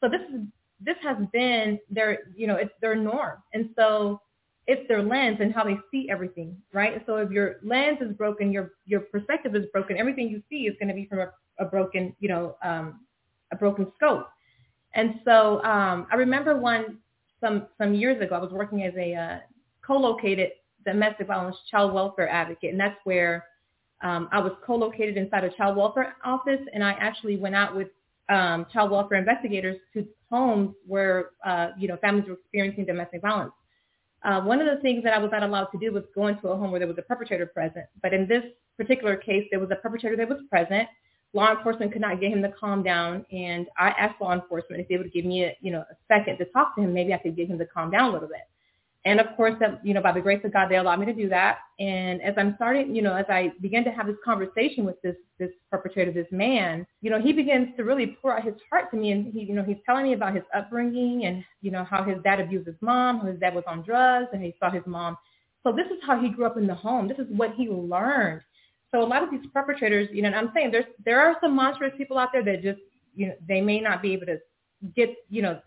So 0.00 0.08
this 0.08 0.20
is 0.32 0.42
this 0.80 0.96
has 1.02 1.16
been 1.32 1.78
their, 1.88 2.18
you 2.34 2.46
know, 2.46 2.56
it's 2.56 2.72
their 2.82 2.94
norm. 2.94 3.38
And 3.54 3.70
so 3.76 4.20
it's 4.66 4.86
their 4.88 5.02
lens 5.02 5.38
and 5.40 5.54
how 5.54 5.64
they 5.64 5.78
see 5.90 6.08
everything, 6.10 6.56
right? 6.72 7.02
So 7.06 7.16
if 7.16 7.30
your 7.30 7.56
lens 7.62 7.98
is 8.00 8.12
broken, 8.14 8.52
your 8.52 8.72
your 8.84 9.00
perspective 9.00 9.54
is 9.54 9.64
broken. 9.72 9.96
Everything 9.96 10.28
you 10.28 10.42
see 10.50 10.66
is 10.66 10.74
going 10.78 10.88
to 10.88 10.94
be 10.94 11.06
from 11.06 11.20
a, 11.20 11.32
a 11.58 11.64
broken, 11.64 12.14
you 12.18 12.28
know, 12.28 12.56
um, 12.62 13.00
a 13.52 13.56
broken 13.56 13.90
scope. 13.94 14.28
And 14.94 15.20
so 15.24 15.62
um, 15.62 16.06
I 16.10 16.16
remember 16.16 16.56
one 16.56 16.98
some 17.40 17.68
some 17.78 17.94
years 17.94 18.20
ago, 18.20 18.34
I 18.34 18.38
was 18.38 18.50
working 18.50 18.82
as 18.82 18.94
a 18.96 19.14
uh, 19.14 19.38
co-located 19.86 20.50
domestic 20.84 21.26
violence 21.26 21.56
child 21.70 21.92
welfare 21.92 22.28
advocate, 22.28 22.70
and 22.70 22.80
that's 22.80 22.98
where 23.04 23.44
um, 24.02 24.28
I 24.32 24.40
was 24.40 24.52
co-located 24.64 25.16
inside 25.16 25.44
a 25.44 25.50
child 25.50 25.76
welfare 25.76 26.16
office, 26.24 26.60
and 26.72 26.84
I 26.84 26.92
actually 26.92 27.36
went 27.36 27.54
out 27.54 27.74
with 27.74 27.88
um, 28.28 28.66
child 28.72 28.90
welfare 28.90 29.18
investigators 29.18 29.76
to 29.94 30.06
homes 30.30 30.74
where 30.86 31.30
uh, 31.44 31.68
you 31.78 31.88
know 31.88 31.96
families 31.98 32.28
were 32.28 32.34
experiencing 32.34 32.84
domestic 32.84 33.22
violence. 33.22 33.52
Uh, 34.24 34.40
one 34.40 34.60
of 34.60 34.66
the 34.66 34.82
things 34.82 35.04
that 35.04 35.12
I 35.12 35.18
was 35.18 35.30
not 35.30 35.42
allowed 35.42 35.66
to 35.66 35.78
do 35.78 35.92
was 35.92 36.02
go 36.14 36.26
into 36.26 36.48
a 36.48 36.56
home 36.56 36.70
where 36.70 36.80
there 36.80 36.88
was 36.88 36.98
a 36.98 37.02
perpetrator 37.02 37.46
present. 37.46 37.86
But 38.02 38.12
in 38.12 38.26
this 38.26 38.42
particular 38.76 39.16
case, 39.16 39.46
there 39.50 39.60
was 39.60 39.70
a 39.70 39.76
perpetrator 39.76 40.16
that 40.16 40.28
was 40.28 40.38
present. 40.50 40.88
Law 41.32 41.52
enforcement 41.52 41.92
could 41.92 42.00
not 42.00 42.20
get 42.20 42.32
him 42.32 42.42
to 42.42 42.50
calm 42.58 42.82
down, 42.82 43.24
and 43.30 43.66
I 43.78 43.90
asked 43.90 44.20
law 44.20 44.32
enforcement 44.32 44.80
if 44.80 44.88
they 44.88 44.96
would 44.96 45.12
give 45.12 45.24
me 45.24 45.44
a 45.44 45.56
you 45.60 45.70
know 45.72 45.80
a 45.80 45.96
second 46.08 46.38
to 46.38 46.44
talk 46.46 46.74
to 46.76 46.82
him. 46.82 46.92
Maybe 46.92 47.14
I 47.14 47.18
could 47.18 47.36
get 47.36 47.48
him 47.48 47.58
to 47.58 47.66
calm 47.66 47.90
down 47.90 48.10
a 48.10 48.12
little 48.12 48.28
bit. 48.28 48.40
And 49.06 49.20
of 49.20 49.36
course, 49.36 49.54
that 49.60 49.80
you 49.86 49.94
know, 49.94 50.02
by 50.02 50.10
the 50.10 50.20
grace 50.20 50.40
of 50.44 50.52
God, 50.52 50.68
they 50.68 50.76
allowed 50.76 50.98
me 50.98 51.06
to 51.06 51.14
do 51.14 51.28
that. 51.28 51.58
And 51.78 52.20
as 52.22 52.34
I'm 52.36 52.54
starting, 52.56 52.94
you 52.94 53.02
know, 53.02 53.14
as 53.14 53.24
I 53.28 53.52
began 53.62 53.84
to 53.84 53.92
have 53.92 54.08
this 54.08 54.16
conversation 54.24 54.84
with 54.84 55.00
this 55.00 55.14
this 55.38 55.50
perpetrator, 55.70 56.10
this 56.10 56.26
man, 56.32 56.84
you 57.02 57.10
know, 57.10 57.20
he 57.20 57.32
begins 57.32 57.68
to 57.76 57.84
really 57.84 58.18
pour 58.20 58.36
out 58.36 58.44
his 58.44 58.54
heart 58.68 58.90
to 58.90 58.96
me, 58.96 59.12
and 59.12 59.32
he, 59.32 59.44
you 59.44 59.54
know, 59.54 59.62
he's 59.62 59.76
telling 59.86 60.06
me 60.06 60.12
about 60.12 60.34
his 60.34 60.42
upbringing 60.52 61.26
and 61.26 61.44
you 61.62 61.70
know 61.70 61.84
how 61.84 62.02
his 62.02 62.16
dad 62.24 62.40
abused 62.40 62.66
his 62.66 62.74
mom, 62.80 63.20
how 63.20 63.28
his 63.28 63.38
dad 63.38 63.54
was 63.54 63.62
on 63.68 63.82
drugs, 63.82 64.26
and 64.32 64.42
he 64.42 64.52
saw 64.58 64.72
his 64.72 64.82
mom. 64.86 65.16
So 65.62 65.70
this 65.70 65.86
is 65.86 65.98
how 66.04 66.20
he 66.20 66.28
grew 66.28 66.44
up 66.44 66.56
in 66.56 66.66
the 66.66 66.74
home. 66.74 67.06
This 67.06 67.18
is 67.18 67.26
what 67.28 67.54
he 67.54 67.68
learned. 67.68 68.40
So 68.90 69.02
a 69.02 69.06
lot 69.06 69.22
of 69.22 69.30
these 69.30 69.46
perpetrators, 69.54 70.08
you 70.12 70.22
know, 70.22 70.28
and 70.28 70.36
I'm 70.36 70.50
saying 70.52 70.72
there's 70.72 70.84
there 71.04 71.20
are 71.20 71.36
some 71.40 71.54
monstrous 71.54 71.92
people 71.96 72.18
out 72.18 72.30
there 72.32 72.42
that 72.42 72.60
just, 72.60 72.80
you 73.14 73.28
know, 73.28 73.34
they 73.46 73.60
may 73.60 73.78
not 73.78 74.02
be 74.02 74.14
able 74.14 74.26
to 74.26 74.38
get, 74.96 75.14
you 75.30 75.42
know, 75.42 75.60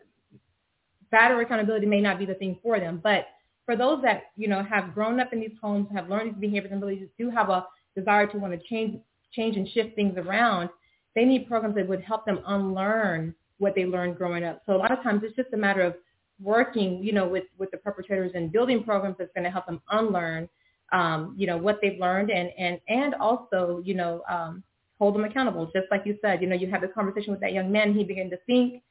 battery 1.12 1.44
accountability 1.44 1.86
may 1.86 2.02
not 2.02 2.20
be 2.20 2.26
the 2.26 2.34
thing 2.36 2.60
for 2.62 2.80
them. 2.80 3.00
But 3.04 3.28
for 3.66 3.76
those 3.76 4.02
that, 4.04 4.32
you 4.36 4.48
know, 4.48 4.64
have 4.64 4.94
grown 4.94 5.20
up 5.20 5.34
in 5.34 5.40
these 5.40 5.58
homes, 5.62 5.88
have 5.94 6.10
learned 6.10 6.32
these 6.32 6.40
behaviors 6.40 6.72
and 6.72 6.82
really 6.82 7.08
do 7.18 7.30
have 7.30 7.50
a 7.50 7.66
desire 7.96 8.28
to 8.28 8.38
want 8.38 8.54
to 8.54 8.68
change 8.68 9.00
change 9.32 9.58
and 9.58 9.68
shift 9.70 9.96
things 9.96 10.18
around, 10.18 10.70
they 11.16 11.24
need 11.24 11.48
programs 11.48 11.76
that 11.76 11.88
would 11.88 12.02
help 12.02 12.26
them 12.26 12.40
unlearn 12.48 13.34
what 13.58 13.76
they 13.76 13.86
learned 13.86 14.18
growing 14.18 14.44
up. 14.44 14.62
So 14.66 14.76
a 14.76 14.78
lot 14.78 14.92
of 14.92 15.04
times 15.04 15.22
it's 15.24 15.36
just 15.36 15.54
a 15.54 15.58
matter 15.58 15.82
of 15.82 15.96
working, 16.42 17.04
you 17.04 17.12
know, 17.12 17.28
with, 17.28 17.44
with 17.58 17.70
the 17.72 17.78
perpetrators 17.78 18.32
and 18.34 18.52
building 18.52 18.84
programs 18.84 19.18
that's 19.20 19.32
going 19.36 19.44
to 19.44 19.52
help 19.52 19.66
them 19.66 19.82
unlearn, 19.92 20.48
um, 20.94 21.36
you 21.38 21.46
know, 21.46 21.58
what 21.58 21.80
they've 21.82 22.00
learned 22.00 22.32
and, 22.32 22.50
and, 22.58 22.80
and 22.88 23.14
also, 23.16 23.82
you 23.84 23.94
know, 23.94 24.24
um, 24.30 24.64
hold 24.98 25.16
them 25.16 25.26
accountable. 25.26 25.66
Just 25.68 25.88
like 25.92 26.04
you 26.06 26.18
said, 26.22 26.42
you 26.42 26.48
know, 26.48 26.56
you 26.56 26.70
have 26.70 26.82
this 26.82 26.92
conversation 26.96 27.32
with 27.32 27.42
that 27.42 27.54
young 27.54 27.72
man, 27.72 27.94
he 27.94 28.04
began 28.04 28.30
to 28.30 28.38
think, 28.48 28.82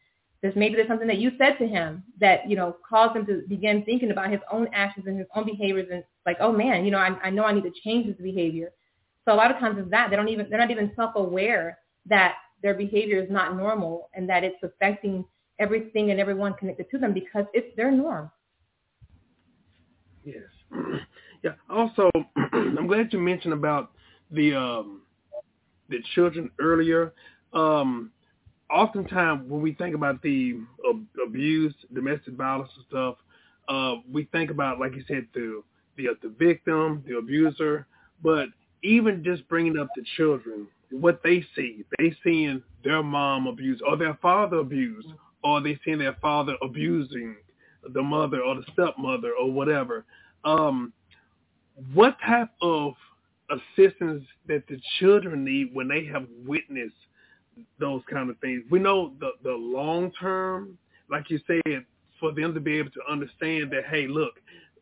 there's 0.41 0.55
maybe 0.57 0.77
there's 0.77 0.89
something 0.89 1.09
that 1.09 1.19
you 1.19 1.33
said 1.39 1.57
to 1.59 1.67
him 1.67 2.03
that 2.21 2.49
you 2.49 2.57
know 2.57 2.77
caused 2.89 3.17
him 3.17 3.27
to 3.27 3.43
begin 3.49 3.85
thinking 3.85 4.11
about 4.11 4.31
his 4.31 4.41
own 4.51 4.69
actions 4.73 5.07
and 5.07 5.19
his 5.19 5.27
own 5.35 5.45
behaviors 5.45 5.89
and 5.93 6.05
like 6.27 6.37
oh 6.41 6.53
man 6.53 6.85
you 6.85 6.91
know 6.91 6.99
I, 6.99 7.17
I 7.25 7.31
know 7.31 7.45
I 7.45 7.53
need 7.53 7.65
to 7.65 7.73
change 7.83 8.07
this 8.07 8.17
behavior 8.23 8.71
so 9.25 9.33
a 9.33 9.37
lot 9.37 9.51
of 9.51 9.59
times 9.59 9.77
it's 9.79 9.91
that 9.91 10.11
they 10.11 10.17
don't 10.17 10.29
even 10.29 10.49
they're 10.49 10.59
not 10.59 10.71
even 10.71 10.93
self 10.97 11.15
aware 11.17 11.79
that 12.07 12.37
their 12.63 12.75
behavior 12.75 13.23
is 13.23 13.31
not 13.31 13.57
normal 13.57 14.09
and 14.15 14.29
that 14.29 14.45
it's 14.45 14.63
affecting 14.63 15.25
everything 15.59 16.11
and 16.11 16.21
everyone 16.21 16.55
connected 16.55 16.91
to 16.91 16.99
them 16.99 17.13
because 17.13 17.45
it's 17.53 17.75
their 17.77 17.91
norm. 17.91 18.31
Yes. 20.25 20.45
Yeah. 21.45 21.53
Also, 21.71 22.11
I'm 22.53 22.89
glad 22.89 23.13
you 23.13 23.21
mentioned 23.21 23.55
about 23.55 23.93
the 24.33 24.57
um, 24.57 25.03
the 25.89 25.99
children 26.17 26.51
earlier. 26.59 27.15
Um, 27.53 28.11
oftentimes, 28.71 29.49
when 29.49 29.61
we 29.61 29.75
think 29.75 29.95
about 29.95 30.23
the 30.23 30.61
uh, 30.89 31.25
abuse, 31.25 31.75
domestic 31.95 32.35
violence 32.35 32.71
and 32.77 32.85
stuff, 32.89 33.17
uh, 33.69 34.01
we 34.11 34.25
think 34.33 34.51
about, 34.51 34.79
like 34.79 34.95
you 34.95 35.05
said, 35.07 35.27
the 35.35 35.63
the, 35.97 36.09
uh, 36.09 36.15
the 36.23 36.29
victim, 36.29 37.03
the 37.07 37.17
abuser, 37.19 37.87
but 38.23 38.47
even 38.83 39.23
just 39.25 39.47
bringing 39.49 39.79
up 39.79 39.89
the 39.97 40.05
children, 40.17 40.67
what 40.91 41.21
they 41.23 41.45
see, 41.55 41.85
they 41.99 42.15
seeing 42.25 42.63
their 42.85 43.03
mom 43.03 43.47
abused 43.47 43.83
or 43.87 43.97
their 43.97 44.17
father 44.23 44.59
abused, 44.59 45.09
or 45.45 45.61
they 45.61 45.79
seeing 45.85 45.99
their 45.99 46.17
father 46.23 46.55
abusing 46.63 47.37
the 47.93 48.03
mother 48.03 48.41
or 48.41 48.55
the 48.55 48.65
stepmother 48.73 49.33
or 49.39 49.51
whatever. 49.51 50.05
Um, 50.45 50.93
what 51.93 52.17
type 52.27 52.51
of 52.63 52.95
assistance 53.51 54.25
that 54.47 54.67
the 54.69 54.81
children 54.99 55.45
need 55.45 55.71
when 55.73 55.89
they 55.89 56.05
have 56.07 56.27
witnessed 56.47 56.95
those 57.79 58.03
kind 58.11 58.31
of 58.31 58.39
things? 58.39 58.65
We 58.71 58.79
know 58.79 59.13
the 59.21 59.31
the 59.43 59.53
long 59.53 60.13
term, 60.13 60.79
like 61.11 61.31
you 61.31 61.41
said, 61.47 61.85
for 62.21 62.33
them 62.33 62.55
to 62.55 62.61
be 62.61 62.79
able 62.79 62.91
to 62.91 63.01
understand 63.11 63.71
that, 63.73 63.85
hey, 63.91 64.07
look, 64.07 64.35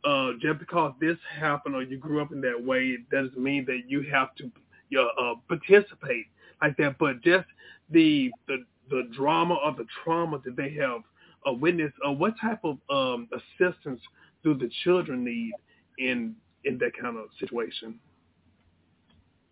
uh, 0.04 0.32
just 0.40 0.58
because 0.58 0.94
this 1.00 1.16
happened 1.38 1.74
or 1.74 1.82
you 1.82 1.98
grew 1.98 2.22
up 2.22 2.32
in 2.32 2.40
that 2.40 2.62
way, 2.62 2.86
it 2.88 3.10
doesn't 3.10 3.38
mean 3.38 3.64
that 3.66 3.82
you 3.88 4.02
have 4.12 4.28
to 4.36 4.50
uh, 4.98 5.34
participate 5.48 6.26
like 6.62 6.76
that. 6.76 6.98
But 6.98 7.22
just 7.22 7.46
the 7.90 8.30
the 8.46 8.64
the 8.90 9.08
drama 9.14 9.54
or 9.54 9.72
the 9.72 9.86
trauma 10.04 10.40
that 10.44 10.56
they 10.56 10.70
have 10.74 11.00
uh, 11.46 11.52
witnessed, 11.52 11.94
uh, 12.06 12.12
what 12.12 12.34
type 12.40 12.60
of 12.64 12.78
um, 12.90 13.28
assistance 13.32 14.00
do 14.44 14.54
the 14.54 14.70
children 14.84 15.24
need 15.24 15.52
in 15.98 16.34
in 16.64 16.78
that 16.78 16.92
kind 17.00 17.16
of 17.16 17.26
situation? 17.38 17.98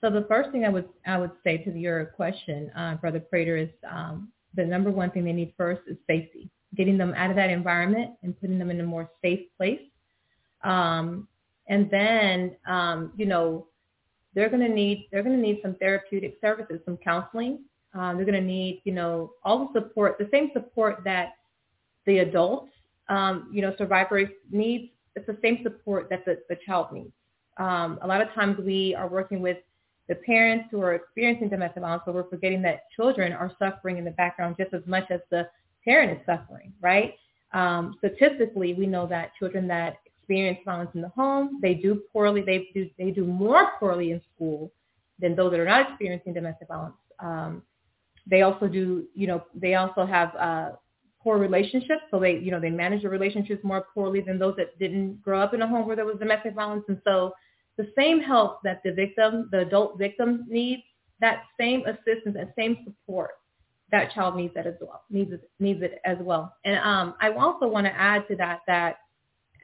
So 0.04 0.10
the 0.10 0.26
first 0.28 0.50
thing 0.50 0.66
I 0.66 0.68
would 0.68 0.86
I 1.06 1.16
would 1.16 1.30
say 1.42 1.56
to 1.56 1.70
your 1.70 2.04
question, 2.04 2.70
uh, 2.76 2.96
Brother 2.96 3.20
Prater, 3.20 3.56
is 3.56 3.70
um, 3.90 4.28
the 4.54 4.62
number 4.62 4.90
one 4.90 5.10
thing 5.10 5.24
they 5.24 5.32
need 5.32 5.54
first 5.56 5.80
is 5.86 5.96
safety. 6.06 6.50
Getting 6.76 6.98
them 6.98 7.14
out 7.16 7.30
of 7.30 7.36
that 7.36 7.48
environment 7.48 8.10
and 8.22 8.38
putting 8.38 8.58
them 8.58 8.70
in 8.70 8.78
a 8.80 8.84
more 8.84 9.10
safe 9.22 9.46
place. 9.56 9.80
Um, 10.62 11.26
and 11.68 11.90
then, 11.90 12.54
um, 12.66 13.12
you 13.16 13.24
know, 13.24 13.66
they're 14.34 14.50
going 14.50 14.60
to 14.60 14.68
need 14.68 15.08
they're 15.10 15.22
going 15.22 15.36
to 15.36 15.40
need 15.40 15.60
some 15.62 15.74
therapeutic 15.76 16.36
services, 16.42 16.80
some 16.84 16.98
counseling. 16.98 17.60
Um, 17.94 18.16
they're 18.16 18.26
going 18.26 18.34
to 18.34 18.46
need, 18.46 18.82
you 18.84 18.92
know, 18.92 19.32
all 19.42 19.70
the 19.72 19.80
support, 19.80 20.18
the 20.18 20.28
same 20.30 20.50
support 20.52 21.02
that 21.04 21.36
the 22.04 22.18
adult, 22.18 22.68
um, 23.08 23.48
you 23.50 23.62
know, 23.62 23.74
survivors 23.78 24.28
need 24.50 24.90
it's 25.16 25.26
the 25.26 25.38
same 25.40 25.60
support 25.62 26.10
that 26.10 26.26
the, 26.26 26.42
the 26.50 26.58
child 26.66 26.92
needs. 26.92 27.12
Um, 27.56 27.98
a 28.02 28.06
lot 28.06 28.20
of 28.20 28.30
times 28.34 28.58
we 28.58 28.94
are 28.96 29.08
working 29.08 29.40
with 29.40 29.56
the 30.08 30.14
parents 30.16 30.66
who 30.70 30.80
are 30.80 30.94
experiencing 30.94 31.48
domestic 31.48 31.82
violence, 31.82 32.02
but 32.04 32.14
we're 32.14 32.28
forgetting 32.28 32.62
that 32.62 32.82
children 32.94 33.32
are 33.32 33.50
suffering 33.58 33.96
in 33.98 34.04
the 34.04 34.10
background 34.12 34.56
just 34.58 34.74
as 34.74 34.82
much 34.86 35.04
as 35.10 35.20
the 35.30 35.48
parent 35.84 36.18
is 36.18 36.26
suffering, 36.26 36.72
right? 36.80 37.14
Um, 37.52 37.96
statistically, 37.98 38.74
we 38.74 38.86
know 38.86 39.06
that 39.06 39.32
children 39.38 39.66
that 39.68 39.98
experience 40.06 40.58
violence 40.64 40.90
in 40.94 41.00
the 41.00 41.08
home, 41.08 41.58
they 41.62 41.74
do 41.74 42.02
poorly, 42.12 42.42
they 42.42 42.68
do, 42.74 42.88
they 42.98 43.10
do 43.10 43.24
more 43.24 43.72
poorly 43.78 44.10
in 44.10 44.20
school 44.34 44.72
than 45.18 45.36
those 45.36 45.50
that 45.52 45.60
are 45.60 45.64
not 45.64 45.88
experiencing 45.88 46.34
domestic 46.34 46.68
violence. 46.68 46.96
Um, 47.20 47.62
they 48.26 48.42
also 48.42 48.66
do, 48.66 49.04
you 49.14 49.26
know, 49.26 49.44
they 49.54 49.74
also 49.74 50.06
have 50.06 50.34
uh, 50.36 50.70
poor 51.22 51.38
relationships. 51.38 52.02
So 52.10 52.18
they, 52.18 52.38
you 52.38 52.50
know, 52.50 52.60
they 52.60 52.70
manage 52.70 53.02
their 53.02 53.10
relationships 53.10 53.62
more 53.62 53.86
poorly 53.94 54.20
than 54.20 54.38
those 54.38 54.56
that 54.56 54.78
didn't 54.78 55.22
grow 55.22 55.40
up 55.40 55.54
in 55.54 55.62
a 55.62 55.68
home 55.68 55.86
where 55.86 55.96
there 55.96 56.04
was 56.04 56.18
domestic 56.18 56.54
violence. 56.54 56.84
And 56.88 57.00
so 57.04 57.34
the 57.76 57.90
same 57.96 58.20
help 58.20 58.62
that 58.62 58.82
the 58.84 58.92
victim, 58.92 59.48
the 59.50 59.60
adult 59.60 59.98
victim 59.98 60.44
needs, 60.48 60.82
that 61.20 61.44
same 61.58 61.84
assistance, 61.86 62.34
that 62.34 62.52
same 62.56 62.78
support, 62.84 63.30
that 63.90 64.12
child 64.12 64.36
needs 64.36 64.54
that 64.54 64.66
as 64.66 64.74
well, 64.80 65.02
needs 65.10 65.32
it, 65.32 65.50
needs 65.60 65.82
it 65.82 66.00
as 66.04 66.18
well. 66.20 66.54
And 66.64 66.78
um, 66.78 67.14
I 67.20 67.30
also 67.32 67.66
want 67.66 67.86
to 67.86 67.92
add 67.92 68.26
to 68.28 68.36
that 68.36 68.60
that 68.66 68.96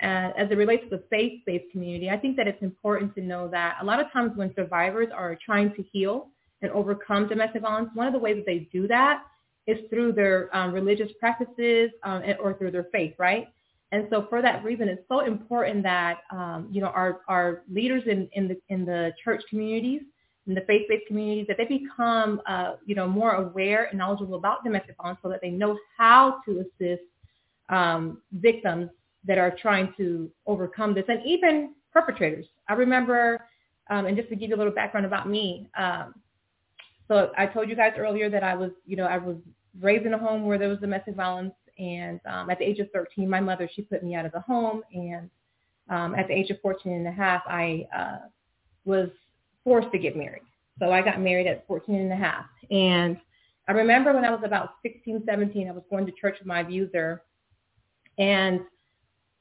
uh, 0.02 0.32
as 0.36 0.50
it 0.50 0.56
relates 0.56 0.84
to 0.84 0.96
the 0.96 1.02
faith-based 1.11 1.70
community, 1.72 2.08
I 2.11 2.16
think 2.16 2.36
that 2.36 2.48
it's 2.48 2.62
important 2.62 3.14
to 3.16 3.20
know 3.20 3.48
that 3.48 3.76
a 3.82 3.84
lot 3.84 4.00
of 4.00 4.11
times 4.12 4.32
when 4.34 4.54
survivors 4.54 5.08
are 5.14 5.36
trying 5.44 5.74
to 5.74 5.82
heal 5.92 6.28
and 6.62 6.70
overcome 6.72 7.28
domestic 7.28 7.62
violence, 7.62 7.90
one 7.94 8.06
of 8.06 8.12
the 8.12 8.18
ways 8.18 8.36
that 8.36 8.46
they 8.46 8.68
do 8.72 8.88
that 8.88 9.24
is 9.66 9.78
through 9.90 10.12
their 10.12 10.54
um, 10.56 10.72
religious 10.72 11.11
practices 11.20 11.90
um, 12.02 12.22
or 12.42 12.54
through 12.54 12.70
their 12.70 12.86
faith, 12.92 13.14
right? 13.18 13.48
And 13.93 14.07
so 14.11 14.26
for 14.28 14.41
that 14.41 14.62
reason, 14.62 14.88
it's 14.88 15.03
so 15.09 15.20
important 15.20 15.82
that 15.82 16.18
um, 16.30 16.68
you 16.70 16.80
know 16.80 16.88
our 16.88 17.20
our 17.28 17.62
leaders 17.70 18.03
in 18.07 18.28
in 18.32 18.49
the 18.49 18.57
in 18.68 18.84
the 18.84 19.12
church 19.22 19.43
communities, 19.51 20.03
in 20.47 20.55
the 20.55 20.61
faith-based 20.62 21.07
communities, 21.09 21.47
that 21.49 21.57
they 21.57 21.64
become 21.64 22.41
uh, 22.47 22.74
you 22.86 22.95
know 22.95 23.09
more 23.09 23.32
aware 23.32 23.86
and 23.86 23.99
knowledgeable 23.99 24.36
about 24.36 24.62
domestic 24.62 24.97
violence, 24.97 25.18
so 25.22 25.28
that 25.28 25.41
they 25.43 25.51
know 25.51 25.76
how 25.99 26.41
to 26.47 26.64
assist 26.64 27.03
um, 27.68 28.18
victims 28.32 28.91
that 29.26 29.38
are 29.38 29.55
trying 29.61 29.93
to 29.97 30.30
overcome 30.47 30.95
this, 30.95 31.05
and 31.09 31.20
even 31.26 31.74
perpetrators. 31.93 32.47
I 32.68 32.74
remember, 32.74 33.45
um, 33.91 34.07
and 34.07 34.16
just 34.16 34.28
to 34.28 34.36
give 34.36 34.51
you 34.51 34.57
a 34.57 34.59
little 34.59 34.72
background 34.72 35.05
about 35.05 35.28
me, 35.28 35.68
um, 35.76 36.14
so 37.09 37.32
I 37.36 37.47
told 37.47 37.68
you 37.68 37.74
guys 37.74 37.95
earlier 37.99 38.30
that 38.30 38.45
I 38.45 38.55
was, 38.55 38.70
you 38.86 38.95
know, 38.95 39.05
I 39.05 39.18
was 39.18 39.36
raised 39.80 40.07
in 40.07 40.14
a 40.14 40.18
home 40.18 40.45
where 40.45 40.59
there 40.59 40.68
was 40.68 40.78
domestic 40.78 41.16
violence. 41.16 41.53
And 41.81 42.20
um, 42.26 42.51
at 42.51 42.59
the 42.59 42.64
age 42.64 42.78
of 42.78 42.91
13, 42.93 43.28
my 43.28 43.41
mother, 43.41 43.68
she 43.74 43.83
put 43.83 44.05
me 44.05 44.14
out 44.14 44.26
of 44.26 44.33
the 44.33 44.41
home. 44.41 44.83
And 44.93 45.31
um, 45.89 46.14
at 46.14 46.28
the 46.28 46.35
age 46.35 46.51
of 46.51 46.61
14 46.61 46.93
and 46.93 47.07
a 47.07 47.12
half, 47.12 47.43
I 47.47 47.87
uh, 47.97 48.18
was 48.85 49.09
forced 49.64 49.91
to 49.93 49.99
get 49.99 50.16
married. 50.16 50.43
So 50.78 50.91
I 50.93 51.01
got 51.03 51.20
married 51.20 51.47
at 51.47 51.66
14 51.66 51.95
and 51.95 52.12
a 52.12 52.16
half. 52.16 52.45
And 52.70 53.16
I 53.66 53.72
remember 53.72 54.12
when 54.12 54.24
I 54.24 54.31
was 54.31 54.43
about 54.45 54.74
16, 54.83 55.22
17, 55.26 55.68
I 55.68 55.72
was 55.72 55.83
going 55.89 56.05
to 56.07 56.12
church 56.12 56.37
with 56.39 56.47
my 56.47 56.61
abuser. 56.61 57.22
And 58.18 58.61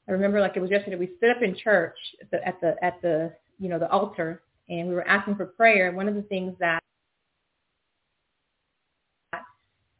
I 0.08 0.12
remember 0.12 0.40
like 0.40 0.56
it 0.56 0.60
was 0.60 0.70
yesterday, 0.70 0.96
we 0.96 1.10
stood 1.18 1.30
up 1.30 1.42
in 1.42 1.54
church 1.56 1.96
at 2.22 2.30
the, 2.30 2.48
at 2.48 2.60
the, 2.60 2.84
at 2.84 3.02
the 3.02 3.32
you 3.58 3.68
know, 3.68 3.78
the 3.78 3.90
altar 3.90 4.42
and 4.68 4.88
we 4.88 4.94
were 4.94 5.06
asking 5.06 5.36
for 5.36 5.46
prayer. 5.46 5.88
And 5.88 5.96
one 5.96 6.08
of 6.08 6.14
the 6.14 6.22
things 6.22 6.54
that 6.60 6.80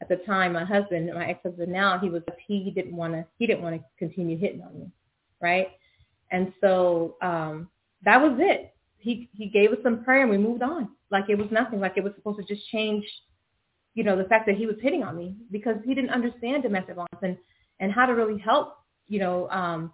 the 0.11 0.17
time, 0.17 0.53
my 0.53 0.65
husband, 0.65 1.09
my 1.13 1.25
ex-husband 1.25 1.71
now, 1.71 1.97
he 1.97 2.09
was 2.09 2.21
he 2.45 2.69
didn't 2.75 2.95
want 2.95 3.13
to 3.13 3.25
he 3.39 3.47
didn't 3.47 3.63
want 3.63 3.75
to 3.77 3.83
continue 3.97 4.37
hitting 4.37 4.61
on 4.61 4.77
me, 4.77 4.91
right? 5.41 5.69
And 6.31 6.51
so 6.59 7.15
um, 7.21 7.69
that 8.03 8.21
was 8.21 8.33
it. 8.39 8.73
He 8.97 9.29
he 9.33 9.47
gave 9.47 9.71
us 9.71 9.77
some 9.83 10.03
prayer 10.03 10.21
and 10.21 10.29
we 10.29 10.37
moved 10.37 10.61
on, 10.61 10.89
like 11.09 11.29
it 11.29 11.37
was 11.37 11.47
nothing, 11.49 11.79
like 11.79 11.93
it 11.95 12.03
was 12.03 12.13
supposed 12.15 12.39
to 12.39 12.53
just 12.53 12.67
change, 12.69 13.05
you 13.95 14.03
know, 14.03 14.17
the 14.17 14.25
fact 14.25 14.45
that 14.47 14.55
he 14.55 14.65
was 14.65 14.75
hitting 14.81 15.01
on 15.01 15.17
me 15.17 15.35
because 15.49 15.77
he 15.85 15.95
didn't 15.95 16.11
understand 16.11 16.63
domestic 16.63 16.95
violence 16.95 17.23
and 17.23 17.37
and 17.79 17.91
how 17.91 18.05
to 18.05 18.13
really 18.13 18.39
help, 18.39 18.75
you 19.07 19.19
know, 19.19 19.49
um, 19.49 19.93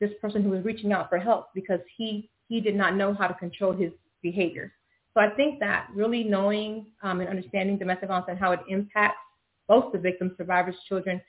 this 0.00 0.12
person 0.22 0.42
who 0.42 0.50
was 0.50 0.64
reaching 0.64 0.92
out 0.92 1.08
for 1.08 1.18
help 1.18 1.48
because 1.54 1.80
he 1.96 2.30
he 2.48 2.60
did 2.60 2.76
not 2.76 2.94
know 2.94 3.12
how 3.12 3.26
to 3.26 3.34
control 3.34 3.72
his 3.72 3.90
behavior. 4.22 4.72
So 5.12 5.20
I 5.20 5.30
think 5.30 5.58
that 5.58 5.88
really 5.92 6.22
knowing 6.22 6.86
um, 7.02 7.20
and 7.20 7.28
understanding 7.28 7.78
domestic 7.78 8.08
violence 8.08 8.26
and 8.28 8.38
how 8.38 8.52
it 8.52 8.60
impacts 8.68 9.25
both 9.68 9.92
the 9.92 9.98
victims, 9.98 10.32
survivors, 10.36 10.74
children, 10.88 11.20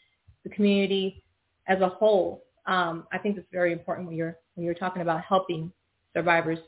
the 0.43 0.49
community 0.49 1.23
as 1.67 1.81
a 1.81 1.87
whole. 1.87 2.43
Um, 2.65 3.07
I 3.11 3.17
think 3.17 3.37
it's 3.37 3.47
very 3.51 3.71
important 3.71 4.07
when 4.07 4.17
you're 4.17 4.37
when 4.55 4.65
you're 4.65 4.75
talking 4.75 5.01
about 5.01 5.21
helping 5.21 5.71
survivors 6.13 6.59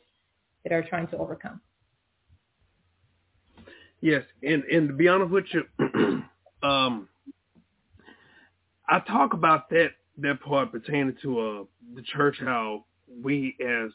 that 0.63 0.73
are 0.73 0.83
trying 0.83 1.07
to 1.07 1.17
overcome. 1.17 1.59
Yes, 4.01 4.23
and 4.43 4.63
and 4.63 4.87
to 4.89 4.93
be 4.93 5.07
honest 5.07 5.31
with 5.31 5.45
you, 5.51 5.63
um, 6.63 7.09
I 8.87 8.99
talk 8.99 9.33
about 9.33 9.69
that 9.69 9.89
that 10.19 10.41
part 10.41 10.71
pertaining 10.71 11.15
to 11.21 11.39
uh, 11.39 11.63
the 11.95 12.01
church, 12.03 12.37
how 12.39 12.85
we 13.23 13.55
as 13.59 13.91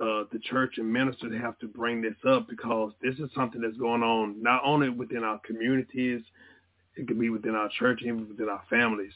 uh, 0.00 0.24
the 0.32 0.38
church 0.42 0.74
and 0.78 0.92
ministers 0.92 1.32
have 1.40 1.58
to 1.58 1.68
bring 1.68 2.02
this 2.02 2.16
up 2.28 2.48
because 2.48 2.92
this 3.02 3.14
is 3.14 3.30
something 3.34 3.60
that's 3.60 3.76
going 3.76 4.02
on 4.02 4.42
not 4.42 4.62
only 4.64 4.88
within 4.88 5.24
our 5.24 5.40
communities, 5.44 6.22
it 6.96 7.06
could 7.08 7.18
be 7.18 7.30
within 7.30 7.54
our 7.54 7.68
church, 7.78 8.00
even 8.02 8.28
within 8.28 8.48
our 8.48 8.62
families. 8.70 9.12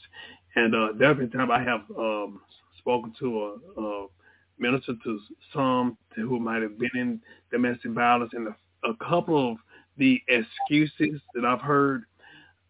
And 0.55 0.75
uh, 0.75 0.89
there 0.97 1.09
have 1.09 1.17
been 1.17 1.31
times 1.31 1.51
I 1.53 1.63
have 1.63 1.81
um, 1.97 2.41
spoken 2.79 3.13
to 3.19 3.59
a, 3.77 3.81
a 3.81 4.07
minister 4.59 4.93
to 5.03 5.19
some 5.53 5.97
who 6.15 6.39
might 6.39 6.61
have 6.61 6.77
been 6.79 6.91
in 6.95 7.21
domestic 7.51 7.91
violence, 7.91 8.31
and 8.33 8.47
a, 8.47 8.55
a 8.89 8.95
couple 8.97 9.51
of 9.51 9.57
the 9.97 10.21
excuses 10.27 11.21
that 11.33 11.45
I've 11.45 11.61
heard. 11.61 12.03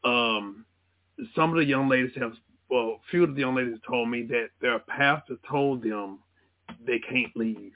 Um, 0.03 0.65
some 1.35 1.51
of 1.51 1.57
the 1.57 1.65
young 1.65 1.89
ladies 1.89 2.11
have, 2.17 2.33
well, 2.69 2.99
a 2.99 3.09
few 3.11 3.23
of 3.23 3.35
the 3.35 3.41
young 3.41 3.55
ladies 3.55 3.77
told 3.87 4.09
me 4.09 4.23
that 4.23 4.49
their 4.61 4.79
pastor 4.79 5.35
told 5.49 5.83
them 5.83 6.19
they 6.85 6.99
can't 6.99 7.35
leave 7.35 7.73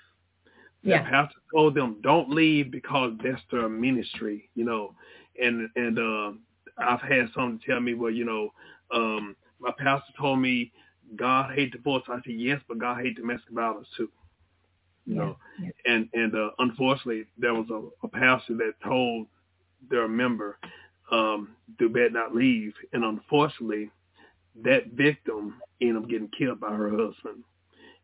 Yeah. 0.84 1.04
The 1.04 1.10
pastor 1.10 1.40
told 1.54 1.76
them, 1.76 1.98
don't 2.02 2.30
leave 2.30 2.72
because 2.72 3.14
that's 3.24 3.42
their 3.52 3.70
ministry, 3.70 4.50
you 4.56 4.66
know. 4.66 4.96
And 5.42 5.70
and 5.76 6.00
uh, 6.00 6.32
I've 6.78 7.02
had 7.02 7.30
some 7.36 7.60
tell 7.66 7.80
me, 7.80 7.94
well, 7.94 8.12
you 8.12 8.26
know, 8.26 8.50
um, 8.94 9.36
my 9.60 9.72
pastor 9.78 10.14
told 10.20 10.40
me 10.40 10.72
God 11.16 11.54
hate 11.56 11.72
divorce. 11.72 12.04
I 12.08 12.16
said, 12.26 12.36
yes, 12.36 12.62
but 12.68 12.80
God 12.80 13.02
hate 13.02 13.16
domestic 13.16 13.54
violence 13.54 13.88
too. 13.98 14.10
You 15.06 15.16
Yeah, 15.16 15.22
know, 15.22 15.38
yeah. 15.60 15.70
and 15.86 16.10
and 16.14 16.36
uh, 16.36 16.50
unfortunately, 16.60 17.26
there 17.38 17.54
was 17.54 17.70
a, 17.72 18.06
a 18.06 18.10
pastor 18.10 18.56
that 18.58 18.74
told 18.84 19.28
their 19.90 20.08
member, 20.08 20.58
um, 21.12 21.56
"Do 21.78 21.90
better 21.90 22.10
not 22.10 22.36
leave," 22.36 22.74
and 22.94 23.04
unfortunately, 23.04 23.92
that 24.64 24.88
victim 24.94 25.62
ended 25.82 25.98
up 26.04 26.10
getting 26.10 26.30
killed 26.38 26.60
by 26.60 26.74
her 26.74 26.90
husband. 26.90 27.44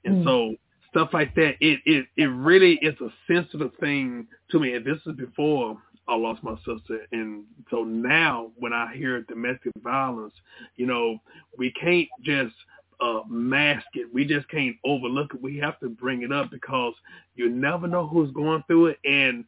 And 0.05 0.17
Mm. 0.17 0.23
so 0.23 0.55
stuff 0.89 1.09
like 1.13 1.33
that, 1.35 1.55
it 1.59 1.79
it 1.85 2.07
it 2.17 2.25
really 2.25 2.75
is 2.81 2.95
a 3.01 3.09
sensitive 3.27 3.71
thing 3.79 4.27
to 4.51 4.59
me. 4.59 4.73
And 4.75 4.85
this 4.85 4.99
is 5.05 5.15
before 5.15 5.77
I 6.11 6.15
lost 6.15 6.43
my 6.43 6.55
sister, 6.57 7.07
and 7.13 7.45
so 7.71 7.83
now 7.85 8.51
when 8.57 8.73
I 8.73 8.93
hear 8.95 9.21
domestic 9.23 9.71
violence, 9.81 10.33
you 10.75 10.85
know, 10.85 11.19
we 11.57 11.71
can't 11.71 12.09
just 12.21 12.53
uh, 13.01 13.21
mask 13.29 13.85
it. 13.93 14.13
We 14.13 14.25
just 14.25 14.47
can't 14.49 14.75
overlook 14.85 15.33
it. 15.33 15.41
We 15.41 15.57
have 15.59 15.79
to 15.79 15.89
bring 15.89 16.23
it 16.23 16.31
up 16.33 16.51
because 16.51 16.93
you 17.35 17.49
never 17.49 17.87
know 17.87 18.07
who's 18.07 18.31
going 18.33 18.63
through 18.67 18.87
it. 18.87 18.99
And 19.05 19.45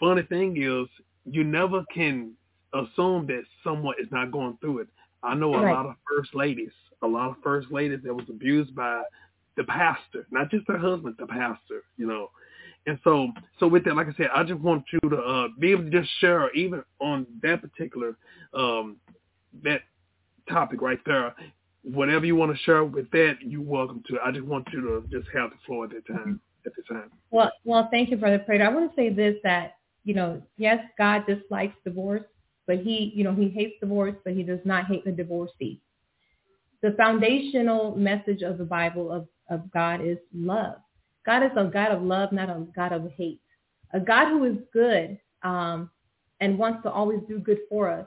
funny 0.00 0.22
thing 0.22 0.56
is, 0.62 0.88
you 1.24 1.44
never 1.44 1.84
can 1.92 2.32
assume 2.72 3.26
that 3.28 3.42
someone 3.62 3.96
is 4.00 4.08
not 4.12 4.30
going 4.32 4.58
through 4.60 4.80
it. 4.80 4.88
I 5.22 5.34
know 5.34 5.58
a 5.58 5.60
Right. 5.60 5.72
lot 5.72 5.86
of 5.86 5.96
first 6.08 6.34
ladies, 6.34 6.72
a 7.02 7.06
lot 7.06 7.30
of 7.30 7.36
first 7.42 7.70
ladies 7.72 8.00
that 8.04 8.14
was 8.14 8.28
abused 8.28 8.74
by 8.74 9.02
the 9.56 9.64
pastor, 9.64 10.26
not 10.30 10.50
just 10.50 10.66
their 10.66 10.78
husband, 10.78 11.16
the 11.18 11.26
pastor, 11.26 11.82
you 11.96 12.06
know. 12.06 12.30
And 12.86 12.98
so, 13.02 13.28
so 13.58 13.66
with 13.66 13.84
that, 13.84 13.96
like 13.96 14.08
I 14.08 14.12
said, 14.16 14.28
I 14.34 14.44
just 14.44 14.60
want 14.60 14.84
you 14.92 15.00
to 15.08 15.16
uh, 15.16 15.48
be 15.58 15.70
able 15.70 15.84
to 15.84 15.90
just 15.90 16.10
share, 16.20 16.52
even 16.52 16.82
on 17.00 17.26
that 17.42 17.62
particular 17.62 18.16
um, 18.52 18.96
that 19.62 19.82
topic 20.48 20.82
right 20.82 20.98
there, 21.06 21.34
whatever 21.82 22.26
you 22.26 22.36
want 22.36 22.52
to 22.54 22.62
share 22.64 22.84
with 22.84 23.10
that, 23.12 23.36
you're 23.40 23.62
welcome 23.62 24.02
to. 24.08 24.18
I 24.24 24.30
just 24.30 24.44
want 24.44 24.68
you 24.72 24.80
to 24.82 25.04
just 25.10 25.28
have 25.34 25.50
the 25.50 25.56
floor 25.66 25.84
at 25.84 25.90
that 25.92 26.06
time. 26.06 26.40
At 26.66 26.72
the 26.76 26.94
time. 26.94 27.10
Well, 27.30 27.52
well, 27.64 27.88
thank 27.90 28.10
you, 28.10 28.16
Brother 28.16 28.38
Prater. 28.38 28.64
I 28.64 28.68
want 28.68 28.90
to 28.90 28.96
say 28.96 29.10
this 29.10 29.36
that 29.44 29.74
you 30.04 30.14
know, 30.14 30.42
yes, 30.58 30.78
God 30.98 31.24
dislikes 31.26 31.74
divorce, 31.84 32.22
but 32.66 32.78
He, 32.78 33.12
you 33.14 33.24
know, 33.24 33.34
He 33.34 33.48
hates 33.48 33.74
divorce, 33.80 34.14
but 34.24 34.34
He 34.34 34.42
does 34.42 34.60
not 34.64 34.86
hate 34.86 35.04
the 35.04 35.12
divorcee. 35.12 35.80
The 36.82 36.92
foundational 36.98 37.96
message 37.96 38.42
of 38.42 38.58
the 38.58 38.64
Bible 38.64 39.10
of 39.10 39.26
of 39.50 39.70
God 39.72 40.00
is 40.04 40.18
love. 40.34 40.76
God 41.26 41.42
is 41.42 41.50
a 41.56 41.64
God 41.64 41.90
of 41.90 42.02
love, 42.02 42.32
not 42.32 42.50
a 42.50 42.66
God 42.74 42.92
of 42.92 43.10
hate. 43.16 43.40
A 43.92 44.00
God 44.00 44.28
who 44.28 44.44
is 44.44 44.56
good 44.72 45.18
um, 45.42 45.90
and 46.40 46.58
wants 46.58 46.82
to 46.82 46.90
always 46.90 47.20
do 47.28 47.38
good 47.38 47.60
for 47.68 47.88
us 47.88 48.06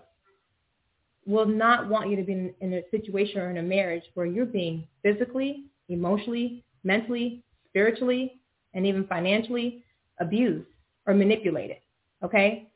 will 1.26 1.46
not 1.46 1.90
want 1.90 2.10
you 2.10 2.16
to 2.16 2.24
be 2.24 2.32
in, 2.34 2.54
in 2.62 2.74
a 2.74 2.82
situation 2.90 3.40
or 3.40 3.50
in 3.50 3.58
a 3.58 3.64
marriage 3.64 4.04
where 4.14 4.26
you're 4.26 4.46
being 4.46 4.88
physically, 5.04 5.66
emotionally, 5.90 6.64
mentally, 6.84 7.44
spiritually, 7.70 8.40
and 8.74 8.86
even 8.86 9.06
financially 9.08 9.84
abused 10.20 10.68
or 11.06 11.14
manipulated. 11.14 11.78
Okay? 12.24 12.70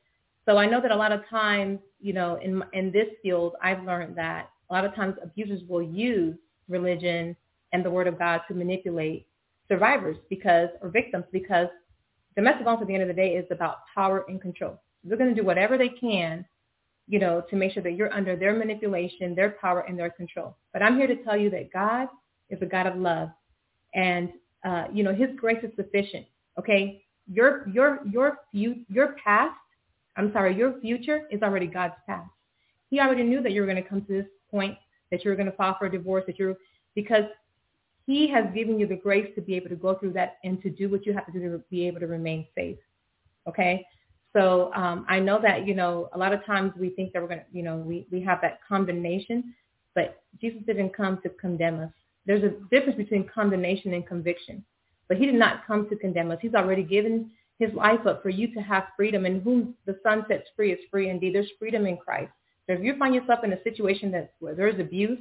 So 0.46 0.58
I 0.58 0.66
know 0.66 0.82
that 0.82 0.92
a 0.92 0.96
lot 0.96 1.12
of 1.12 1.28
times, 1.30 1.80
you 2.00 2.14
know, 2.14 2.40
in 2.42 2.64
in 2.74 2.92
this 2.92 3.08
field, 3.22 3.54
I've 3.62 3.84
learned 3.84 4.16
that 4.18 4.50
a 4.70 4.74
lot 4.74 4.86
of 4.86 4.96
times 4.96 5.16
abusers 5.24 5.62
will 5.68 5.84
use 5.84 6.36
religion 6.68 7.36
and 7.74 7.86
the 7.86 7.90
word 7.90 8.08
of 8.08 8.18
God 8.18 8.42
to 8.48 8.54
manipulate 8.54 9.28
survivors 9.72 10.18
because 10.30 10.68
or 10.82 10.90
victims 10.90 11.24
because 11.32 11.68
domestic 12.36 12.66
violence 12.66 12.82
at 12.82 12.88
the 12.90 12.94
end 12.94 13.04
of 13.04 13.08
the 13.08 13.14
day 13.14 13.36
is 13.36 13.46
about 13.52 13.78
power 13.96 14.26
and 14.28 14.42
control. 14.42 14.78
They're 15.06 15.18
going 15.18 15.34
to 15.34 15.42
do 15.42 15.48
whatever 15.48 15.78
they 15.78 15.88
can, 15.88 16.46
you 17.08 17.20
know, 17.20 17.42
to 17.50 17.56
make 17.56 17.72
sure 17.72 17.82
that 17.82 17.94
you're 17.94 18.14
under 18.14 18.36
their 18.36 18.54
manipulation, 18.54 19.34
their 19.34 19.52
power, 19.62 19.86
and 19.88 19.98
their 19.98 20.10
control. 20.10 20.58
But 20.74 20.84
I'm 20.84 20.98
here 20.98 21.08
to 21.08 21.16
tell 21.24 21.38
you 21.38 21.50
that 21.52 21.72
God 21.72 22.10
is 22.50 22.62
a 22.62 22.66
God 22.66 22.86
of 22.86 22.98
love, 22.98 23.30
and 23.96 24.30
uh, 24.66 24.86
you 24.94 25.04
know 25.04 25.14
His 25.14 25.30
grace 25.38 25.64
is 25.64 25.72
sufficient. 25.78 26.26
Okay, 26.60 27.04
your 27.32 27.68
your 27.70 28.00
your 28.12 28.40
fu- 28.52 28.84
your 28.90 29.16
past, 29.24 29.56
I'm 30.18 30.34
sorry, 30.34 30.56
your 30.56 30.80
future 30.82 31.22
is 31.32 31.42
already 31.42 31.68
God's 31.68 31.96
past. 32.06 32.30
He 32.90 33.00
already 33.00 33.24
knew 33.24 33.42
that 33.42 33.54
you 33.54 33.62
were 33.62 33.68
going 33.68 33.82
to 33.82 33.90
come 33.90 34.02
to 34.02 34.12
this 34.12 34.28
point, 34.52 34.78
that 35.12 35.24
you 35.24 35.32
were 35.32 35.38
going 35.38 35.50
to 35.50 35.56
file 35.56 35.78
for 35.80 35.86
a 35.86 35.92
divorce, 35.92 36.26
that 36.28 36.38
you're 36.38 36.58
because 36.94 37.24
he 38.06 38.28
has 38.30 38.46
given 38.54 38.80
you 38.80 38.88
the 38.88 38.96
grace 38.96 39.30
to 39.36 39.42
be 39.42 39.56
able 39.56 39.70
to 39.70 39.76
go 39.76 39.96
through 39.96 40.14
that 40.14 40.38
and 40.44 40.62
to 40.62 40.70
do 40.70 40.90
what 40.90 41.06
you 41.06 41.14
have 41.14 41.26
to 41.28 41.32
do 41.32 41.40
to 41.40 41.64
be 41.70 41.88
able 41.88 42.00
to 42.00 42.08
remain 42.08 42.46
safe. 42.56 42.78
Okay. 43.48 43.86
So 44.34 44.72
um, 44.74 45.06
I 45.10 45.20
know 45.20 45.40
that, 45.42 45.68
you 45.68 45.76
know, 45.76 46.10
a 46.14 46.18
lot 46.18 46.34
of 46.34 46.46
times 46.46 46.72
we 46.80 46.90
think 46.90 47.14
that 47.14 47.22
we're 47.22 47.28
going 47.28 47.42
to, 47.42 47.46
you 47.52 47.64
know, 47.64 47.78
we, 47.78 48.08
we 48.12 48.22
have 48.22 48.40
that 48.42 48.60
condemnation, 48.68 49.54
but 49.94 50.24
Jesus 50.40 50.62
didn't 50.66 50.96
come 50.96 51.20
to 51.24 51.30
condemn 51.30 51.82
us. 51.82 51.92
There's 52.26 52.44
a 52.44 52.54
difference 52.70 52.98
between 52.98 53.28
condemnation 53.28 53.94
and 53.94 54.08
conviction. 54.08 54.64
But 55.08 55.18
he 55.18 55.26
did 55.26 55.36
not 55.36 55.68
come 55.68 55.90
to 55.90 55.96
condemn 55.98 56.32
us. 56.32 56.38
He's 56.42 56.54
already 56.54 56.84
given 56.84 57.32
his 57.60 57.74
life 57.74 58.06
up 58.08 58.24
for 58.24 58.30
you 58.30 58.54
to 58.54 58.62
have 58.62 58.86
freedom. 58.96 59.26
And 59.26 59.44
whom 59.44 59.76
the 59.86 60.00
Son 60.02 60.24
sets 60.30 60.48
free 60.56 60.72
is 60.72 60.80
free 60.90 61.10
indeed. 61.10 61.36
There's 61.36 61.52
freedom 61.60 61.86
in 61.86 61.98
Christ. 61.98 62.32
So 62.68 62.74
if 62.74 62.82
you 62.82 62.96
find 62.98 63.14
yourself 63.14 63.44
in 63.44 63.52
a 63.52 63.64
situation 63.64 64.12
that 64.12 64.34
where 64.40 64.56
there's 64.56 64.80
abuse, 64.80 65.20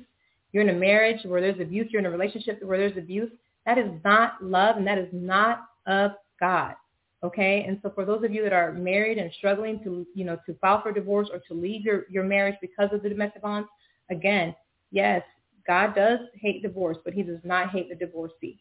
you're 0.53 0.63
in 0.63 0.75
a 0.75 0.79
marriage 0.79 1.25
where 1.25 1.41
there's 1.41 1.61
abuse, 1.61 1.89
you're 1.91 2.01
in 2.01 2.07
a 2.07 2.11
relationship 2.11 2.63
where 2.63 2.79
there's 2.79 2.97
abuse, 2.97 3.31
that 3.67 3.79
is 3.79 3.91
not 4.05 4.43
love 4.43 4.77
and 4.77 4.87
that 4.87 4.99
is 4.99 5.09
not 5.13 5.67
of 5.87 6.13
God. 6.39 6.75
Okay? 7.23 7.65
And 7.67 7.79
so 7.83 7.91
for 7.95 8.05
those 8.05 8.25
of 8.25 8.33
you 8.33 8.43
that 8.43 8.53
are 8.53 8.73
married 8.73 9.19
and 9.19 9.31
struggling 9.39 9.83
to, 9.85 10.07
you 10.15 10.25
know, 10.25 10.39
to 10.47 10.55
file 10.55 10.83
for 10.83 10.93
divorce 10.93 11.29
or 11.33 11.41
to 11.49 11.55
leave 11.55 11.83
your, 11.83 12.05
your 12.11 12.25
marriage 12.25 12.57
because 12.61 12.89
of 12.93 13.03
the 13.03 13.09
domestic 13.09 13.43
violence, 13.43 13.69
again, 14.11 14.55
yes, 14.91 15.23
God 15.67 15.95
does 15.95 16.21
hate 16.35 16.63
divorce, 16.63 16.97
but 17.05 17.13
he 17.13 17.23
does 17.23 17.41
not 17.45 17.71
hate 17.71 17.89
the 17.89 17.95
divorcee. 17.95 18.59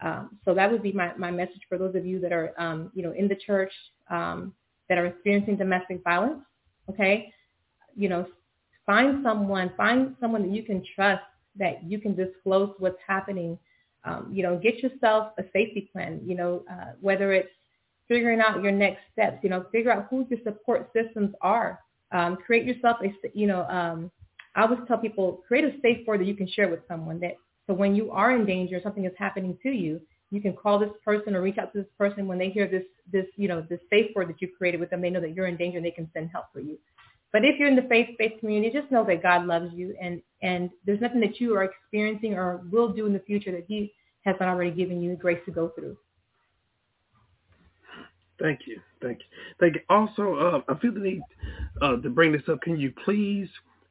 Um, 0.00 0.38
so 0.44 0.54
that 0.54 0.70
would 0.70 0.82
be 0.82 0.92
my, 0.92 1.12
my 1.16 1.30
message 1.30 1.62
for 1.68 1.78
those 1.78 1.94
of 1.94 2.04
you 2.06 2.20
that 2.20 2.32
are, 2.32 2.52
um, 2.58 2.90
you 2.94 3.02
know, 3.02 3.12
in 3.12 3.28
the 3.28 3.36
church 3.36 3.72
um, 4.10 4.52
that 4.88 4.98
are 4.98 5.06
experiencing 5.06 5.56
domestic 5.56 6.02
violence. 6.02 6.42
Okay, 6.88 7.32
you 7.94 8.08
know, 8.08 8.26
find 8.86 9.22
someone, 9.22 9.72
find 9.76 10.14
someone 10.20 10.42
that 10.42 10.54
you 10.54 10.62
can 10.62 10.84
trust 10.94 11.22
that 11.56 11.84
you 11.84 11.98
can 11.98 12.14
disclose 12.14 12.74
what's 12.78 12.98
happening. 13.06 13.58
Um, 14.04 14.30
you 14.32 14.42
know, 14.42 14.58
get 14.58 14.78
yourself 14.82 15.32
a 15.38 15.42
safety 15.52 15.90
plan. 15.92 16.20
You 16.24 16.34
know, 16.34 16.64
uh, 16.70 16.92
whether 17.00 17.32
it's 17.32 17.50
figuring 18.08 18.40
out 18.40 18.62
your 18.62 18.72
next 18.72 19.00
steps. 19.12 19.38
You 19.42 19.50
know, 19.50 19.66
figure 19.72 19.90
out 19.90 20.06
who 20.10 20.26
your 20.28 20.40
support 20.44 20.90
systems 20.92 21.34
are. 21.40 21.80
Um, 22.10 22.36
create 22.36 22.66
yourself 22.66 22.98
a, 23.02 23.08
you 23.32 23.46
know, 23.46 23.64
um, 23.68 24.10
I 24.54 24.62
always 24.62 24.80
tell 24.86 24.98
people 24.98 25.42
create 25.48 25.64
a 25.64 25.80
safe 25.80 26.06
word 26.06 26.20
that 26.20 26.26
you 26.26 26.34
can 26.34 26.46
share 26.48 26.68
with 26.68 26.80
someone 26.86 27.18
that 27.20 27.36
so 27.66 27.74
when 27.74 27.94
you 27.94 28.10
are 28.10 28.34
in 28.34 28.44
danger, 28.44 28.80
something 28.82 29.04
is 29.04 29.12
happening 29.16 29.56
to 29.62 29.70
you, 29.70 30.00
you 30.30 30.40
can 30.40 30.52
call 30.52 30.78
this 30.78 30.90
person 31.04 31.34
or 31.34 31.42
reach 31.42 31.58
out 31.58 31.72
to 31.72 31.78
this 31.78 31.90
person 31.96 32.26
when 32.26 32.38
they 32.38 32.50
hear 32.50 32.66
this 32.66 32.84
this 33.10 33.26
you 33.36 33.48
know 33.48 33.64
this 33.68 33.80
safe 33.90 34.10
word 34.14 34.28
that 34.28 34.42
you 34.42 34.48
created 34.48 34.80
with 34.80 34.90
them. 34.90 35.00
They 35.00 35.10
know 35.10 35.20
that 35.20 35.34
you're 35.34 35.46
in 35.46 35.56
danger 35.56 35.78
and 35.78 35.86
they 35.86 35.90
can 35.90 36.10
send 36.12 36.30
help 36.30 36.46
for 36.52 36.60
you. 36.60 36.78
But 37.32 37.46
if 37.46 37.58
you're 37.58 37.68
in 37.68 37.76
the 37.76 37.88
faith-based 37.88 38.40
community, 38.40 38.78
just 38.78 38.92
know 38.92 39.04
that 39.04 39.22
God 39.22 39.46
loves 39.46 39.72
you 39.74 39.96
and 40.00 40.20
and 40.42 40.70
there's 40.84 41.00
nothing 41.00 41.20
that 41.20 41.40
you 41.40 41.54
are 41.56 41.64
experiencing 41.64 42.34
or 42.34 42.62
will 42.70 42.92
do 42.92 43.06
in 43.06 43.12
the 43.12 43.20
future 43.20 43.52
that 43.52 43.64
He 43.66 43.92
has 44.24 44.36
not 44.38 44.48
already 44.48 44.70
given 44.70 45.02
you 45.02 45.10
the 45.10 45.16
grace 45.16 45.40
to 45.46 45.50
go 45.50 45.68
through. 45.70 45.96
Thank 48.40 48.60
you, 48.66 48.80
thank 49.00 49.18
you, 49.18 49.24
thank 49.60 49.74
you. 49.76 49.80
Also, 49.88 50.34
uh, 50.34 50.72
I 50.72 50.78
feel 50.78 50.92
the 50.92 51.00
need 51.00 51.22
uh, 51.80 51.96
to 51.96 52.10
bring 52.10 52.32
this 52.32 52.42
up. 52.50 52.60
Can 52.60 52.78
you 52.78 52.92
please 53.04 53.48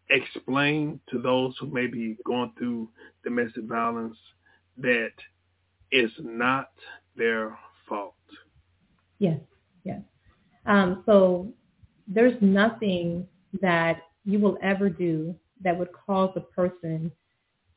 explain 0.09 0.99
to 1.09 1.19
those 1.19 1.55
who 1.59 1.67
may 1.67 1.87
be 1.87 2.17
going 2.25 2.51
through 2.57 2.89
domestic 3.23 3.63
violence 3.63 4.17
that 4.77 5.11
it's 5.89 6.13
not 6.19 6.71
their 7.15 7.57
fault? 7.87 8.15
Yes, 9.19 9.39
yes. 9.83 10.01
Um, 10.65 11.03
so 11.05 11.53
there's 12.13 12.35
nothing 12.41 13.27
that 13.61 14.01
you 14.25 14.39
will 14.39 14.57
ever 14.61 14.89
do 14.89 15.35
that 15.63 15.77
would 15.77 15.89
cause 15.93 16.31
a 16.35 16.41
person 16.41 17.11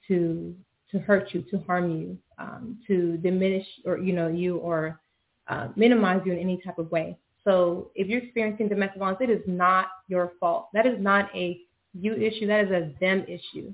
to 0.08 0.54
to 0.90 0.98
hurt 1.00 1.34
you, 1.34 1.42
to 1.50 1.58
harm 1.66 1.90
you, 1.90 2.18
um, 2.38 2.78
to 2.86 3.16
diminish 3.18 3.66
or 3.84 3.98
you 3.98 4.12
know 4.12 4.28
you 4.28 4.58
or 4.58 5.00
uh, 5.48 5.68
minimize 5.76 6.20
you 6.24 6.32
in 6.32 6.38
any 6.38 6.60
type 6.64 6.78
of 6.78 6.90
way. 6.90 7.16
So 7.44 7.90
if 7.94 8.06
you're 8.08 8.22
experiencing 8.22 8.68
domestic 8.68 8.98
violence, 8.98 9.18
it 9.20 9.30
is 9.30 9.42
not 9.46 9.88
your 10.08 10.32
fault. 10.40 10.68
That 10.72 10.86
is 10.86 10.96
not 10.98 11.34
a 11.34 11.60
you 11.92 12.14
issue. 12.14 12.46
That 12.46 12.64
is 12.64 12.70
a 12.70 12.92
them 13.00 13.24
issue. 13.28 13.72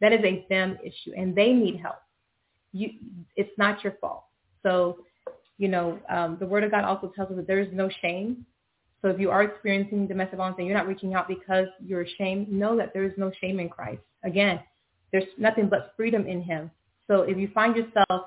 That 0.00 0.12
is 0.12 0.20
a 0.24 0.46
them 0.48 0.78
issue, 0.84 1.12
and 1.16 1.34
they 1.34 1.52
need 1.52 1.80
help. 1.80 1.96
You, 2.72 2.90
it's 3.34 3.50
not 3.58 3.82
your 3.82 3.94
fault. 4.00 4.24
So, 4.62 4.98
you 5.58 5.68
know, 5.68 5.98
um, 6.08 6.36
the 6.38 6.46
Word 6.46 6.62
of 6.64 6.70
God 6.70 6.84
also 6.84 7.12
tells 7.16 7.30
us 7.30 7.36
that 7.36 7.46
there 7.46 7.60
is 7.60 7.68
no 7.72 7.90
shame. 8.02 8.46
So 9.02 9.08
if 9.08 9.20
you 9.20 9.30
are 9.30 9.42
experiencing 9.42 10.06
domestic 10.06 10.38
violence 10.38 10.56
and 10.58 10.66
you're 10.66 10.76
not 10.76 10.88
reaching 10.88 11.14
out 11.14 11.28
because 11.28 11.66
you're 11.84 12.02
ashamed, 12.02 12.50
know 12.50 12.76
that 12.76 12.92
there 12.92 13.04
is 13.04 13.12
no 13.16 13.30
shame 13.40 13.60
in 13.60 13.68
Christ. 13.68 14.02
Again, 14.24 14.60
there's 15.12 15.24
nothing 15.38 15.68
but 15.68 15.92
freedom 15.96 16.26
in 16.26 16.42
Him. 16.42 16.70
So 17.06 17.22
if 17.22 17.38
you 17.38 17.48
find 17.54 17.76
yourself 17.76 18.26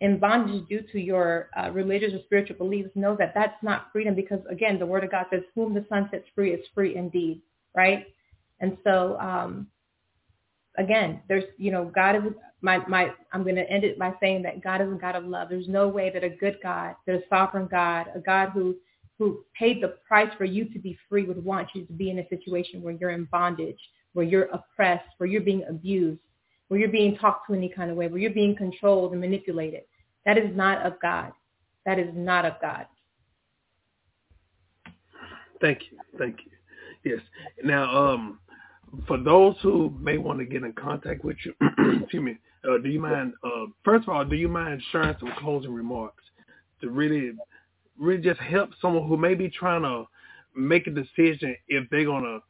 in 0.00 0.18
bondage 0.18 0.68
due 0.68 0.82
to 0.92 1.00
your 1.00 1.48
uh, 1.56 1.70
religious 1.70 2.12
or 2.12 2.20
spiritual 2.24 2.56
beliefs, 2.56 2.90
know 2.94 3.16
that 3.16 3.32
that's 3.34 3.60
not 3.62 3.88
freedom 3.92 4.14
because, 4.14 4.40
again, 4.48 4.78
the 4.78 4.86
Word 4.86 5.04
of 5.04 5.10
God 5.10 5.26
says, 5.30 5.42
whom 5.54 5.74
the 5.74 5.84
Son 5.88 6.08
sets 6.10 6.24
free 6.34 6.52
is 6.52 6.64
free 6.74 6.96
indeed, 6.96 7.42
right? 7.74 8.06
And 8.60 8.76
so, 8.84 9.18
um, 9.18 9.66
again, 10.76 11.20
there's, 11.28 11.44
you 11.56 11.72
know, 11.72 11.90
God 11.92 12.14
is, 12.16 12.22
my, 12.60 12.78
my, 12.86 13.10
I'm 13.32 13.42
going 13.42 13.56
to 13.56 13.68
end 13.68 13.84
it 13.84 13.98
by 13.98 14.12
saying 14.20 14.42
that 14.42 14.62
God 14.62 14.80
is 14.80 14.88
a 14.92 14.94
God 14.94 15.16
of 15.16 15.24
love. 15.24 15.48
There's 15.48 15.68
no 15.68 15.88
way 15.88 16.10
that 16.10 16.22
a 16.22 16.30
good 16.30 16.58
God, 16.62 16.94
that 17.06 17.16
a 17.16 17.22
sovereign 17.28 17.68
God, 17.68 18.06
a 18.14 18.20
God 18.20 18.50
who, 18.50 18.76
who 19.18 19.44
paid 19.58 19.82
the 19.82 19.94
price 20.06 20.30
for 20.38 20.44
you 20.44 20.64
to 20.66 20.78
be 20.78 20.96
free 21.08 21.24
would 21.24 21.44
want 21.44 21.68
you 21.74 21.84
to 21.84 21.92
be 21.92 22.10
in 22.10 22.20
a 22.20 22.28
situation 22.28 22.82
where 22.82 22.94
you're 22.94 23.10
in 23.10 23.24
bondage, 23.32 23.78
where 24.12 24.24
you're 24.24 24.48
oppressed, 24.52 25.08
where 25.18 25.28
you're 25.28 25.40
being 25.40 25.64
abused, 25.68 26.20
where 26.68 26.78
you're 26.78 26.88
being 26.88 27.16
talked 27.16 27.48
to 27.48 27.54
any 27.54 27.68
kind 27.68 27.90
of 27.90 27.96
way, 27.96 28.06
where 28.06 28.20
you're 28.20 28.30
being 28.30 28.54
controlled 28.54 29.12
and 29.12 29.20
manipulated. 29.20 29.82
That 30.24 30.38
is 30.38 30.54
not 30.54 30.86
of 30.86 30.94
God. 31.00 31.32
That 31.84 31.98
is 31.98 32.10
not 32.14 32.44
of 32.44 32.54
God. 32.60 32.86
Thank 35.60 35.80
you. 35.90 35.98
Thank 36.18 36.38
you. 36.44 37.12
Yes. 37.12 37.20
Now, 37.64 38.12
um, 38.12 38.38
for 39.06 39.18
those 39.18 39.56
who 39.62 39.96
may 40.00 40.18
want 40.18 40.38
to 40.38 40.44
get 40.44 40.62
in 40.62 40.72
contact 40.72 41.24
with 41.24 41.36
you, 41.44 41.54
excuse 42.02 42.22
me, 42.22 42.38
uh, 42.68 42.78
do 42.78 42.88
you 42.88 43.00
mind, 43.00 43.32
uh, 43.44 43.66
first 43.84 44.04
of 44.04 44.14
all, 44.14 44.24
do 44.24 44.36
you 44.36 44.48
mind 44.48 44.82
sharing 44.92 45.16
some 45.18 45.32
closing 45.38 45.72
remarks 45.72 46.22
to 46.80 46.90
really, 46.90 47.32
really 47.98 48.22
just 48.22 48.40
help 48.40 48.70
someone 48.80 49.08
who 49.08 49.16
may 49.16 49.34
be 49.34 49.48
trying 49.48 49.82
to 49.82 50.04
make 50.54 50.86
a 50.86 50.90
decision 50.90 51.56
if 51.68 51.88
they're 51.90 52.04
to 52.04 52.40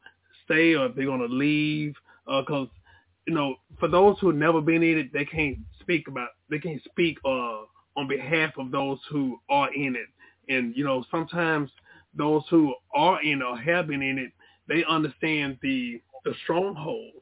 stay 0.45 0.73
or 0.75 0.87
if 0.87 0.95
they're 0.95 1.05
to 1.05 1.25
leave? 1.25 1.93
Because, 2.25 2.67
uh, 2.67 2.79
you 3.25 3.33
know, 3.33 3.55
for 3.79 3.87
those 3.87 4.17
who 4.19 4.31
never 4.33 4.61
been 4.61 4.83
in 4.83 4.97
it, 4.97 5.13
they 5.13 5.25
can't 5.25 5.57
speak 5.79 6.07
about, 6.07 6.29
they 6.49 6.59
can't 6.59 6.83
speak 6.83 7.17
uh, 7.25 7.61
on 7.97 8.07
behalf 8.07 8.51
of 8.57 8.71
those 8.71 8.99
who 9.09 9.39
are 9.49 9.73
in 9.73 9.95
it. 9.95 10.07
And, 10.53 10.75
you 10.75 10.83
know, 10.83 11.03
sometimes 11.11 11.69
those 12.15 12.43
who 12.49 12.73
are 12.93 13.21
in 13.21 13.41
or 13.41 13.57
have 13.57 13.87
been 13.87 14.01
in 14.01 14.17
it, 14.17 14.31
they 14.67 14.83
understand 14.87 15.57
the 15.61 16.01
the 16.25 16.33
stronghold 16.43 17.13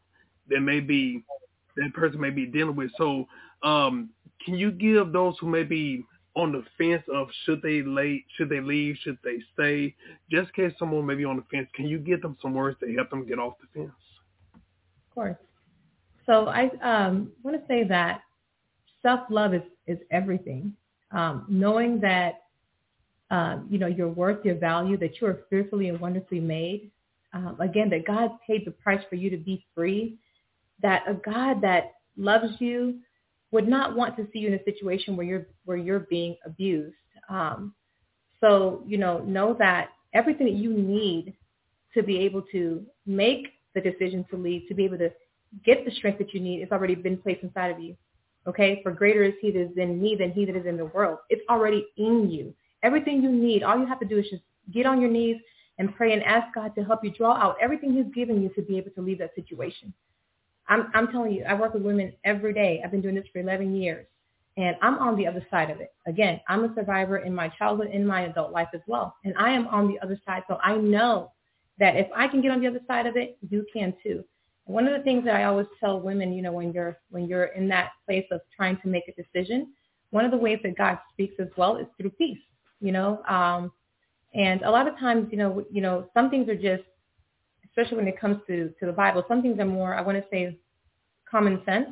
that 0.50 0.62
may 0.62 0.80
be 0.80 1.24
that 1.76 1.94
person 1.94 2.20
may 2.20 2.32
be 2.32 2.46
dealing 2.46 2.76
with. 2.76 2.92
So, 2.98 3.28
um, 3.64 4.10
can 4.44 4.56
you 4.56 4.72
give 4.72 5.12
those 5.12 5.36
who 5.40 5.48
may 5.48 5.64
be 5.64 6.04
on 6.38 6.52
the 6.52 6.64
fence 6.78 7.04
of 7.12 7.28
should 7.44 7.62
they 7.64 7.82
should 8.38 8.50
they 8.50 8.62
leave, 8.62 8.96
should 9.02 9.18
they 9.24 9.40
stay, 9.54 9.96
just 10.30 10.52
in 10.56 10.70
case 10.70 10.78
someone 10.78 11.04
may 11.06 11.16
be 11.16 11.26
on 11.26 11.36
the 11.36 11.44
fence, 11.52 11.68
can 11.74 11.88
you 11.88 11.98
get 11.98 12.22
them 12.22 12.38
some 12.42 12.54
words 12.54 12.78
to 12.80 12.94
help 12.94 13.10
them 13.10 13.28
get 13.28 13.40
off 13.40 13.56
the 13.60 13.80
fence? 13.80 13.92
Of 14.54 15.16
course. 15.16 15.38
So 16.28 16.48
I 16.48 16.70
um, 16.84 17.32
want 17.42 17.60
to 17.60 17.68
say 17.68 17.84
that 17.86 18.22
self-love 19.02 19.56
is, 19.56 19.64
is 19.88 19.98
everything. 20.12 20.74
Um, 21.12 21.46
knowing 21.50 22.00
that, 22.02 22.44
um, 23.32 23.66
you 23.70 23.80
know, 23.80 23.88
your 23.88 24.10
worth, 24.10 24.46
your 24.46 24.56
value, 24.56 24.96
that 24.98 25.20
you 25.20 25.28
are 25.28 25.40
fearfully 25.50 25.90
and 25.90 26.00
wonderfully 26.00 26.40
made, 26.40 26.92
um, 27.34 27.58
again, 27.60 27.90
that 27.90 28.06
God 28.06 28.30
paid 28.46 28.64
the 28.64 28.72
price 28.72 29.04
for 29.10 29.16
you 29.16 29.32
to 29.32 29.38
be 29.38 29.66
free, 29.74 30.20
that 30.84 31.04
a 31.08 31.16
God 31.16 31.62
that 31.62 31.94
loves 32.16 32.60
you 32.60 33.00
would 33.52 33.68
not 33.68 33.96
want 33.96 34.18
to 34.18 34.28
see 34.32 34.40
you 34.40 34.48
in 34.48 34.54
a 34.56 34.64
situation 34.64 35.16
where 35.16 35.26
you're 35.26 35.48
where 35.66 35.78
you're 35.78 36.02
being 36.02 36.36
abused. 36.46 36.96
Um, 37.30 37.74
so 38.42 38.84
you 38.86 38.98
know, 38.98 39.20
know 39.20 39.56
that 39.60 39.90
everything 40.14 40.48
that 40.48 40.56
you 40.56 40.74
need 40.74 41.34
to 41.94 42.04
be 42.04 42.20
able 42.20 42.42
to 42.52 42.86
make 43.06 43.48
the 43.74 43.82
decision 43.82 44.26
to 44.30 44.38
leave, 44.38 44.68
to 44.68 44.74
be 44.74 44.86
able 44.86 44.98
to 44.98 45.12
get 45.66 45.86
the 45.86 45.92
strength 45.92 46.20
that 46.20 46.34
you 46.34 46.40
need, 46.40 46.62
it's 46.62 46.72
already 46.72 46.96
been 46.96 47.18
placed 47.18 47.44
inside 47.44 47.72
of 47.72 47.80
you. 47.80 47.96
Okay, 48.48 48.82
for 48.82 48.92
greater 48.92 49.24
is 49.24 49.34
He 49.42 49.52
that 49.52 49.62
is 49.62 49.78
in 49.78 50.02
me 50.02 50.16
than 50.16 50.32
He 50.32 50.46
that 50.46 50.56
is 50.56 50.66
in 50.66 50.78
the 50.78 50.86
world. 50.86 51.20
It's 51.30 51.42
already 51.50 51.86
in 51.98 52.30
you. 52.30 52.54
Everything 52.84 53.22
you 53.22 53.32
need, 53.32 53.64
all 53.64 53.78
you 53.78 53.86
have 53.86 54.00
to 54.00 54.06
do 54.06 54.20
is 54.20 54.26
just 54.30 54.44
get 54.74 54.86
on 54.86 55.02
your 55.02 55.10
knees 55.10 55.38
and 55.80 55.96
pray 55.96 56.14
and 56.14 56.24
ask 56.24 56.54
God 56.54 56.74
to 56.76 56.84
help 56.84 57.04
you 57.04 57.12
draw 57.12 57.34
out 57.34 57.58
everything 57.62 57.94
he's 57.94 58.14
given 58.14 58.42
you 58.42 58.50
to 58.50 58.62
be 58.62 58.78
able 58.78 58.92
to 58.92 59.02
leave 59.02 59.20
that 59.20 59.36
situation. 59.36 59.94
I'm, 60.70 60.92
I'm 60.94 61.08
telling 61.10 61.34
you, 61.34 61.44
I 61.46 61.54
work 61.54 61.74
with 61.74 61.84
women 61.84 62.14
every 62.24 62.54
day. 62.54 62.82
I've 62.84 62.92
been 62.92 63.02
doing 63.02 63.16
this 63.16 63.26
for 63.32 63.40
11 63.40 63.76
years, 63.76 64.06
and 64.58 64.76
I'm 64.82 64.98
on 65.00 65.16
the 65.16 65.28
other 65.28 65.46
side 65.50 65.70
of 65.70 65.80
it. 65.80 65.94
Again, 66.06 66.42
I'm 66.48 66.64
a 66.66 66.74
survivor 66.76 67.20
in 67.20 67.34
my 67.34 67.50
childhood, 67.50 67.90
in 67.92 68.06
my 68.06 68.22
adult 68.24 68.52
life 68.52 68.70
as 68.74 68.82
well, 68.88 69.16
and 69.24 69.34
I 69.38 69.52
am 69.52 69.68
on 69.68 69.88
the 69.88 70.00
other 70.00 70.20
side. 70.26 70.44
So 70.48 70.58
I 70.64 70.76
know 70.78 71.32
that 71.80 71.96
if 71.96 72.08
I 72.16 72.28
can 72.28 72.42
get 72.42 72.52
on 72.52 72.60
the 72.62 72.68
other 72.68 72.82
side 72.88 73.06
of 73.06 73.16
it, 73.18 73.38
you 73.50 73.66
can 73.72 73.94
too. 74.04 74.24
one 74.66 74.88
of 74.88 74.98
the 74.98 75.04
things 75.04 75.24
that 75.26 75.36
I 75.36 75.46
always 75.46 75.68
tell 75.80 76.00
women, 76.00 76.34
you 76.34 76.42
know, 76.42 76.52
when 76.52 76.74
you're 76.74 76.98
when 77.10 77.26
you're 77.28 77.46
in 77.46 77.68
that 77.70 77.92
place 78.06 78.26
of 78.32 78.42
trying 78.56 78.78
to 78.82 78.88
make 78.88 79.04
a 79.08 79.14
decision, 79.22 79.74
one 80.10 80.26
of 80.26 80.32
the 80.32 80.38
ways 80.38 80.60
that 80.64 80.78
God 80.78 80.98
speaks 81.14 81.36
as 81.40 81.48
well 81.58 81.78
is 81.78 81.88
through 81.98 82.12
peace. 82.12 82.40
You 82.82 82.92
know, 82.92 83.24
um, 83.26 83.72
and 84.34 84.62
a 84.62 84.70
lot 84.70 84.88
of 84.88 84.98
times, 85.00 85.30
you 85.32 85.38
know, 85.38 85.66
you 85.72 85.82
know, 85.82 86.10
some 86.14 86.30
things 86.30 86.48
are 86.50 86.56
just, 86.56 86.84
especially 87.78 87.98
when 87.98 88.08
it 88.08 88.20
comes 88.20 88.38
to, 88.48 88.74
to 88.80 88.86
the 88.86 88.92
Bible, 88.92 89.24
some 89.28 89.42
things 89.42 89.60
are 89.60 89.66
more, 89.66 89.94
I 89.94 90.02
want 90.02 90.18
to 90.18 90.24
say, 90.32 90.58
common 91.30 91.62
sense. 91.66 91.90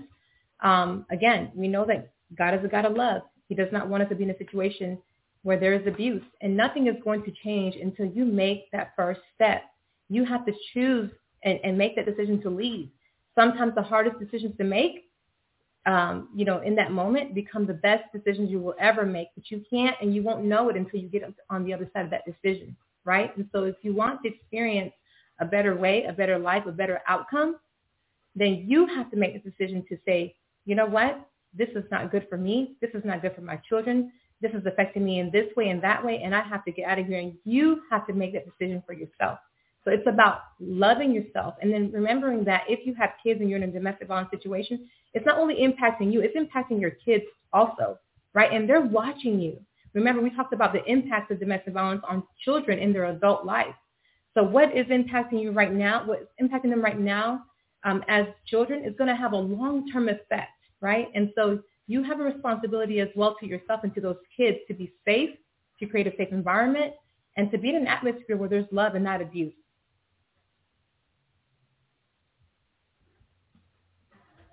Um, 0.62 1.06
again, 1.12 1.52
we 1.54 1.68
know 1.68 1.86
that 1.86 2.12
God 2.38 2.54
is 2.56 2.64
a 2.64 2.68
God 2.68 2.86
of 2.86 2.94
love. 2.94 3.22
He 3.48 3.56
does 3.56 3.70
not 3.72 3.88
want 3.88 4.04
us 4.04 4.10
to 4.10 4.16
be 4.16 4.24
in 4.24 4.32
a 4.32 4.38
situation 4.38 4.98
where 5.44 5.60
there 5.60 5.74
is 5.74 5.86
abuse. 5.86 6.24
And 6.42 6.58
nothing 6.58 6.88
is 6.88 6.96
going 7.04 7.24
to 7.24 7.32
change 7.44 7.76
until 7.76 8.08
you 8.08 8.26
make 8.26 8.72
that 8.72 8.94
first 8.96 9.20
step. 9.36 9.64
You 10.10 10.26
have 10.26 10.46
to 10.48 10.54
choose 10.74 11.12
and, 11.44 11.60
and 11.64 11.78
make 11.78 11.96
that 11.98 12.08
decision 12.08 12.42
to 12.42 12.50
leave. 12.50 12.90
Sometimes 13.36 13.76
the 13.76 13.84
hardest 13.84 14.20
decisions 14.20 14.58
to 14.58 14.64
make 14.64 15.04
um, 15.86 16.30
you 16.36 16.46
know, 16.46 16.62
in 16.62 16.74
that 16.76 16.92
moment 16.92 17.36
become 17.36 17.68
the 17.68 17.76
best 17.76 18.06
decisions 18.12 18.50
you 18.50 18.60
will 18.60 18.74
ever 18.80 19.06
make, 19.06 19.28
but 19.36 19.52
you 19.52 19.64
can't 19.70 19.96
and 20.02 20.16
you 20.16 20.24
won't 20.24 20.44
know 20.44 20.70
it 20.70 20.76
until 20.76 21.00
you 21.00 21.08
get 21.08 21.22
on 21.52 21.64
the 21.64 21.74
other 21.74 21.88
side 21.94 22.06
of 22.06 22.10
that 22.12 22.24
decision, 22.26 22.76
right? 23.04 23.36
And 23.38 23.48
so 23.52 23.66
if 23.66 23.76
you 23.84 23.94
want 23.94 24.24
to 24.24 24.30
experience 24.30 24.92
a 25.40 25.46
better 25.46 25.76
way, 25.76 26.06
a 26.06 26.14
better 26.14 26.38
life, 26.38 26.66
a 26.66 26.72
better 26.72 27.02
outcome, 27.08 27.58
then 28.36 28.66
you 28.68 28.86
have 28.88 29.10
to 29.12 29.18
make 29.18 29.34
the 29.34 29.50
decision 29.50 29.84
to 29.90 29.98
say, 30.06 30.36
you 30.66 30.76
know 30.76 30.86
what? 30.86 31.28
This 31.54 31.70
is 31.76 31.84
not 31.92 32.12
good 32.12 32.28
for 32.30 32.38
me. 32.38 32.76
This 32.82 32.92
is 32.94 33.04
not 33.06 33.22
good 33.22 33.34
for 33.36 33.42
my 33.42 33.56
children. 33.58 34.12
This 34.42 34.52
is 34.52 34.66
affecting 34.66 35.06
me 35.06 35.20
in 35.20 35.32
this 35.32 35.48
way 35.56 35.70
and 35.70 35.82
that 35.82 36.04
way, 36.06 36.22
and 36.24 36.36
I 36.36 36.42
have 36.42 36.66
to 36.66 36.72
get 36.72 36.88
out 36.88 37.00
of 37.00 37.08
here. 37.08 37.20
And 37.20 37.34
you 37.46 37.82
have 37.90 38.06
to 38.08 38.14
make 38.14 38.34
that 38.34 38.46
decision 38.46 38.84
for 38.86 38.94
yourself. 38.94 39.40
So 39.86 39.92
it's 39.92 40.08
about 40.08 40.40
loving 40.60 41.14
yourself 41.14 41.54
and 41.62 41.72
then 41.72 41.92
remembering 41.92 42.44
that 42.46 42.64
if 42.68 42.86
you 42.88 42.96
have 42.96 43.12
kids 43.24 43.40
and 43.40 43.50
you're 43.50 43.62
in 43.62 43.70
a 43.70 43.72
domestic 43.72 44.08
violence 44.08 44.32
situation, 44.32 44.90
it's 45.14 45.26
not 45.26 45.38
only 45.38 45.56
impacting 45.56 46.12
you, 46.12 46.22
it's 46.22 46.36
impacting 46.36 46.82
your 46.82 46.90
kids 46.90 47.24
also, 47.54 48.00
right? 48.34 48.52
And 48.52 48.68
they're 48.68 48.82
watching 48.82 49.40
you. 49.40 49.60
Remember, 49.94 50.22
we 50.22 50.32
talked 50.32 50.54
about 50.54 50.74
the 50.74 50.84
impacts 50.92 51.32
of 51.32 51.40
domestic 51.40 51.74
violence 51.74 52.02
on 52.10 52.24
children 52.44 52.80
in 52.80 52.92
their 52.92 53.06
adult 53.06 53.46
life. 53.46 53.76
So 54.36 54.44
what 54.44 54.76
is 54.76 54.86
impacting 54.88 55.42
you 55.42 55.52
right 55.52 55.74
now, 55.74 56.06
what's 56.06 56.26
impacting 56.42 56.70
them 56.70 56.82
right 56.82 57.00
now 57.00 57.46
um, 57.86 58.04
as 58.10 58.26
children 58.46 58.84
is 58.84 58.94
going 58.98 59.08
to 59.08 59.16
have 59.16 59.32
a 59.32 59.38
long-term 59.38 60.10
effect, 60.10 60.52
right? 60.82 61.08
And 61.16 61.32
so 61.36 61.60
you 61.88 62.04
have 62.04 62.20
a 62.20 62.24
responsibility 62.24 63.00
as 63.00 63.08
well 63.16 63.38
to 63.40 63.48
yourself 63.48 63.82
and 63.84 63.94
to 63.96 64.02
those 64.02 64.18
kids 64.36 64.58
to 64.68 64.74
be 64.74 64.92
safe, 65.06 65.30
to 65.80 65.86
create 65.86 66.08
a 66.08 66.12
safe 66.18 66.30
environment, 66.32 66.94
and 67.38 67.50
to 67.52 67.58
be 67.58 67.70
in 67.70 67.76
an 67.76 67.88
atmosphere 67.88 68.36
where 68.36 68.50
there's 68.50 68.68
love 68.72 68.96
and 68.96 69.04
not 69.04 69.22
abuse. 69.22 69.54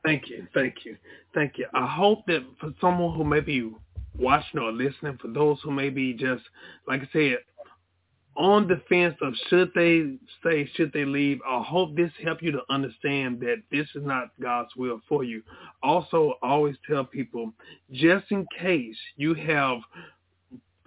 Thank 0.05 0.29
you, 0.29 0.47
thank 0.53 0.85
you, 0.85 0.97
thank 1.33 1.59
you. 1.59 1.67
I 1.75 1.87
hope 1.87 2.27
that 2.27 2.45
for 2.61 2.73
someone 2.81 3.17
who 3.17 3.25
may 3.25 3.41
be 3.41 3.73
watching 4.19 4.61
or 4.61 4.73
listening, 4.73 5.19
for 5.21 5.29
those 5.29 5.59
who 5.63 5.71
may 5.71 5.91
be 5.91 6.13
just, 6.13 6.43
like 6.87 7.03
I 7.03 7.09
said, 7.13 7.39
on 8.37 8.67
the 8.67 8.81
fence 8.89 9.15
of 9.21 9.35
should 9.49 9.71
they 9.75 10.15
stay, 10.41 10.69
should 10.75 10.93
they 10.93 11.05
leave, 11.05 11.41
I 11.47 11.63
hope 11.63 11.95
this 11.95 12.11
help 12.25 12.43
you 12.43 12.51
to 12.53 12.63
understand 12.71 13.41
that 13.41 13.63
this 13.71 13.87
is 13.95 14.05
not 14.05 14.31
God's 14.41 14.75
will 14.77 15.01
for 15.09 15.23
you. 15.23 15.43
Also, 15.83 16.35
always 16.43 16.77
tell 16.89 17.05
people, 17.05 17.53
just 17.93 18.31
in 18.31 18.47
case 18.59 18.97
you 19.17 19.35
have 19.35 19.79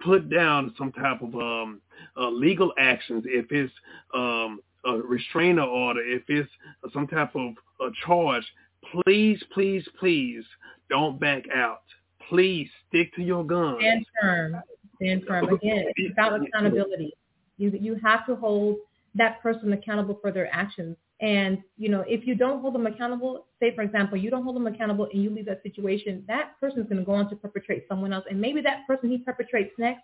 put 0.00 0.28
down 0.28 0.74
some 0.76 0.92
type 0.92 1.22
of 1.22 1.34
um, 1.34 1.80
uh, 2.16 2.28
legal 2.28 2.72
actions, 2.78 3.24
if 3.26 3.46
it's 3.50 3.72
um, 4.12 4.60
a 4.84 4.96
restrainer 4.96 5.62
order, 5.62 6.00
if 6.00 6.22
it's 6.28 6.50
some 6.92 7.06
type 7.06 7.34
of 7.36 7.52
a 7.80 7.90
charge, 8.04 8.44
please, 8.92 9.42
please, 9.54 9.86
please 9.98 10.44
don't 10.90 11.20
back 11.20 11.44
out. 11.54 11.82
Please 12.28 12.68
stick 12.88 13.14
to 13.14 13.22
your 13.22 13.44
guns. 13.44 13.78
Stand 13.80 14.06
firm. 14.20 14.56
Stand 14.96 15.24
firm. 15.26 15.44
Again, 15.44 15.84
it's 15.94 16.12
about 16.12 16.40
accountability. 16.42 17.14
You 17.56 17.70
you 17.70 17.96
have 18.02 18.26
to 18.26 18.36
hold 18.36 18.76
that 19.14 19.42
person 19.42 19.72
accountable 19.72 20.18
for 20.20 20.30
their 20.30 20.52
actions. 20.54 20.96
And 21.20 21.58
you 21.78 21.88
know, 21.88 22.04
if 22.06 22.26
you 22.26 22.34
don't 22.34 22.60
hold 22.60 22.74
them 22.74 22.86
accountable, 22.86 23.46
say 23.60 23.74
for 23.74 23.82
example, 23.82 24.18
you 24.18 24.30
don't 24.30 24.44
hold 24.44 24.56
them 24.56 24.66
accountable 24.66 25.08
and 25.12 25.22
you 25.22 25.30
leave 25.30 25.46
that 25.46 25.62
situation, 25.62 26.24
that 26.28 26.52
person's 26.60 26.88
going 26.88 26.98
to 26.98 27.04
go 27.04 27.12
on 27.12 27.28
to 27.30 27.36
perpetrate 27.36 27.86
someone 27.88 28.12
else, 28.12 28.24
and 28.28 28.40
maybe 28.40 28.60
that 28.62 28.86
person 28.86 29.10
he 29.10 29.18
perpetrates 29.18 29.72
next 29.78 30.02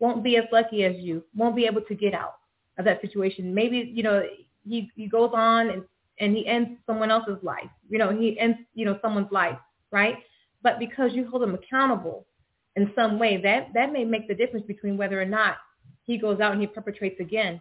won't 0.00 0.24
be 0.24 0.36
as 0.36 0.44
lucky 0.52 0.84
as 0.84 0.96
you, 0.96 1.22
won't 1.36 1.56
be 1.56 1.66
able 1.66 1.80
to 1.80 1.94
get 1.94 2.14
out 2.14 2.36
of 2.78 2.84
that 2.84 3.00
situation. 3.00 3.54
Maybe 3.54 3.90
you 3.94 4.02
know 4.02 4.22
he 4.64 4.90
he 4.94 5.08
goes 5.08 5.30
on 5.34 5.70
and 5.70 5.82
and 6.20 6.36
he 6.36 6.46
ends 6.46 6.78
someone 6.86 7.10
else's 7.10 7.38
life. 7.42 7.70
You 7.88 7.98
know, 7.98 8.16
he 8.16 8.38
ends, 8.38 8.58
you 8.74 8.84
know, 8.84 8.98
someone's 9.02 9.32
life, 9.32 9.58
right? 9.90 10.16
but 10.64 10.78
because 10.80 11.12
you 11.12 11.28
hold 11.28 11.42
them 11.42 11.54
accountable 11.54 12.26
in 12.74 12.90
some 12.96 13.20
way, 13.20 13.40
that, 13.42 13.68
that 13.74 13.92
may 13.92 14.04
make 14.04 14.26
the 14.26 14.34
difference 14.34 14.66
between 14.66 14.96
whether 14.96 15.20
or 15.20 15.26
not 15.26 15.58
he 16.06 16.18
goes 16.18 16.40
out 16.40 16.52
and 16.52 16.60
he 16.60 16.66
perpetrates 16.66 17.20
again 17.20 17.60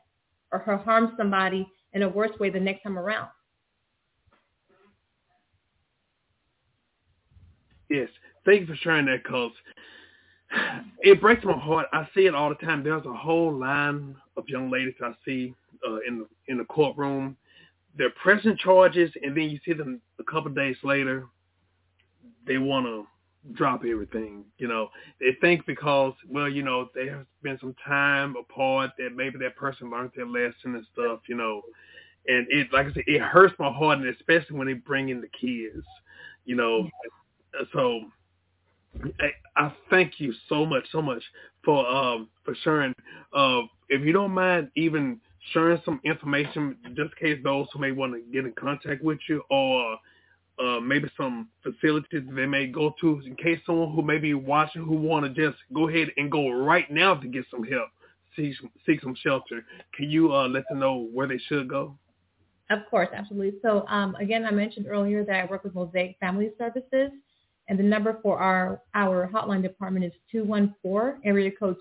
or 0.51 0.59
her 0.59 0.77
harms 0.77 1.11
somebody 1.17 1.67
in 1.93 2.03
a 2.03 2.09
worse 2.09 2.37
way 2.39 2.49
the 2.49 2.59
next 2.59 2.83
time 2.83 2.97
around. 2.97 3.27
Yes. 7.89 8.09
Thank 8.45 8.61
you 8.61 8.67
for 8.67 8.75
sharing 8.75 9.05
that, 9.05 9.23
cause 9.23 9.51
it 11.01 11.21
breaks 11.21 11.43
my 11.43 11.57
heart. 11.57 11.87
I 11.93 12.07
see 12.15 12.25
it 12.25 12.35
all 12.35 12.49
the 12.49 12.65
time. 12.65 12.83
There's 12.83 13.05
a 13.05 13.13
whole 13.13 13.53
line 13.53 14.15
of 14.37 14.47
young 14.47 14.69
ladies 14.69 14.95
I 15.01 15.13
see 15.25 15.53
uh, 15.87 15.97
in 16.07 16.19
the 16.19 16.27
in 16.47 16.57
the 16.57 16.65
courtroom. 16.65 17.37
They're 17.95 18.13
pressing 18.21 18.57
charges, 18.57 19.11
and 19.21 19.37
then 19.37 19.49
you 19.49 19.59
see 19.65 19.73
them 19.73 20.01
a 20.19 20.23
couple 20.23 20.51
days 20.51 20.77
later. 20.83 21.25
They 22.45 22.57
want 22.57 22.85
to 22.85 23.05
drop 23.51 23.83
everything. 23.85 24.45
You 24.57 24.67
know, 24.67 24.89
they 25.19 25.37
think 25.41 25.65
because 25.65 26.13
well, 26.29 26.49
you 26.49 26.63
know, 26.63 26.89
there 26.95 27.17
has 27.17 27.25
been 27.41 27.57
some 27.59 27.75
time 27.85 28.35
apart 28.39 28.91
that 28.97 29.09
maybe 29.15 29.37
that 29.39 29.55
person 29.55 29.91
learned 29.91 30.11
their 30.15 30.25
lesson 30.25 30.75
and 30.75 30.85
stuff. 30.93 31.19
You 31.27 31.35
know, 31.35 31.61
and 32.27 32.47
it 32.49 32.67
like 32.71 32.87
I 32.87 32.93
said, 32.93 33.03
it 33.07 33.21
hurts 33.21 33.53
my 33.59 33.71
heart, 33.71 33.99
and 33.99 34.07
especially 34.07 34.57
when 34.57 34.67
they 34.67 34.73
bring 34.73 35.09
in 35.09 35.21
the 35.21 35.27
kids. 35.27 35.85
You 36.45 36.55
know, 36.55 36.89
so 37.73 38.01
I, 39.19 39.31
I 39.55 39.73
thank 39.89 40.19
you 40.19 40.33
so 40.49 40.65
much, 40.65 40.85
so 40.91 41.01
much 41.01 41.23
for 41.63 41.87
um 41.87 42.29
for 42.43 42.55
sharing. 42.63 42.93
Uh, 43.33 43.61
if 43.89 44.01
you 44.01 44.13
don't 44.13 44.31
mind, 44.31 44.69
even 44.75 45.19
sharing 45.51 45.81
some 45.83 45.99
information, 46.03 46.77
just 46.95 47.11
in 47.21 47.35
case 47.35 47.43
those 47.43 47.67
who 47.73 47.79
may 47.79 47.91
want 47.91 48.13
to 48.13 48.21
get 48.31 48.45
in 48.45 48.53
contact 48.53 49.03
with 49.03 49.19
you, 49.27 49.43
or 49.49 49.97
uh, 50.59 50.79
maybe 50.79 51.09
some 51.17 51.49
facilities 51.63 52.23
they 52.35 52.45
may 52.45 52.67
go 52.67 52.93
to, 53.01 53.21
in 53.25 53.35
case 53.35 53.59
someone 53.65 53.93
who 53.93 54.01
may 54.01 54.17
be 54.17 54.33
watching 54.33 54.83
who 54.83 54.95
want 54.95 55.25
to 55.25 55.29
just 55.29 55.57
go 55.73 55.89
ahead 55.89 56.09
and 56.17 56.31
go 56.31 56.51
right 56.51 56.89
now 56.91 57.15
to 57.15 57.27
get 57.27 57.45
some 57.49 57.63
help, 57.63 57.89
seek 58.35 58.55
seek 58.85 59.01
some 59.01 59.15
shelter. 59.15 59.65
Can 59.95 60.09
you 60.09 60.33
uh, 60.33 60.47
let 60.47 60.63
them 60.69 60.79
know 60.79 61.07
where 61.11 61.27
they 61.27 61.39
should 61.49 61.67
go? 61.67 61.97
Of 62.69 62.79
course, 62.89 63.09
absolutely. 63.13 63.59
So 63.61 63.85
um, 63.87 64.15
again, 64.15 64.45
I 64.45 64.51
mentioned 64.51 64.87
earlier 64.89 65.23
that 65.25 65.35
I 65.35 65.45
work 65.45 65.63
with 65.63 65.75
Mosaic 65.75 66.17
Family 66.19 66.51
Services. 66.57 67.11
And 67.69 67.79
the 67.79 67.83
number 67.83 68.19
for 68.21 68.39
our, 68.39 68.81
our 68.93 69.29
hotline 69.33 69.61
department 69.61 70.05
is 70.05 70.11
214, 70.31 71.21
area 71.23 71.49
code 71.51 71.77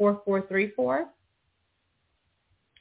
214-823-4434. 0.00 1.06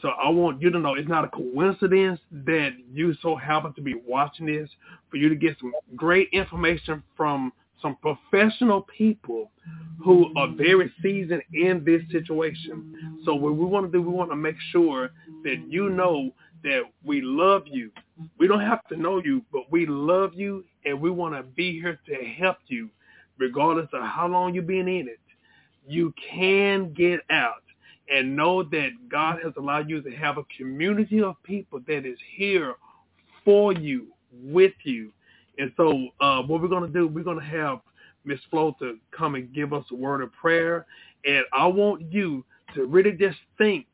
So 0.02 0.08
I 0.08 0.28
want 0.28 0.60
you 0.60 0.70
to 0.70 0.78
know 0.78 0.94
it's 0.94 1.08
not 1.08 1.24
a 1.24 1.28
coincidence 1.28 2.20
that 2.30 2.70
you 2.92 3.14
so 3.22 3.34
happen 3.34 3.72
to 3.74 3.80
be 3.80 3.94
watching 4.06 4.46
this 4.46 4.68
for 5.10 5.16
you 5.16 5.28
to 5.28 5.34
get 5.34 5.56
some 5.58 5.72
great 5.96 6.28
information 6.32 7.02
from 7.16 7.52
some 7.80 7.96
professional 7.96 8.82
people 8.96 9.50
who 10.02 10.32
are 10.36 10.48
very 10.48 10.92
seasoned 11.02 11.42
in 11.52 11.84
this 11.84 12.02
situation. 12.10 13.20
So 13.24 13.34
what 13.34 13.56
we 13.56 13.64
want 13.64 13.86
to 13.86 13.92
do, 13.92 14.02
we 14.02 14.12
want 14.12 14.30
to 14.30 14.36
make 14.36 14.56
sure 14.70 15.10
that 15.44 15.56
you 15.68 15.90
know 15.90 16.30
that 16.64 16.82
we 17.04 17.20
love 17.20 17.64
you. 17.66 17.90
We 18.38 18.48
don't 18.48 18.60
have 18.60 18.86
to 18.88 18.96
know 18.96 19.22
you, 19.22 19.42
but 19.52 19.70
we 19.70 19.86
love 19.86 20.34
you 20.34 20.64
and 20.84 21.00
we 21.00 21.10
want 21.10 21.34
to 21.34 21.42
be 21.42 21.80
here 21.80 21.98
to 22.06 22.14
help 22.24 22.58
you 22.66 22.88
regardless 23.38 23.88
of 23.92 24.02
how 24.02 24.26
long 24.26 24.54
you've 24.54 24.66
been 24.66 24.88
in 24.88 25.08
it 25.08 25.20
you 25.86 26.12
can 26.30 26.92
get 26.92 27.20
out 27.30 27.62
and 28.08 28.36
know 28.36 28.62
that 28.62 28.90
God 29.08 29.40
has 29.42 29.52
allowed 29.56 29.88
you 29.88 30.02
to 30.02 30.10
have 30.10 30.38
a 30.38 30.44
community 30.56 31.22
of 31.22 31.40
people 31.42 31.80
that 31.86 32.06
is 32.06 32.18
here 32.36 32.74
for 33.44 33.72
you, 33.72 34.08
with 34.32 34.74
you. 34.84 35.12
And 35.58 35.72
so 35.76 36.08
uh, 36.20 36.42
what 36.42 36.60
we're 36.60 36.68
going 36.68 36.86
to 36.86 36.92
do, 36.92 37.08
we're 37.08 37.24
going 37.24 37.38
to 37.40 37.44
have 37.44 37.80
Miss 38.24 38.40
Flo 38.50 38.76
to 38.80 38.98
come 39.16 39.34
and 39.34 39.52
give 39.54 39.72
us 39.72 39.84
a 39.90 39.94
word 39.94 40.22
of 40.22 40.32
prayer. 40.32 40.86
And 41.24 41.44
I 41.52 41.66
want 41.66 42.12
you 42.12 42.44
to 42.74 42.84
really 42.86 43.12
just 43.12 43.38
think. 43.58 43.86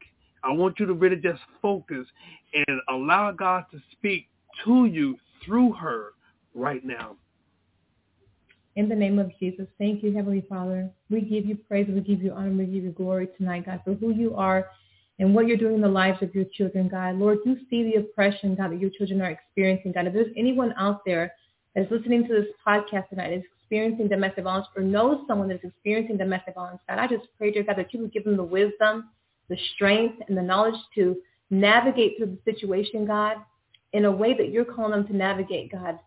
I 0.45 0.51
want 0.51 0.81
you 0.81 0.87
to 0.87 0.95
really 0.95 1.17
just 1.17 1.41
focus 1.61 2.07
and 2.55 2.81
allow 2.89 3.31
God 3.31 3.65
to 3.71 3.81
speak 3.93 4.29
to 4.65 4.87
you 4.87 5.17
through 5.45 5.73
her 5.75 6.15
right 6.55 6.85
now. 6.85 7.17
In 8.75 8.89
the 8.89 8.95
name 8.95 9.19
of 9.19 9.31
Jesus, 9.39 9.67
thank 9.79 10.03
you, 10.03 10.15
Heavenly 10.15 10.45
Father. 10.49 10.91
We 11.11 11.21
give 11.21 11.45
you 11.45 11.57
praise, 11.57 11.87
we 11.89 12.01
give 12.01 12.23
you 12.23 12.33
honor, 12.33 12.51
we 12.51 12.65
give 12.65 12.85
you 12.85 12.91
glory 12.91 13.29
tonight, 13.37 13.67
God, 13.67 13.83
for 13.85 13.95
who 13.95 14.13
you 14.13 14.35
are 14.35 14.67
and 15.19 15.35
what 15.35 15.47
you're 15.47 15.59
doing 15.59 15.75
in 15.75 15.81
the 15.83 15.89
lives 15.89 16.23
of 16.23 16.35
your 16.35 16.47
children, 16.55 16.89
God. 16.89 17.17
Lord, 17.17 17.39
you 17.45 17.59
see 17.69 17.83
the 17.85 18.01
oppression, 18.01 18.55
God, 18.55 18.73
that 18.73 18.81
your 18.81 18.91
children 18.91 19.21
are 19.21 19.31
experiencing, 19.31 19.93
God. 19.93 20.07
If 20.07 20.15
there's 20.15 20.33
anyone 20.37 20.73
out 20.79 21.03
there 21.05 21.33
that's 21.75 21.91
listening 21.91 22.27
to 22.29 22.35
this 22.35 22.47
podcast 22.67 23.09
tonight 23.09 23.33
is 23.33 23.43
experiencing 23.59 24.09
domestic 24.09 24.45
violence 24.45 24.67
or 24.77 24.83
knows 24.83 25.19
someone 25.27 25.49
that's 25.49 25.65
experiencing 25.65 26.17
domestic 26.17 26.55
violence, 26.55 26.81
God, 26.89 26.99
I 26.99 27.07
just 27.07 27.27
pray, 27.39 27.51
dear 27.51 27.63
God, 27.63 27.79
that 27.79 27.93
you 27.95 28.01
would 28.01 28.13
give 28.13 28.25
them 28.25 28.37
the 28.37 28.43
wisdom, 28.43 29.11
the 29.49 29.57
strength, 29.75 30.23
and 30.29 30.37
the 30.37 30.43
knowledge 30.43 30.79
to 30.95 31.17
navigate 31.51 32.17
through 32.17 32.37
the 32.45 32.53
situation, 32.53 33.07
God, 33.07 33.37
in 33.93 34.05
a 34.05 34.11
way 34.11 34.37
that 34.37 34.51
you're 34.51 34.65
calling 34.65 34.93
them 34.93 35.07
to 35.07 35.17
navigate, 35.17 35.73
God 35.73 35.99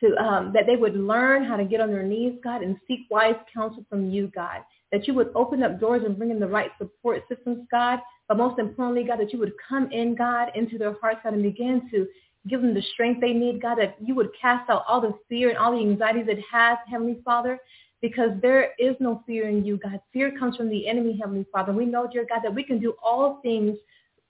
to 0.00 0.16
um, 0.16 0.52
that 0.54 0.66
they 0.66 0.76
would 0.76 0.96
learn 0.96 1.44
how 1.44 1.56
to 1.56 1.64
get 1.64 1.80
on 1.80 1.90
their 1.90 2.02
knees, 2.02 2.34
God, 2.42 2.62
and 2.62 2.76
seek 2.86 3.00
wise 3.10 3.34
counsel 3.52 3.84
from 3.88 4.10
you, 4.10 4.30
God. 4.34 4.62
That 4.92 5.06
you 5.06 5.14
would 5.14 5.30
open 5.34 5.62
up 5.62 5.80
doors 5.80 6.02
and 6.04 6.16
bring 6.16 6.30
in 6.30 6.40
the 6.40 6.46
right 6.46 6.70
support 6.78 7.22
systems, 7.28 7.66
God. 7.70 7.98
But 8.26 8.38
most 8.38 8.58
importantly, 8.58 9.04
God, 9.04 9.20
that 9.20 9.32
you 9.32 9.38
would 9.38 9.52
come 9.68 9.90
in, 9.90 10.14
God, 10.14 10.50
into 10.54 10.78
their 10.78 10.94
hearts, 11.00 11.20
God, 11.24 11.34
and 11.34 11.42
begin 11.42 11.88
to 11.90 12.06
give 12.46 12.62
them 12.62 12.74
the 12.74 12.82
strength 12.94 13.20
they 13.20 13.32
need, 13.32 13.60
God, 13.60 13.76
that 13.76 13.96
you 14.00 14.14
would 14.14 14.30
cast 14.40 14.70
out 14.70 14.84
all 14.86 15.00
the 15.00 15.14
fear 15.28 15.48
and 15.48 15.58
all 15.58 15.72
the 15.72 15.80
anxiety 15.80 16.22
that 16.22 16.38
has, 16.50 16.78
Heavenly 16.90 17.20
Father, 17.24 17.58
because 18.00 18.30
there 18.40 18.72
is 18.78 18.94
no 19.00 19.22
fear 19.26 19.48
in 19.48 19.64
you, 19.64 19.76
God. 19.78 20.00
Fear 20.12 20.38
comes 20.38 20.56
from 20.56 20.68
the 20.68 20.86
enemy, 20.88 21.18
Heavenly 21.20 21.46
Father. 21.52 21.72
We 21.72 21.84
know, 21.84 22.08
dear 22.10 22.26
God, 22.28 22.40
that 22.44 22.54
we 22.54 22.62
can 22.62 22.78
do 22.78 22.94
all 23.02 23.40
things, 23.42 23.76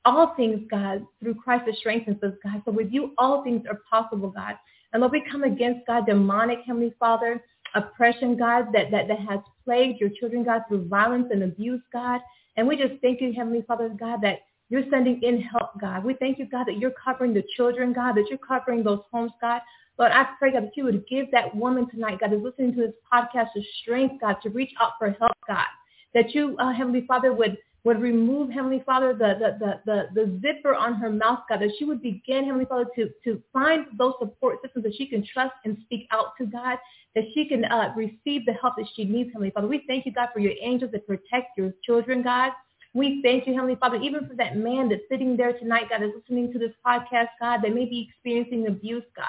all 0.04 0.34
things, 0.36 0.66
God, 0.70 1.06
through 1.20 1.34
Christ 1.34 1.64
that 1.66 1.76
strengthens 1.76 2.22
us, 2.22 2.32
God. 2.42 2.62
So 2.64 2.72
with 2.72 2.90
you, 2.90 3.12
all 3.18 3.44
things 3.44 3.66
are 3.68 3.82
possible, 3.90 4.30
God. 4.30 4.54
And 4.92 5.00
Lord, 5.00 5.12
we 5.12 5.22
come 5.30 5.44
against, 5.44 5.86
God, 5.86 6.06
demonic, 6.06 6.61
Heavenly 6.66 6.94
Father, 6.98 7.42
oppression, 7.74 8.36
God, 8.38 8.68
that, 8.72 8.90
that, 8.90 9.09
that 9.09 9.20
has 9.20 9.40
plagued 9.64 10.00
your 10.00 10.11
children, 10.18 10.44
God, 10.44 10.62
through 10.68 10.88
violence 10.88 11.28
and 11.30 11.42
abuse, 11.42 11.82
God. 11.92 12.20
And 12.56 12.66
we 12.66 12.76
just 12.76 13.00
thank 13.02 13.20
you, 13.20 13.32
Heavenly 13.34 13.62
Father, 13.68 13.90
God, 13.90 14.22
that 14.22 14.40
you're 14.69 14.85
sending 14.91 15.23
in 15.23 15.41
help, 15.41 15.81
God. 15.81 16.05
We 16.05 16.14
thank 16.14 16.39
you, 16.39 16.47
God, 16.47 16.66
that 16.66 16.79
you're 16.79 16.93
covering 16.93 17.33
the 17.35 17.45
children, 17.57 17.93
God, 17.93 18.14
that 18.16 18.27
you're 18.29 18.39
covering 18.39 18.83
those 18.83 19.01
homes, 19.11 19.33
God. 19.41 19.61
Lord, 19.99 20.12
I 20.12 20.27
pray, 20.39 20.53
God, 20.53 20.64
that 20.64 20.77
you 20.77 20.85
would 20.85 21.07
give 21.09 21.31
that 21.33 21.55
woman 21.55 21.89
tonight, 21.91 22.21
God, 22.21 22.31
who's 22.31 22.43
listening 22.43 22.75
to 22.75 22.83
this 22.83 22.95
podcast 23.12 23.49
the 23.55 23.64
strength, 23.83 24.21
God, 24.21 24.37
to 24.43 24.51
reach 24.51 24.71
out 24.81 24.93
for 24.99 25.11
help, 25.19 25.37
God. 25.47 25.66
That 26.14 26.35
you, 26.35 26.57
uh, 26.59 26.73
Heavenly 26.73 27.05
Father, 27.07 27.33
would 27.33 27.59
would 27.85 28.01
remove, 28.03 28.51
Heavenly 28.51 28.83
Father, 28.85 29.14
the, 29.14 29.35
the, 29.39 29.81
the, 29.87 30.09
the, 30.14 30.25
the 30.25 30.41
zipper 30.43 30.75
on 30.75 30.95
her 30.97 31.11
mouth, 31.11 31.41
God, 31.49 31.61
that 31.61 31.71
she 31.79 31.85
would 31.85 32.03
begin, 32.03 32.45
Heavenly 32.45 32.66
Father, 32.66 32.87
to, 32.97 33.09
to 33.25 33.41
find 33.53 33.87
those 33.97 34.14
support 34.19 34.59
systems 34.62 34.85
that 34.85 34.95
she 34.97 35.07
can 35.07 35.25
trust 35.25 35.55
and 35.64 35.77
speak 35.85 36.07
out 36.11 36.37
to, 36.39 36.45
God, 36.45 36.79
that 37.14 37.25
she 37.35 37.49
can 37.49 37.64
uh, 37.64 37.95
receive 37.97 38.45
the 38.47 38.53
help 38.61 38.75
that 38.77 38.87
she 38.95 39.05
needs, 39.05 39.31
Heavenly 39.33 39.51
Father. 39.51 39.69
We 39.69 39.85
thank 39.87 40.07
you, 40.07 40.12
God, 40.12 40.29
for 40.35 40.41
your 40.41 40.53
angels 40.61 40.91
that 40.93 41.07
protect 41.07 41.57
your 41.57 41.73
children, 41.85 42.23
God. 42.23 42.53
We 42.95 43.20
thank 43.22 43.47
you, 43.47 43.55
Heavenly 43.55 43.76
Father, 43.76 43.97
even 43.97 44.26
for 44.26 44.34
that 44.36 44.57
man 44.57 44.89
that's 44.89 45.03
sitting 45.11 45.36
there 45.36 45.53
tonight, 45.53 45.91
God, 45.91 46.03
is 46.03 46.11
listening 46.16 46.53
to 46.53 46.59
this 46.59 46.72
podcast, 46.84 47.28
God, 47.41 47.61
that 47.62 47.74
may 47.74 47.84
be 47.84 48.09
experiencing 48.11 48.66
abuse, 48.66 49.05
God. 49.14 49.26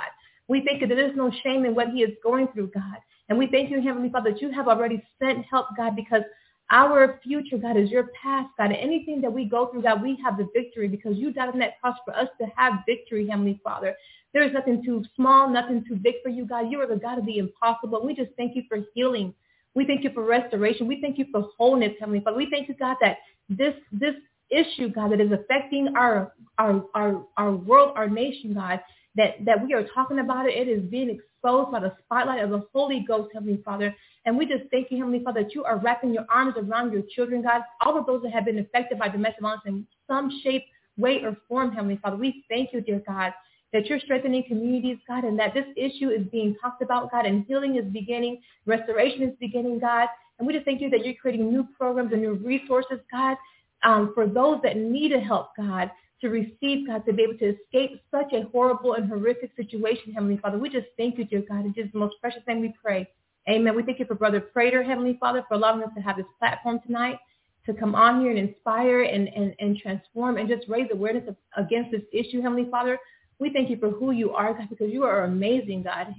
We 0.47 0.63
thank 0.65 0.81
you 0.81 0.87
that 0.87 0.95
there's 0.95 1.15
no 1.15 1.31
shame 1.43 1.65
in 1.65 1.75
what 1.75 1.89
he 1.89 2.01
is 2.01 2.15
going 2.23 2.47
through, 2.47 2.71
God. 2.73 2.97
And 3.27 3.37
we 3.37 3.47
thank 3.47 3.69
you, 3.69 3.81
Heavenly 3.81 4.09
Father, 4.09 4.31
that 4.31 4.41
you 4.41 4.51
have 4.51 4.67
already 4.67 5.03
sent 5.21 5.45
help, 5.45 5.67
God, 5.77 5.95
because 5.95 6.23
our 6.71 7.19
future, 7.23 7.57
God, 7.57 7.77
is 7.77 7.89
your 7.89 8.09
past, 8.21 8.49
God. 8.57 8.71
And 8.71 8.75
Anything 8.75 9.21
that 9.21 9.31
we 9.31 9.45
go 9.45 9.67
through, 9.67 9.83
God, 9.83 10.01
we 10.01 10.17
have 10.23 10.37
the 10.37 10.47
victory 10.53 10.87
because 10.87 11.17
you 11.17 11.31
died 11.31 11.49
on 11.49 11.59
that 11.59 11.79
cross 11.81 11.97
for 12.05 12.15
us 12.15 12.27
to 12.39 12.47
have 12.55 12.73
victory, 12.87 13.27
Heavenly 13.27 13.59
Father. 13.63 13.95
There 14.33 14.43
is 14.43 14.53
nothing 14.53 14.83
too 14.83 15.03
small, 15.15 15.49
nothing 15.49 15.83
too 15.87 15.95
big 15.95 16.15
for 16.23 16.29
you, 16.29 16.45
God. 16.45 16.71
You 16.71 16.79
are 16.81 16.87
the 16.87 16.95
God 16.95 17.17
of 17.19 17.25
the 17.25 17.39
impossible. 17.39 18.05
We 18.05 18.15
just 18.15 18.31
thank 18.37 18.55
you 18.55 18.63
for 18.69 18.79
healing. 18.93 19.33
We 19.75 19.85
thank 19.85 20.03
you 20.03 20.11
for 20.13 20.23
restoration. 20.23 20.87
We 20.87 21.01
thank 21.01 21.17
you 21.17 21.25
for 21.31 21.49
wholeness, 21.57 21.93
Heavenly 21.99 22.21
Father. 22.21 22.37
We 22.37 22.49
thank 22.49 22.67
you, 22.67 22.75
God, 22.75 22.97
that 23.01 23.17
this 23.49 23.73
this 23.91 24.15
issue, 24.49 24.89
God, 24.89 25.11
that 25.11 25.21
is 25.21 25.31
affecting 25.31 25.93
our 25.95 26.33
our 26.57 26.83
our, 26.95 27.25
our 27.37 27.51
world, 27.51 27.93
our 27.95 28.09
nation, 28.09 28.53
God, 28.53 28.79
that, 29.15 29.43
that 29.45 29.65
we 29.65 29.73
are 29.73 29.83
talking 29.93 30.19
about 30.19 30.47
it. 30.47 30.55
It 30.55 30.69
is 30.69 30.81
being 30.89 31.09
exposed 31.09 31.71
by 31.71 31.79
the 31.79 31.93
spotlight 32.03 32.43
of 32.43 32.49
the 32.51 32.65
Holy 32.73 33.03
Ghost, 33.07 33.31
Heavenly 33.33 33.61
Father. 33.63 33.95
And 34.25 34.37
we 34.37 34.45
just 34.45 34.63
thank 34.71 34.91
you, 34.91 34.97
Heavenly 34.97 35.23
Father, 35.23 35.43
that 35.43 35.53
you 35.53 35.63
are 35.63 35.77
wrapping 35.77 36.13
your 36.13 36.25
arms 36.29 36.55
around 36.57 36.91
your 36.91 37.03
children, 37.15 37.41
God, 37.41 37.61
all 37.81 37.97
of 37.97 38.05
those 38.05 38.21
that 38.23 38.31
have 38.31 38.45
been 38.45 38.59
affected 38.59 38.99
by 38.99 39.09
domestic 39.09 39.41
violence 39.41 39.63
in 39.65 39.87
some 40.07 40.39
shape, 40.43 40.63
way, 40.97 41.21
or 41.23 41.35
form, 41.47 41.71
Heavenly 41.71 41.99
Father. 42.01 42.17
We 42.17 42.43
thank 42.49 42.73
you, 42.73 42.81
dear 42.81 43.01
God, 43.05 43.33
that 43.73 43.85
you're 43.87 43.99
strengthening 43.99 44.43
communities, 44.47 44.97
God, 45.07 45.23
and 45.23 45.37
that 45.39 45.53
this 45.53 45.65
issue 45.77 46.09
is 46.09 46.25
being 46.31 46.55
talked 46.61 46.81
about, 46.81 47.11
God, 47.11 47.25
and 47.25 47.45
healing 47.45 47.75
is 47.75 47.85
beginning, 47.91 48.41
restoration 48.65 49.23
is 49.23 49.35
beginning, 49.39 49.79
God. 49.79 50.07
And 50.37 50.47
we 50.47 50.53
just 50.53 50.65
thank 50.65 50.81
you 50.81 50.89
that 50.89 51.05
you're 51.05 51.15
creating 51.15 51.51
new 51.51 51.67
programs 51.77 52.11
and 52.13 52.21
new 52.21 52.33
resources, 52.33 52.99
God, 53.11 53.37
um, 53.83 54.11
for 54.13 54.25
those 54.25 54.59
that 54.63 54.77
need 54.77 55.11
help, 55.11 55.49
God, 55.55 55.91
to 56.21 56.29
receive, 56.29 56.87
God, 56.87 57.05
to 57.05 57.13
be 57.13 57.23
able 57.23 57.37
to 57.37 57.55
escape 57.55 58.01
such 58.11 58.33
a 58.33 58.43
horrible 58.51 58.93
and 58.93 59.07
horrific 59.07 59.51
situation, 59.55 60.13
Heavenly 60.13 60.37
Father. 60.37 60.57
We 60.57 60.69
just 60.69 60.87
thank 60.97 61.17
you, 61.17 61.25
dear 61.25 61.43
God. 61.47 61.65
In 61.65 61.73
just 61.73 61.93
the 61.93 61.99
most 61.99 62.15
precious 62.19 62.43
thing 62.45 62.61
we 62.61 62.73
pray. 62.81 63.07
Amen. 63.49 63.75
We 63.75 63.83
thank 63.83 63.99
you 63.99 64.05
for 64.05 64.15
Brother 64.15 64.41
Prater, 64.41 64.83
Heavenly 64.83 65.17
Father, 65.19 65.43
for 65.47 65.53
allowing 65.55 65.81
us 65.83 65.89
to 65.95 66.01
have 66.01 66.17
this 66.17 66.25
platform 66.39 66.79
tonight 66.85 67.17
to 67.65 67.73
come 67.73 67.95
on 67.95 68.21
here 68.21 68.31
and 68.31 68.39
inspire 68.39 69.03
and, 69.03 69.27
and, 69.29 69.55
and 69.59 69.77
transform 69.77 70.37
and 70.37 70.49
just 70.49 70.67
raise 70.67 70.87
awareness 70.91 71.27
of, 71.27 71.35
against 71.55 71.91
this 71.91 72.01
issue, 72.11 72.41
Heavenly 72.41 72.69
Father. 72.69 72.97
We 73.39 73.49
thank 73.51 73.69
you 73.69 73.77
for 73.77 73.89
who 73.89 74.11
you 74.11 74.33
are, 74.33 74.53
God, 74.53 74.69
because 74.69 74.91
you 74.91 75.03
are 75.03 75.23
amazing, 75.23 75.83
God. 75.83 76.13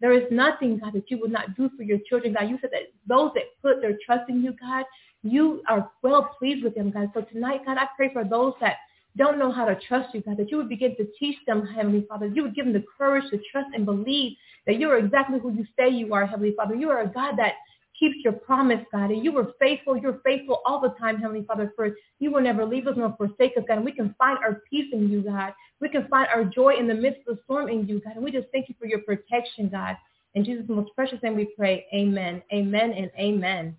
There 0.00 0.12
is 0.12 0.24
nothing, 0.30 0.78
God, 0.78 0.92
that 0.92 1.10
you 1.10 1.18
would 1.20 1.30
not 1.30 1.56
do 1.56 1.70
for 1.76 1.84
your 1.84 1.98
children, 2.08 2.34
God. 2.34 2.48
You 2.48 2.58
said 2.60 2.70
that 2.72 2.92
those 3.06 3.30
that 3.34 3.44
put 3.62 3.80
their 3.80 3.96
trust 4.04 4.28
in 4.28 4.42
you, 4.42 4.54
God, 4.60 4.84
you 5.22 5.62
are 5.68 5.88
well 6.02 6.34
pleased 6.38 6.64
with 6.64 6.74
them, 6.74 6.90
God. 6.90 7.10
So 7.14 7.22
tonight, 7.22 7.64
God, 7.64 7.78
I 7.78 7.86
pray 7.96 8.12
for 8.12 8.24
those 8.24 8.54
that 8.60 8.76
don't 9.16 9.38
know 9.38 9.52
how 9.52 9.64
to 9.64 9.78
trust 9.86 10.12
you, 10.12 10.20
God, 10.20 10.36
that 10.38 10.50
you 10.50 10.56
would 10.56 10.68
begin 10.68 10.96
to 10.96 11.06
teach 11.18 11.36
them, 11.46 11.64
Heavenly 11.64 12.04
Father. 12.08 12.26
You 12.26 12.42
would 12.42 12.56
give 12.56 12.64
them 12.64 12.74
the 12.74 12.84
courage 12.98 13.30
to 13.30 13.38
trust 13.52 13.68
and 13.72 13.86
believe 13.86 14.32
that 14.66 14.80
you 14.80 14.90
are 14.90 14.98
exactly 14.98 15.38
who 15.38 15.52
you 15.52 15.64
say 15.78 15.88
you 15.88 16.12
are, 16.12 16.26
Heavenly 16.26 16.54
Father. 16.56 16.74
You 16.74 16.90
are 16.90 17.02
a 17.02 17.06
God 17.06 17.36
that 17.36 17.52
keeps 17.98 18.16
your 18.24 18.32
promise, 18.32 18.84
God. 18.92 19.10
And 19.10 19.24
you 19.24 19.32
were 19.32 19.52
faithful. 19.60 19.96
You're 19.96 20.20
faithful 20.24 20.62
all 20.66 20.80
the 20.80 20.94
time, 21.00 21.18
Heavenly 21.18 21.44
Father, 21.44 21.72
first. 21.76 21.94
you 22.18 22.32
will 22.32 22.42
never 22.42 22.64
leave 22.64 22.86
us 22.86 22.94
nor 22.96 23.14
forsake 23.16 23.56
us, 23.56 23.64
God. 23.68 23.76
And 23.76 23.84
we 23.84 23.92
can 23.92 24.14
find 24.18 24.38
our 24.38 24.62
peace 24.70 24.92
in 24.92 25.08
you, 25.08 25.22
God. 25.22 25.52
We 25.80 25.88
can 25.88 26.08
find 26.08 26.28
our 26.34 26.44
joy 26.44 26.74
in 26.78 26.86
the 26.86 26.94
midst 26.94 27.20
of 27.26 27.36
the 27.36 27.42
storm 27.44 27.68
in 27.68 27.86
you, 27.86 28.00
God. 28.00 28.16
And 28.16 28.24
we 28.24 28.30
just 28.30 28.48
thank 28.52 28.68
you 28.68 28.74
for 28.78 28.86
your 28.86 29.00
protection, 29.00 29.68
God. 29.68 29.96
In 30.34 30.44
Jesus' 30.44 30.64
most 30.68 30.94
precious 30.94 31.22
name 31.22 31.36
we 31.36 31.46
pray. 31.56 31.86
Amen. 31.94 32.42
Amen 32.52 32.92
and 32.92 33.10
amen. 33.18 33.76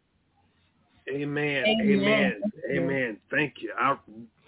Amen. 1.10 1.66
Amen. 1.68 1.82
Amen. 1.82 2.42
Thank 2.42 2.54
you. 2.68 2.82
Amen. 2.82 3.18
Thank 3.30 3.54
you. 3.60 3.74
I, 3.78 3.98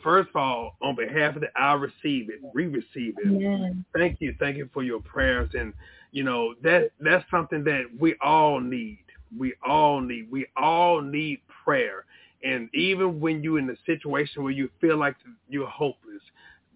first 0.03 0.29
of 0.29 0.35
all, 0.37 0.77
on 0.81 0.95
behalf 0.95 1.35
of 1.35 1.41
the, 1.41 1.47
I 1.55 1.73
receive 1.73 2.29
it. 2.29 2.39
We 2.53 2.65
receive 2.65 3.15
it. 3.17 3.27
Amen. 3.27 3.85
Thank 3.95 4.21
you. 4.21 4.35
Thank 4.39 4.57
you 4.57 4.69
for 4.73 4.83
your 4.83 5.01
prayers. 5.01 5.49
And, 5.53 5.73
you 6.11 6.23
know, 6.23 6.55
that 6.63 6.91
that's 6.99 7.29
something 7.29 7.63
that 7.65 7.83
we 7.99 8.15
all 8.21 8.59
need. 8.59 9.03
We 9.35 9.53
all 9.65 10.01
need. 10.01 10.29
We 10.31 10.47
all 10.55 11.01
need 11.01 11.41
prayer. 11.63 12.05
And 12.43 12.69
even 12.73 13.19
when 13.19 13.43
you're 13.43 13.59
in 13.59 13.69
a 13.69 13.75
situation 13.85 14.43
where 14.43 14.51
you 14.51 14.69
feel 14.79 14.97
like 14.97 15.15
you're 15.49 15.67
hopeless, 15.67 16.21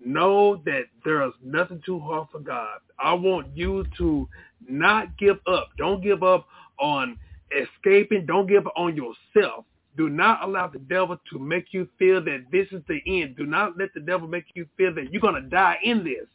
know 0.04 0.58
that 0.66 0.86
there 1.06 1.22
is 1.26 1.34
nothing 1.44 1.82
too 1.86 2.00
hard 2.00 2.28
for 2.32 2.40
God. 2.40 2.80
I 3.00 3.14
want 3.14 3.56
you 3.56 3.86
to 3.98 4.28
not 4.68 5.18
give 5.18 5.38
up. 5.48 5.70
Don't 5.78 6.02
give 6.02 6.24
up 6.24 6.48
on 6.80 7.18
escaping. 7.52 8.26
Don't 8.26 8.48
give 8.48 8.66
up 8.66 8.74
on 8.76 8.96
yourself. 8.96 9.66
Do 9.98 10.10
not 10.10 10.44
allow 10.44 10.68
the 10.68 10.80
devil 10.80 11.18
to 11.32 11.40
make 11.40 11.74
you 11.74 11.88
feel 12.00 12.24
that 12.24 12.46
this 12.52 12.68
is 12.72 12.82
the 12.88 13.02
end. 13.06 13.36
Do 13.36 13.46
not 13.46 13.78
let 13.78 13.94
the 13.94 14.00
devil 14.00 14.28
make 14.28 14.46
you 14.54 14.66
feel 14.78 14.94
that 14.96 15.12
you're 15.12 15.22
going 15.22 15.36
to 15.36 15.42
die 15.42 15.78
in 15.84 16.04
this. 16.04 16.28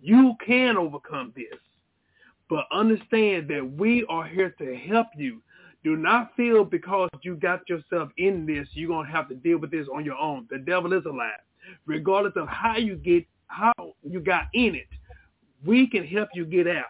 You 0.00 0.34
can 0.46 0.76
overcome 0.76 1.32
this. 1.34 1.58
But 2.48 2.66
understand 2.72 3.48
that 3.48 3.72
we 3.76 4.04
are 4.08 4.26
here 4.26 4.54
to 4.58 4.76
help 4.76 5.08
you. 5.16 5.42
Do 5.84 5.96
not 5.96 6.34
feel 6.36 6.64
because 6.64 7.08
you 7.22 7.36
got 7.36 7.68
yourself 7.68 8.10
in 8.16 8.46
this, 8.46 8.66
you're 8.72 8.88
going 8.88 9.06
to 9.06 9.12
have 9.12 9.28
to 9.28 9.34
deal 9.34 9.58
with 9.58 9.70
this 9.70 9.86
on 9.94 10.04
your 10.04 10.16
own. 10.16 10.46
The 10.50 10.58
devil 10.58 10.92
is 10.92 11.04
alive. 11.04 11.40
Regardless 11.86 12.32
of 12.36 12.48
how 12.48 12.76
you 12.76 12.96
get, 12.96 13.24
how 13.46 13.72
you 14.02 14.20
got 14.20 14.44
in 14.54 14.74
it, 14.74 14.88
we 15.64 15.86
can 15.86 16.06
help 16.06 16.30
you 16.34 16.44
get 16.44 16.66
out. 16.66 16.84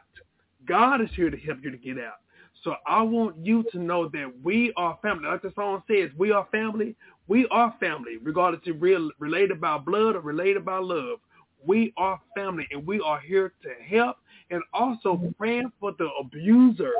God 0.66 1.00
is 1.00 1.10
here 1.14 1.30
to 1.30 1.36
help 1.36 1.58
you 1.62 1.70
to 1.70 1.76
get 1.76 1.98
out. 1.98 2.18
So 2.64 2.74
I 2.86 3.02
want 3.02 3.36
you 3.44 3.64
to 3.72 3.78
know 3.78 4.08
that 4.08 4.32
we 4.42 4.72
are 4.76 4.98
family. 5.00 5.28
Like 5.28 5.42
the 5.42 5.52
song 5.54 5.82
says, 5.88 6.10
we 6.16 6.32
are 6.32 6.46
family. 6.50 6.96
We 7.28 7.46
are 7.50 7.74
family, 7.78 8.16
regardless 8.22 8.62
if 8.64 8.76
real 8.80 9.10
related 9.18 9.60
by 9.60 9.78
blood 9.78 10.16
or 10.16 10.20
related 10.20 10.64
by 10.64 10.78
love. 10.78 11.18
We 11.64 11.92
are 11.96 12.20
family, 12.34 12.66
and 12.70 12.86
we 12.86 13.00
are 13.00 13.20
here 13.20 13.52
to 13.62 13.70
help 13.84 14.16
and 14.50 14.62
also 14.72 15.32
praying 15.36 15.72
for 15.80 15.92
the 15.98 16.08
abuser. 16.20 16.92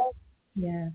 Yes. 0.54 0.90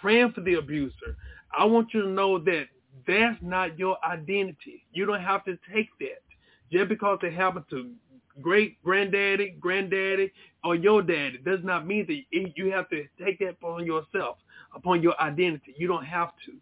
Praying 0.00 0.32
for 0.32 0.40
the 0.40 0.54
abuser. 0.54 1.16
I 1.56 1.64
want 1.64 1.92
you 1.92 2.02
to 2.02 2.08
know 2.08 2.38
that 2.38 2.68
that's 3.06 3.38
not 3.42 3.78
your 3.78 3.98
identity. 4.04 4.84
You 4.92 5.06
don't 5.06 5.20
have 5.20 5.44
to 5.44 5.58
take 5.72 5.90
that. 6.00 6.22
Just 6.70 6.88
because 6.88 7.18
it 7.22 7.32
happened 7.34 7.66
to 7.70 7.92
great 8.40 8.82
granddaddy, 8.82 9.56
granddaddy, 9.60 10.32
or 10.64 10.74
your 10.74 11.02
daddy 11.02 11.38
does 11.38 11.60
not 11.62 11.86
mean 11.86 12.06
that 12.06 12.24
you- 12.30 12.52
you 12.56 12.70
have 12.70 12.88
to 12.88 13.06
take 13.18 13.38
that 13.40 13.50
upon 13.50 13.84
yourself, 13.84 14.38
upon 14.74 15.02
your 15.02 15.20
identity. 15.20 15.74
You 15.76 15.88
don't 15.88 16.04
have 16.04 16.32
to. 16.46 16.56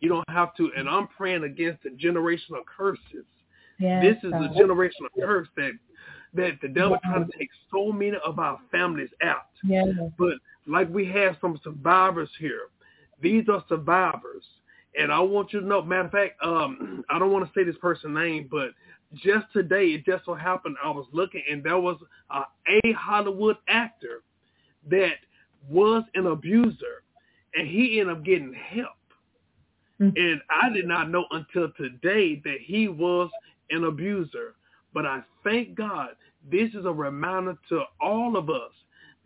You 0.00 0.08
don't 0.10 0.30
have 0.30 0.54
to. 0.56 0.72
And 0.76 0.88
I'm 0.88 1.08
praying 1.08 1.42
against 1.42 1.82
the 1.82 1.90
generational 1.90 2.64
curses. 2.64 3.24
Yes. 3.78 4.02
This 4.04 4.16
is 4.24 4.32
the 4.32 4.48
generational 4.58 5.08
curse 5.18 5.48
that 5.56 5.72
that 6.34 6.58
the 6.60 6.68
devil 6.68 6.98
trying 7.04 7.26
to 7.26 7.38
take 7.38 7.48
so 7.72 7.90
many 7.90 8.16
of 8.24 8.38
our 8.38 8.58
families 8.70 9.08
out. 9.22 9.46
Yes. 9.64 9.88
But 10.18 10.34
like 10.66 10.88
we 10.90 11.06
have 11.06 11.36
some 11.40 11.58
survivors 11.64 12.28
here, 12.38 12.68
these 13.22 13.48
are 13.48 13.64
survivors. 13.68 14.44
And 14.98 15.12
I 15.12 15.20
want 15.20 15.52
you 15.52 15.60
to 15.60 15.66
know, 15.66 15.82
matter 15.82 16.06
of 16.06 16.10
fact, 16.10 16.42
um, 16.44 17.04
I 17.10 17.18
don't 17.18 17.32
want 17.32 17.46
to 17.46 17.52
say 17.58 17.64
this 17.64 17.76
person's 17.80 18.14
name, 18.14 18.48
but 18.50 18.70
just 19.14 19.46
today, 19.52 19.86
it 19.88 20.04
just 20.04 20.24
so 20.26 20.34
happened 20.34 20.76
I 20.84 20.90
was 20.90 21.06
looking 21.12 21.42
and 21.50 21.62
there 21.62 21.78
was 21.78 21.96
a, 22.30 22.42
a 22.68 22.92
Hollywood 22.92 23.56
actor 23.68 24.22
that 24.90 25.14
was 25.68 26.04
an 26.14 26.26
abuser 26.26 27.02
and 27.54 27.66
he 27.66 28.00
ended 28.00 28.16
up 28.16 28.24
getting 28.24 28.52
help. 28.52 28.90
Mhm. 30.00 30.12
And 30.16 30.40
I 30.50 30.68
did 30.70 30.86
not 30.86 31.10
know 31.10 31.24
until 31.30 31.72
today 31.72 32.40
that 32.44 32.58
he 32.60 32.88
was 32.88 33.30
an 33.70 33.84
abuser. 33.84 34.54
But 34.94 35.06
I 35.06 35.22
thank 35.44 35.74
God 35.74 36.10
this 36.50 36.70
is 36.70 36.84
a 36.84 36.92
reminder 36.92 37.56
to 37.68 37.82
all 38.00 38.36
of 38.36 38.50
us 38.50 38.72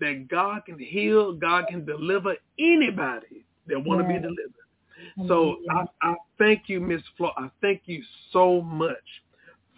that 0.00 0.28
God 0.28 0.64
can 0.66 0.78
heal, 0.78 1.32
God 1.32 1.66
can 1.68 1.84
deliver 1.84 2.34
anybody 2.58 3.44
that 3.68 3.82
want 3.82 4.00
to 4.00 4.06
be 4.06 4.14
Yes. 4.14 4.22
delivered. 4.22 5.28
So 5.28 5.58
I, 5.70 5.84
I 6.02 6.14
thank 6.38 6.68
you, 6.68 6.80
Miss 6.80 7.02
Flo. 7.16 7.30
I 7.36 7.50
thank 7.60 7.82
you 7.86 8.02
so 8.32 8.60
much 8.62 8.96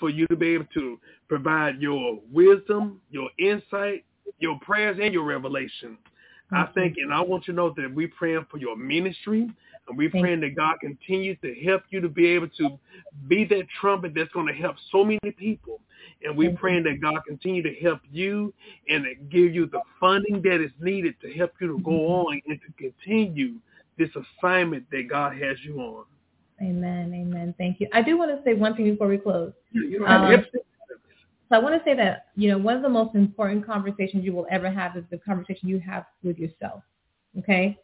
for 0.00 0.10
you 0.10 0.26
to 0.28 0.36
be 0.36 0.48
able 0.48 0.66
to 0.74 0.98
provide 1.28 1.80
your 1.80 2.18
wisdom, 2.32 3.00
your 3.10 3.30
insight, 3.38 4.04
your 4.38 4.58
prayers, 4.60 4.98
and 5.00 5.12
your 5.12 5.24
revelation. 5.24 5.98
I 6.52 6.64
Thank 6.64 6.68
you. 6.68 6.82
think, 6.82 6.96
and 6.98 7.12
I 7.14 7.20
want 7.20 7.46
you 7.46 7.52
to 7.52 7.56
know 7.56 7.74
that 7.76 7.94
we 7.94 8.06
praying 8.06 8.46
for 8.50 8.58
your 8.58 8.76
ministry, 8.76 9.50
and 9.88 9.98
we 9.98 10.08
Thank 10.08 10.22
praying 10.22 10.40
that 10.40 10.56
God 10.56 10.76
continues 10.80 11.36
to 11.42 11.54
help 11.64 11.82
you 11.90 12.00
to 12.00 12.08
be 12.08 12.26
able 12.26 12.48
to 12.58 12.78
be 13.28 13.44
that 13.46 13.66
trumpet 13.80 14.12
that's 14.14 14.32
going 14.32 14.46
to 14.46 14.54
help 14.54 14.76
so 14.90 15.04
many 15.04 15.18
people. 15.36 15.80
And 16.22 16.36
we 16.36 16.46
Thank 16.46 16.54
you. 16.54 16.60
praying 16.60 16.82
that 16.84 17.00
God 17.00 17.20
continue 17.26 17.62
to 17.62 17.74
help 17.82 18.00
you 18.10 18.52
and 18.88 19.04
give 19.30 19.54
you 19.54 19.66
the 19.66 19.80
funding 20.00 20.40
that 20.42 20.62
is 20.62 20.70
needed 20.80 21.14
to 21.22 21.32
help 21.32 21.52
you 21.60 21.68
to 21.68 21.82
go 21.82 21.90
Mm-hmm. 21.90 22.28
on 22.28 22.40
and 22.46 22.60
to 22.60 22.90
continue 22.90 23.54
this 23.98 24.10
assignment 24.16 24.90
that 24.90 25.08
God 25.08 25.36
has 25.36 25.56
you 25.64 25.80
on. 25.80 26.04
Amen. 26.62 27.12
Amen. 27.14 27.54
Thank 27.58 27.80
you. 27.80 27.88
I 27.92 28.02
do 28.02 28.16
want 28.16 28.30
to 28.30 28.42
say 28.44 28.54
one 28.54 28.74
thing 28.76 28.90
before 28.90 29.08
we 29.08 29.18
close. 29.18 29.52
Um, 30.06 30.44
So 31.50 31.56
I 31.56 31.58
want 31.58 31.74
to 31.74 31.84
say 31.84 31.94
that, 31.96 32.26
you 32.36 32.48
know, 32.48 32.58
one 32.58 32.74
of 32.74 32.82
the 32.82 32.88
most 32.88 33.14
important 33.14 33.66
conversations 33.66 34.24
you 34.24 34.32
will 34.32 34.46
ever 34.50 34.70
have 34.70 34.96
is 34.96 35.04
the 35.10 35.18
conversation 35.18 35.68
you 35.68 35.78
have 35.80 36.06
with 36.22 36.38
yourself. 36.38 36.82
Okay? 37.38 37.78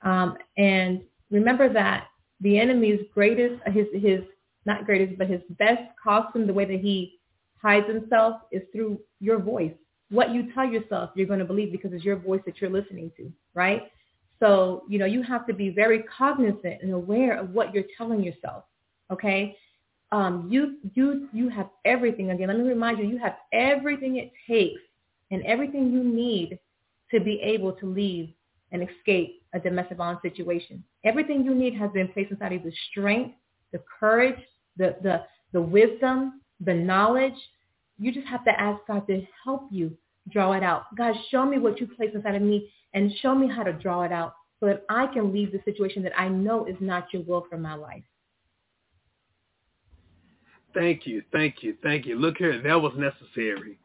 Um, 0.00 0.36
and 0.56 1.02
remember 1.32 1.72
that 1.72 2.06
the 2.40 2.58
enemy's 2.58 3.00
greatest, 3.12 3.60
his, 3.66 3.86
his, 3.94 4.20
not 4.66 4.84
greatest, 4.84 5.18
but 5.18 5.28
his 5.28 5.40
best 5.58 5.82
costume, 6.02 6.46
the 6.46 6.52
way 6.52 6.64
that 6.64 6.80
he 6.80 7.18
hides 7.60 7.86
himself 7.88 8.42
is 8.52 8.62
through 8.72 9.00
your 9.20 9.38
voice. 9.40 9.72
What 10.10 10.30
you 10.30 10.52
tell 10.52 10.66
yourself, 10.66 11.10
you're 11.14 11.26
going 11.26 11.38
to 11.38 11.44
believe 11.44 11.72
because 11.72 11.92
it's 11.92 12.04
your 12.04 12.16
voice 12.16 12.42
that 12.46 12.60
you're 12.60 12.70
listening 12.70 13.10
to, 13.16 13.32
right? 13.54 13.90
So, 14.38 14.82
you 14.88 14.98
know, 14.98 15.06
you 15.06 15.22
have 15.22 15.46
to 15.46 15.54
be 15.54 15.70
very 15.70 16.02
cognizant 16.02 16.82
and 16.82 16.92
aware 16.92 17.38
of 17.38 17.50
what 17.50 17.72
you're 17.72 17.84
telling 17.96 18.22
yourself. 18.22 18.64
Okay. 19.10 19.56
Um, 20.10 20.48
you, 20.50 20.76
you, 20.94 21.28
you 21.32 21.48
have 21.48 21.70
everything. 21.84 22.30
Again, 22.30 22.48
let 22.48 22.58
me 22.58 22.68
remind 22.68 22.98
you, 22.98 23.06
you 23.06 23.18
have 23.18 23.36
everything 23.52 24.16
it 24.16 24.32
takes 24.46 24.80
and 25.30 25.42
everything 25.44 25.90
you 25.90 26.04
need 26.04 26.58
to 27.10 27.20
be 27.20 27.40
able 27.40 27.72
to 27.72 27.86
leave 27.86 28.30
and 28.72 28.86
escape 28.86 29.41
a 29.54 29.60
domestic 29.60 29.98
violence 29.98 30.20
situation. 30.22 30.82
Everything 31.04 31.44
you 31.44 31.54
need 31.54 31.74
has 31.74 31.90
been 31.92 32.08
placed 32.08 32.30
inside 32.30 32.52
of 32.52 32.64
you, 32.64 32.70
the 32.70 32.76
strength, 32.90 33.34
the 33.72 33.80
courage, 34.00 34.38
the, 34.76 34.96
the, 35.02 35.22
the 35.52 35.60
wisdom, 35.60 36.40
the 36.60 36.74
knowledge. 36.74 37.34
You 37.98 38.12
just 38.12 38.26
have 38.26 38.44
to 38.44 38.60
ask 38.60 38.80
God 38.86 39.06
to 39.08 39.22
help 39.44 39.68
you 39.70 39.96
draw 40.30 40.52
it 40.52 40.62
out. 40.62 40.94
God, 40.96 41.14
show 41.30 41.44
me 41.44 41.58
what 41.58 41.80
you 41.80 41.86
placed 41.86 42.14
inside 42.14 42.34
of 42.34 42.42
me 42.42 42.70
and 42.94 43.12
show 43.20 43.34
me 43.34 43.48
how 43.48 43.62
to 43.62 43.72
draw 43.72 44.02
it 44.02 44.12
out 44.12 44.34
so 44.60 44.66
that 44.66 44.84
I 44.88 45.06
can 45.06 45.32
leave 45.32 45.52
the 45.52 45.60
situation 45.64 46.02
that 46.04 46.18
I 46.18 46.28
know 46.28 46.66
is 46.66 46.76
not 46.80 47.12
your 47.12 47.22
will 47.22 47.46
for 47.50 47.58
my 47.58 47.74
life. 47.74 48.04
Thank 50.74 51.06
you, 51.06 51.22
thank 51.32 51.62
you, 51.62 51.76
thank 51.82 52.06
you. 52.06 52.18
Look 52.18 52.38
here, 52.38 52.62
that 52.62 52.80
was 52.80 52.92
necessary. 52.96 53.78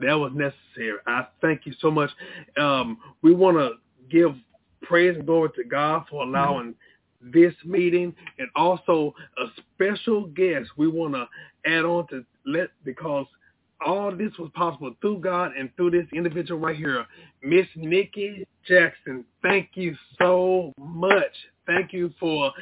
That 0.00 0.14
was 0.14 0.32
necessary. 0.34 0.98
I 1.06 1.26
thank 1.42 1.66
you 1.66 1.74
so 1.80 1.90
much. 1.90 2.10
Um, 2.56 2.98
we 3.20 3.34
want 3.34 3.58
to 3.58 3.72
give 4.10 4.34
praise 4.92 5.16
and 5.16 5.24
glory 5.24 5.48
to 5.56 5.64
God 5.64 6.04
for 6.10 6.22
allowing 6.22 6.74
this 7.22 7.54
meeting 7.64 8.14
and 8.38 8.46
also 8.54 9.14
a 9.38 9.46
special 9.72 10.26
guest 10.26 10.68
we 10.76 10.86
want 10.86 11.14
to 11.14 11.26
add 11.64 11.86
on 11.86 12.06
to 12.08 12.22
let 12.44 12.68
because 12.84 13.24
all 13.86 14.14
this 14.14 14.32
was 14.38 14.50
possible 14.54 14.94
through 15.00 15.20
God 15.20 15.52
and 15.58 15.74
through 15.76 15.92
this 15.92 16.04
individual 16.12 16.60
right 16.60 16.76
here, 16.76 17.06
Miss 17.42 17.66
Nikki 17.74 18.46
Jackson. 18.68 19.24
Thank 19.40 19.70
you 19.76 19.96
so 20.18 20.74
much. 20.78 21.32
Thank 21.66 21.94
you 21.94 22.12
for 22.20 22.52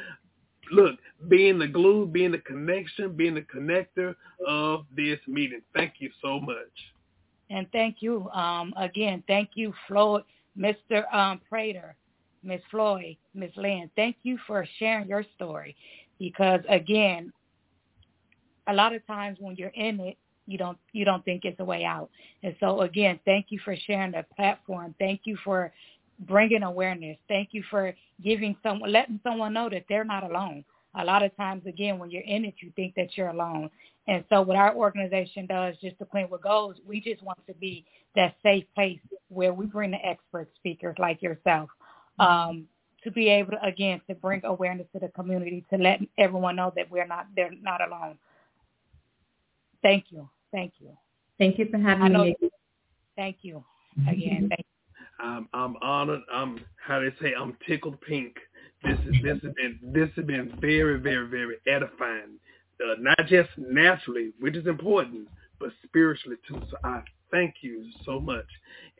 look 0.71 0.95
being 1.27 1.59
the 1.59 1.67
glue, 1.67 2.05
being 2.05 2.31
the 2.31 2.37
connection, 2.37 3.11
being 3.13 3.33
the 3.33 3.41
connector 3.41 4.15
of 4.47 4.85
this 4.95 5.19
meeting. 5.27 5.63
Thank 5.75 5.95
you 5.99 6.09
so 6.21 6.39
much. 6.39 6.55
And 7.49 7.67
thank 7.73 7.97
you 7.99 8.29
um, 8.29 8.73
again. 8.77 9.21
Thank 9.27 9.49
you, 9.55 9.73
Floyd, 9.85 10.23
Mr. 10.57 11.13
Um, 11.13 11.41
Prater, 11.49 11.97
Miss 12.43 12.61
Floyd, 12.71 13.17
Miss 13.33 13.51
Lynn. 13.55 13.89
Thank 13.95 14.17
you 14.23 14.37
for 14.47 14.65
sharing 14.79 15.07
your 15.07 15.23
story 15.35 15.75
because 16.19 16.61
again, 16.69 17.31
a 18.67 18.73
lot 18.73 18.93
of 18.93 19.05
times 19.07 19.37
when 19.39 19.55
you're 19.55 19.69
in 19.69 19.99
it, 19.99 20.17
you 20.47 20.57
don't 20.57 20.77
you 20.91 21.05
don't 21.05 21.23
think 21.23 21.45
it's 21.45 21.59
a 21.59 21.65
way 21.65 21.83
out. 21.83 22.09
And 22.43 22.55
so 22.59 22.81
again, 22.81 23.19
thank 23.25 23.47
you 23.49 23.59
for 23.63 23.75
sharing 23.87 24.11
the 24.11 24.25
platform. 24.35 24.95
Thank 24.99 25.21
you 25.25 25.37
for 25.43 25.71
bringing 26.19 26.63
awareness. 26.63 27.17
Thank 27.27 27.49
you 27.51 27.63
for 27.69 27.93
giving 28.23 28.55
someone 28.63 28.91
letting 28.91 29.19
someone 29.23 29.53
know 29.53 29.69
that 29.69 29.85
they're 29.87 30.03
not 30.03 30.23
alone. 30.23 30.63
A 30.99 31.05
lot 31.05 31.23
of 31.23 31.35
times, 31.37 31.65
again, 31.65 31.99
when 31.99 32.11
you're 32.11 32.21
in 32.23 32.43
it, 32.43 32.55
you 32.61 32.71
think 32.75 32.95
that 32.95 33.15
you're 33.15 33.29
alone. 33.29 33.69
And 34.07 34.25
so 34.29 34.41
what 34.41 34.57
our 34.57 34.75
organization 34.75 35.45
does, 35.45 35.75
just 35.81 35.97
to 35.99 36.05
point 36.05 36.29
with 36.29 36.41
goals, 36.41 36.75
we 36.85 36.99
just 36.99 37.23
want 37.23 37.39
to 37.47 37.53
be 37.53 37.85
that 38.15 38.35
safe 38.43 38.65
place 38.75 38.99
where 39.29 39.53
we 39.53 39.67
bring 39.67 39.91
the 39.91 40.05
expert 40.05 40.49
speakers 40.57 40.95
like 40.99 41.21
yourself 41.21 41.69
um, 42.21 42.67
to 43.03 43.11
be 43.11 43.29
able 43.29 43.51
to, 43.51 43.65
again, 43.65 44.01
to 44.07 44.15
bring 44.15 44.41
awareness 44.45 44.87
to 44.93 44.99
the 44.99 45.09
community, 45.09 45.65
to 45.71 45.77
let 45.77 45.99
everyone 46.17 46.55
know 46.55 46.71
that 46.75 46.89
we're 46.91 47.07
not, 47.07 47.27
they're 47.35 47.51
not 47.61 47.81
alone. 47.81 48.17
Thank 49.81 50.05
you. 50.09 50.29
Thank 50.51 50.73
you. 50.79 50.95
Thank 51.39 51.57
you 51.57 51.67
for 51.71 51.79
having 51.79 52.13
know, 52.13 52.25
me. 52.25 52.35
Thank 53.15 53.37
you 53.41 53.63
again. 54.07 54.49
Thank 54.49 54.59
you. 54.59 55.25
I'm 55.25 55.47
I'm 55.53 55.75
honored. 55.81 56.21
I'm 56.33 56.59
how 56.83 56.99
they 56.99 57.09
say 57.21 57.33
I'm 57.39 57.55
tickled 57.67 57.99
pink. 58.01 58.35
This 58.83 58.97
is 59.05 59.15
this 59.23 59.37
has 59.43 59.53
been 59.53 59.79
this 59.81 60.09
has 60.15 60.25
been 60.25 60.57
very 60.59 60.99
very 60.99 61.27
very 61.27 61.55
edifying. 61.67 62.39
Uh, 62.83 62.95
not 62.99 63.27
just 63.27 63.49
naturally, 63.57 64.33
which 64.39 64.55
is 64.55 64.65
important, 64.65 65.27
but 65.59 65.69
spiritually 65.85 66.37
too. 66.47 66.59
So 66.69 66.77
I 66.83 67.01
thank 67.31 67.55
you 67.61 67.85
so 68.05 68.19
much. 68.19 68.45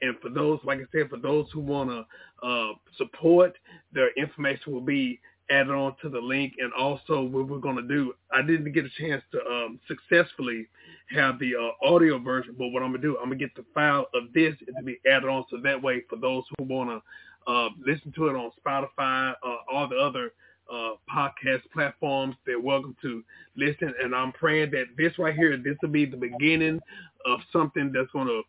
And 0.02 0.16
for 0.20 0.30
those, 0.30 0.60
like 0.64 0.80
I 0.80 0.86
said, 0.92 1.10
for 1.10 1.18
those 1.18 1.48
who 1.54 1.60
want 1.60 1.90
to 1.90 2.48
uh, 2.48 2.74
support, 2.98 3.58
their 3.94 4.12
information 4.14 4.74
will 4.74 4.82
be 4.82 5.20
added 5.50 5.72
on 5.72 5.96
to 6.02 6.10
the 6.10 6.20
link. 6.20 6.54
And 6.60 6.72
also 6.74 7.22
what 7.22 7.48
we're 7.48 7.60
going 7.60 7.76
to 7.76 7.88
do, 7.88 8.14
I 8.34 8.42
didn't 8.42 8.72
get 8.72 8.86
a 8.86 8.90
chance 9.00 9.22
to 9.32 9.40
um, 9.46 9.80
successfully 9.88 10.68
have 11.14 11.40
the 11.40 11.54
uh, 11.56 11.88
audio 11.88 12.18
version, 12.20 12.56
but 12.58 12.70
what 12.70 12.82
I'm 12.82 12.90
going 12.92 13.02
to 13.02 13.08
do, 13.08 13.18
I'm 13.18 13.26
going 13.28 13.38
to 13.38 13.46
get 13.46 13.56
the 13.56 13.66
file 13.74 14.08
of 14.14 14.32
this 14.34 14.56
to 14.60 14.84
be 14.84 14.98
added 15.06 15.30
on. 15.30 15.46
So 15.50 15.58
that 15.64 15.82
way 15.82 16.04
for 16.10 16.16
those 16.16 16.44
who 16.58 16.64
want 16.64 16.90
to 16.90 17.52
uh, 17.52 17.70
listen 17.86 18.12
to 18.14 18.28
it 18.28 18.36
on 18.36 18.52
Spotify, 18.66 19.34
uh, 19.46 19.56
all 19.72 19.88
the 19.88 19.98
other 19.98 20.32
uh, 20.72 20.92
podcast 21.14 21.62
platforms, 21.74 22.36
they're 22.46 22.60
welcome 22.60 22.96
to 23.02 23.24
listen. 23.58 23.94
And 24.02 24.16
I'm 24.16 24.32
praying 24.32 24.72
that 24.72 24.86
this 24.98 25.18
right 25.20 25.36
here, 25.36 25.58
this 25.58 25.76
will 25.82 25.90
be 25.90 26.06
the 26.06 26.18
beginning 26.18 26.80
of 27.26 27.40
something 27.52 27.92
that's 27.94 28.12
going 28.12 28.28
to 28.28 28.42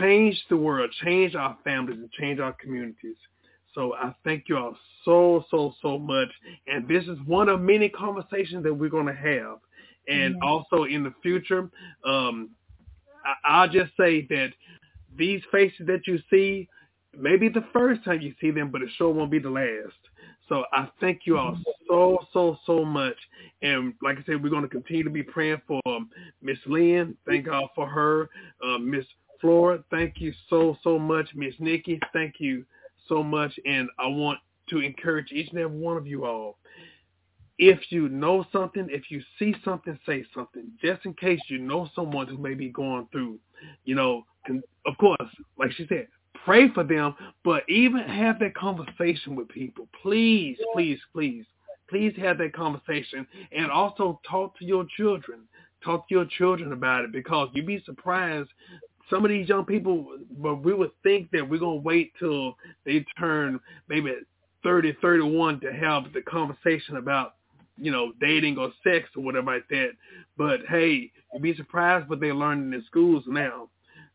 change 0.00 0.40
the 0.48 0.56
world, 0.56 0.90
change 1.04 1.34
our 1.34 1.56
families, 1.64 1.98
and 1.98 2.10
change 2.12 2.40
our 2.40 2.52
communities. 2.54 3.16
So 3.74 3.94
I 3.94 4.14
thank 4.24 4.44
you 4.48 4.56
all 4.56 4.76
so, 5.04 5.44
so, 5.50 5.74
so 5.82 5.98
much. 5.98 6.28
And 6.68 6.86
this 6.86 7.04
is 7.04 7.18
one 7.26 7.48
of 7.48 7.60
many 7.60 7.88
conversations 7.88 8.62
that 8.62 8.72
we're 8.72 8.88
going 8.88 9.06
to 9.06 9.14
have. 9.14 9.58
And 10.08 10.36
also 10.42 10.84
in 10.84 11.02
the 11.02 11.14
future, 11.22 11.70
um, 12.06 12.50
I- 13.24 13.48
I'll 13.62 13.68
just 13.68 13.96
say 13.96 14.26
that 14.28 14.50
these 15.16 15.42
faces 15.50 15.86
that 15.86 16.06
you 16.06 16.18
see, 16.30 16.68
maybe 17.16 17.48
the 17.48 17.64
first 17.72 18.04
time 18.04 18.20
you 18.20 18.34
see 18.40 18.50
them, 18.50 18.70
but 18.70 18.82
it 18.82 18.90
sure 18.96 19.10
won't 19.12 19.30
be 19.30 19.38
the 19.38 19.50
last. 19.50 19.98
So 20.48 20.64
I 20.72 20.88
thank 21.00 21.22
you 21.24 21.38
all 21.38 21.58
so, 21.88 22.18
so, 22.32 22.58
so 22.66 22.84
much. 22.84 23.16
And 23.62 23.94
like 24.02 24.18
I 24.18 24.24
said, 24.26 24.42
we're 24.42 24.50
going 24.50 24.62
to 24.62 24.68
continue 24.68 25.02
to 25.04 25.10
be 25.10 25.22
praying 25.22 25.62
for 25.66 25.80
um, 25.86 26.10
Miss 26.42 26.58
Lynn. 26.66 27.16
Thank 27.26 27.46
God 27.46 27.64
for 27.74 27.88
her. 27.88 28.28
Uh, 28.62 28.78
Miss 28.78 29.04
Flora, 29.40 29.82
thank 29.90 30.20
you 30.20 30.32
so, 30.50 30.76
so 30.82 30.98
much. 30.98 31.28
Miss 31.34 31.54
Nikki, 31.58 31.98
thank 32.12 32.34
you 32.38 32.64
so 33.08 33.22
much. 33.22 33.52
And 33.64 33.88
I 33.98 34.06
want 34.06 34.38
to 34.70 34.80
encourage 34.80 35.32
each 35.32 35.50
and 35.50 35.58
every 35.58 35.78
one 35.78 35.96
of 35.96 36.06
you 36.06 36.24
all. 36.24 36.58
If 37.58 37.78
you 37.90 38.08
know 38.08 38.44
something, 38.52 38.88
if 38.90 39.10
you 39.10 39.22
see 39.38 39.54
something, 39.64 39.98
say 40.04 40.24
something. 40.34 40.72
Just 40.82 41.06
in 41.06 41.14
case 41.14 41.40
you 41.48 41.58
know 41.58 41.88
someone 41.94 42.26
who 42.26 42.36
may 42.36 42.54
be 42.54 42.68
going 42.68 43.06
through, 43.12 43.38
you 43.84 43.94
know, 43.94 44.24
of 44.86 44.98
course, 44.98 45.18
like 45.56 45.70
she 45.72 45.86
said, 45.86 46.08
pray 46.44 46.68
for 46.72 46.84
them, 46.84 47.14
but 47.44 47.68
even 47.68 48.00
have 48.00 48.38
that 48.40 48.54
conversation 48.54 49.34
with 49.34 49.48
people. 49.48 49.88
Please, 50.02 50.56
please, 50.74 50.98
please, 51.12 51.44
please 51.88 52.12
have 52.18 52.38
that 52.38 52.52
conversation 52.52 53.26
and 53.52 53.70
also 53.70 54.20
talk 54.28 54.58
to 54.58 54.64
your 54.64 54.86
children. 54.96 55.40
Talk 55.84 56.08
to 56.08 56.14
your 56.14 56.26
children 56.38 56.72
about 56.72 57.04
it 57.04 57.12
because 57.12 57.48
you'd 57.52 57.66
be 57.66 57.82
surprised. 57.84 58.48
Some 59.10 59.24
of 59.24 59.30
these 59.30 59.48
young 59.48 59.66
people, 59.66 60.16
but 60.38 60.56
we 60.56 60.72
would 60.72 60.92
think 61.02 61.30
that 61.32 61.48
we're 61.48 61.58
going 61.58 61.80
to 61.80 61.84
wait 61.84 62.12
till 62.18 62.56
they 62.86 63.04
turn 63.18 63.60
maybe 63.88 64.14
30, 64.62 64.96
31 65.02 65.60
to 65.60 65.72
have 65.72 66.04
the 66.14 66.22
conversation 66.22 66.96
about, 66.96 67.34
you 67.76 67.92
know, 67.92 68.12
dating 68.20 68.56
or 68.56 68.72
sex 68.82 69.08
or 69.14 69.22
whatever 69.22 69.52
like 69.52 69.68
that. 69.68 69.90
But 70.38 70.60
hey, 70.68 71.10
you'd 71.32 71.42
be 71.42 71.54
surprised 71.54 72.08
what 72.08 72.20
they're 72.20 72.34
learning 72.34 72.72
in 72.72 72.82
schools 72.86 73.24
now. 73.26 73.68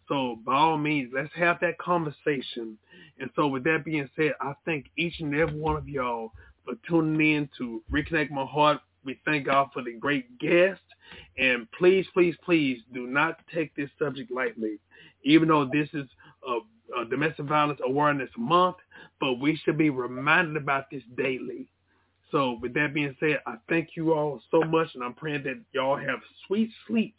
So 0.10 0.40
by 0.44 0.56
all 0.56 0.78
means, 0.78 1.12
let's 1.16 1.34
have 1.36 1.60
that 1.62 1.78
conversation. 1.78 2.78
And 3.20 3.30
so 3.36 3.48
with 3.48 3.64
that 3.66 3.86
being 3.86 4.10
said, 4.16 4.34
I 4.42 4.54
thank 4.66 4.88
each 4.98 5.20
and 5.20 5.34
every 5.36 5.58
one 5.58 5.78
of 5.78 5.88
y'all 5.88 6.32
for 6.66 6.74
tuning 6.88 7.36
in 7.36 7.50
to 7.60 7.82
Reconnect 7.92 8.32
My 8.32 8.46
Heart. 8.46 8.80
We 9.06 9.20
thank 9.24 9.46
God 9.46 9.70
for 9.72 9.84
the 9.84 9.94
great 9.94 10.38
guest. 10.40 10.82
And 11.38 11.68
please, 11.78 12.06
please, 12.14 12.36
please 12.44 12.80
do 12.94 13.08
not 13.08 13.40
take 13.54 13.74
this 13.76 13.90
subject 14.00 14.32
lightly. 14.32 14.80
Even 15.24 15.48
though 15.48 15.66
this 15.66 15.88
is 15.94 16.08
a, 16.48 17.02
a 17.02 17.06
domestic 17.06 17.46
violence 17.46 17.80
awareness 17.86 18.30
month, 18.38 18.78
but 19.22 19.36
we 19.36 19.56
should 19.64 19.78
be 19.78 19.92
reminded 19.92 20.58
about 20.58 20.90
this 20.92 21.04
daily. 21.16 21.68
So 22.32 22.58
with 22.62 22.74
that 22.76 22.94
being 22.94 23.16
said, 23.20 23.42
I 23.46 23.56
thank 23.68 23.90
you 23.96 24.14
all 24.14 24.42
so 24.52 24.62
much 24.62 24.90
and 24.96 25.04
I'm 25.04 25.14
praying 25.14 25.44
that 25.44 25.60
y'all 25.72 25.98
have 25.98 26.20
sweet 26.48 26.70
sleep 26.88 27.16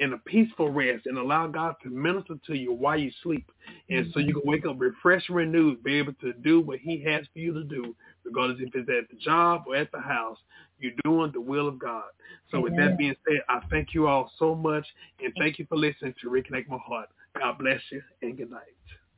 in 0.00 0.14
a 0.14 0.18
peaceful 0.18 0.70
rest 0.70 1.06
and 1.06 1.18
allow 1.18 1.46
God 1.46 1.74
to 1.82 1.90
minister 1.90 2.34
to 2.46 2.56
you 2.56 2.72
while 2.72 2.98
you 2.98 3.10
sleep. 3.22 3.50
And 3.90 4.10
so 4.12 4.18
you 4.18 4.32
can 4.32 4.42
wake 4.44 4.66
up 4.66 4.76
refreshed, 4.78 5.28
renewed, 5.28 5.84
be 5.84 5.94
able 5.98 6.14
to 6.14 6.32
do 6.32 6.60
what 6.60 6.78
he 6.78 7.02
has 7.04 7.26
for 7.32 7.38
you 7.38 7.52
to 7.52 7.64
do, 7.64 7.94
regardless 8.24 8.58
if 8.60 8.74
it's 8.74 8.88
at 8.88 9.10
the 9.10 9.22
job 9.22 9.64
or 9.66 9.76
at 9.76 9.92
the 9.92 10.00
house. 10.00 10.38
You're 10.78 10.92
doing 11.04 11.30
the 11.32 11.40
will 11.40 11.68
of 11.68 11.78
God. 11.78 12.04
So 12.50 12.56
Amen. 12.56 12.62
with 12.62 12.76
that 12.76 12.98
being 12.98 13.14
said, 13.28 13.40
I 13.48 13.60
thank 13.70 13.92
you 13.92 14.08
all 14.08 14.32
so 14.38 14.54
much 14.54 14.86
and 15.22 15.32
thank 15.38 15.58
you 15.58 15.66
for 15.68 15.76
listening 15.76 16.14
to 16.22 16.30
Reconnect 16.30 16.68
My 16.68 16.78
Heart. 16.78 17.10
God 17.38 17.58
bless 17.58 17.80
you 17.92 18.02
and 18.22 18.36
good 18.36 18.50
night. 18.50 18.60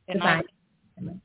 Good 0.09 0.19
night. 0.19 0.47
Good 0.99 1.07
night. 1.07 1.17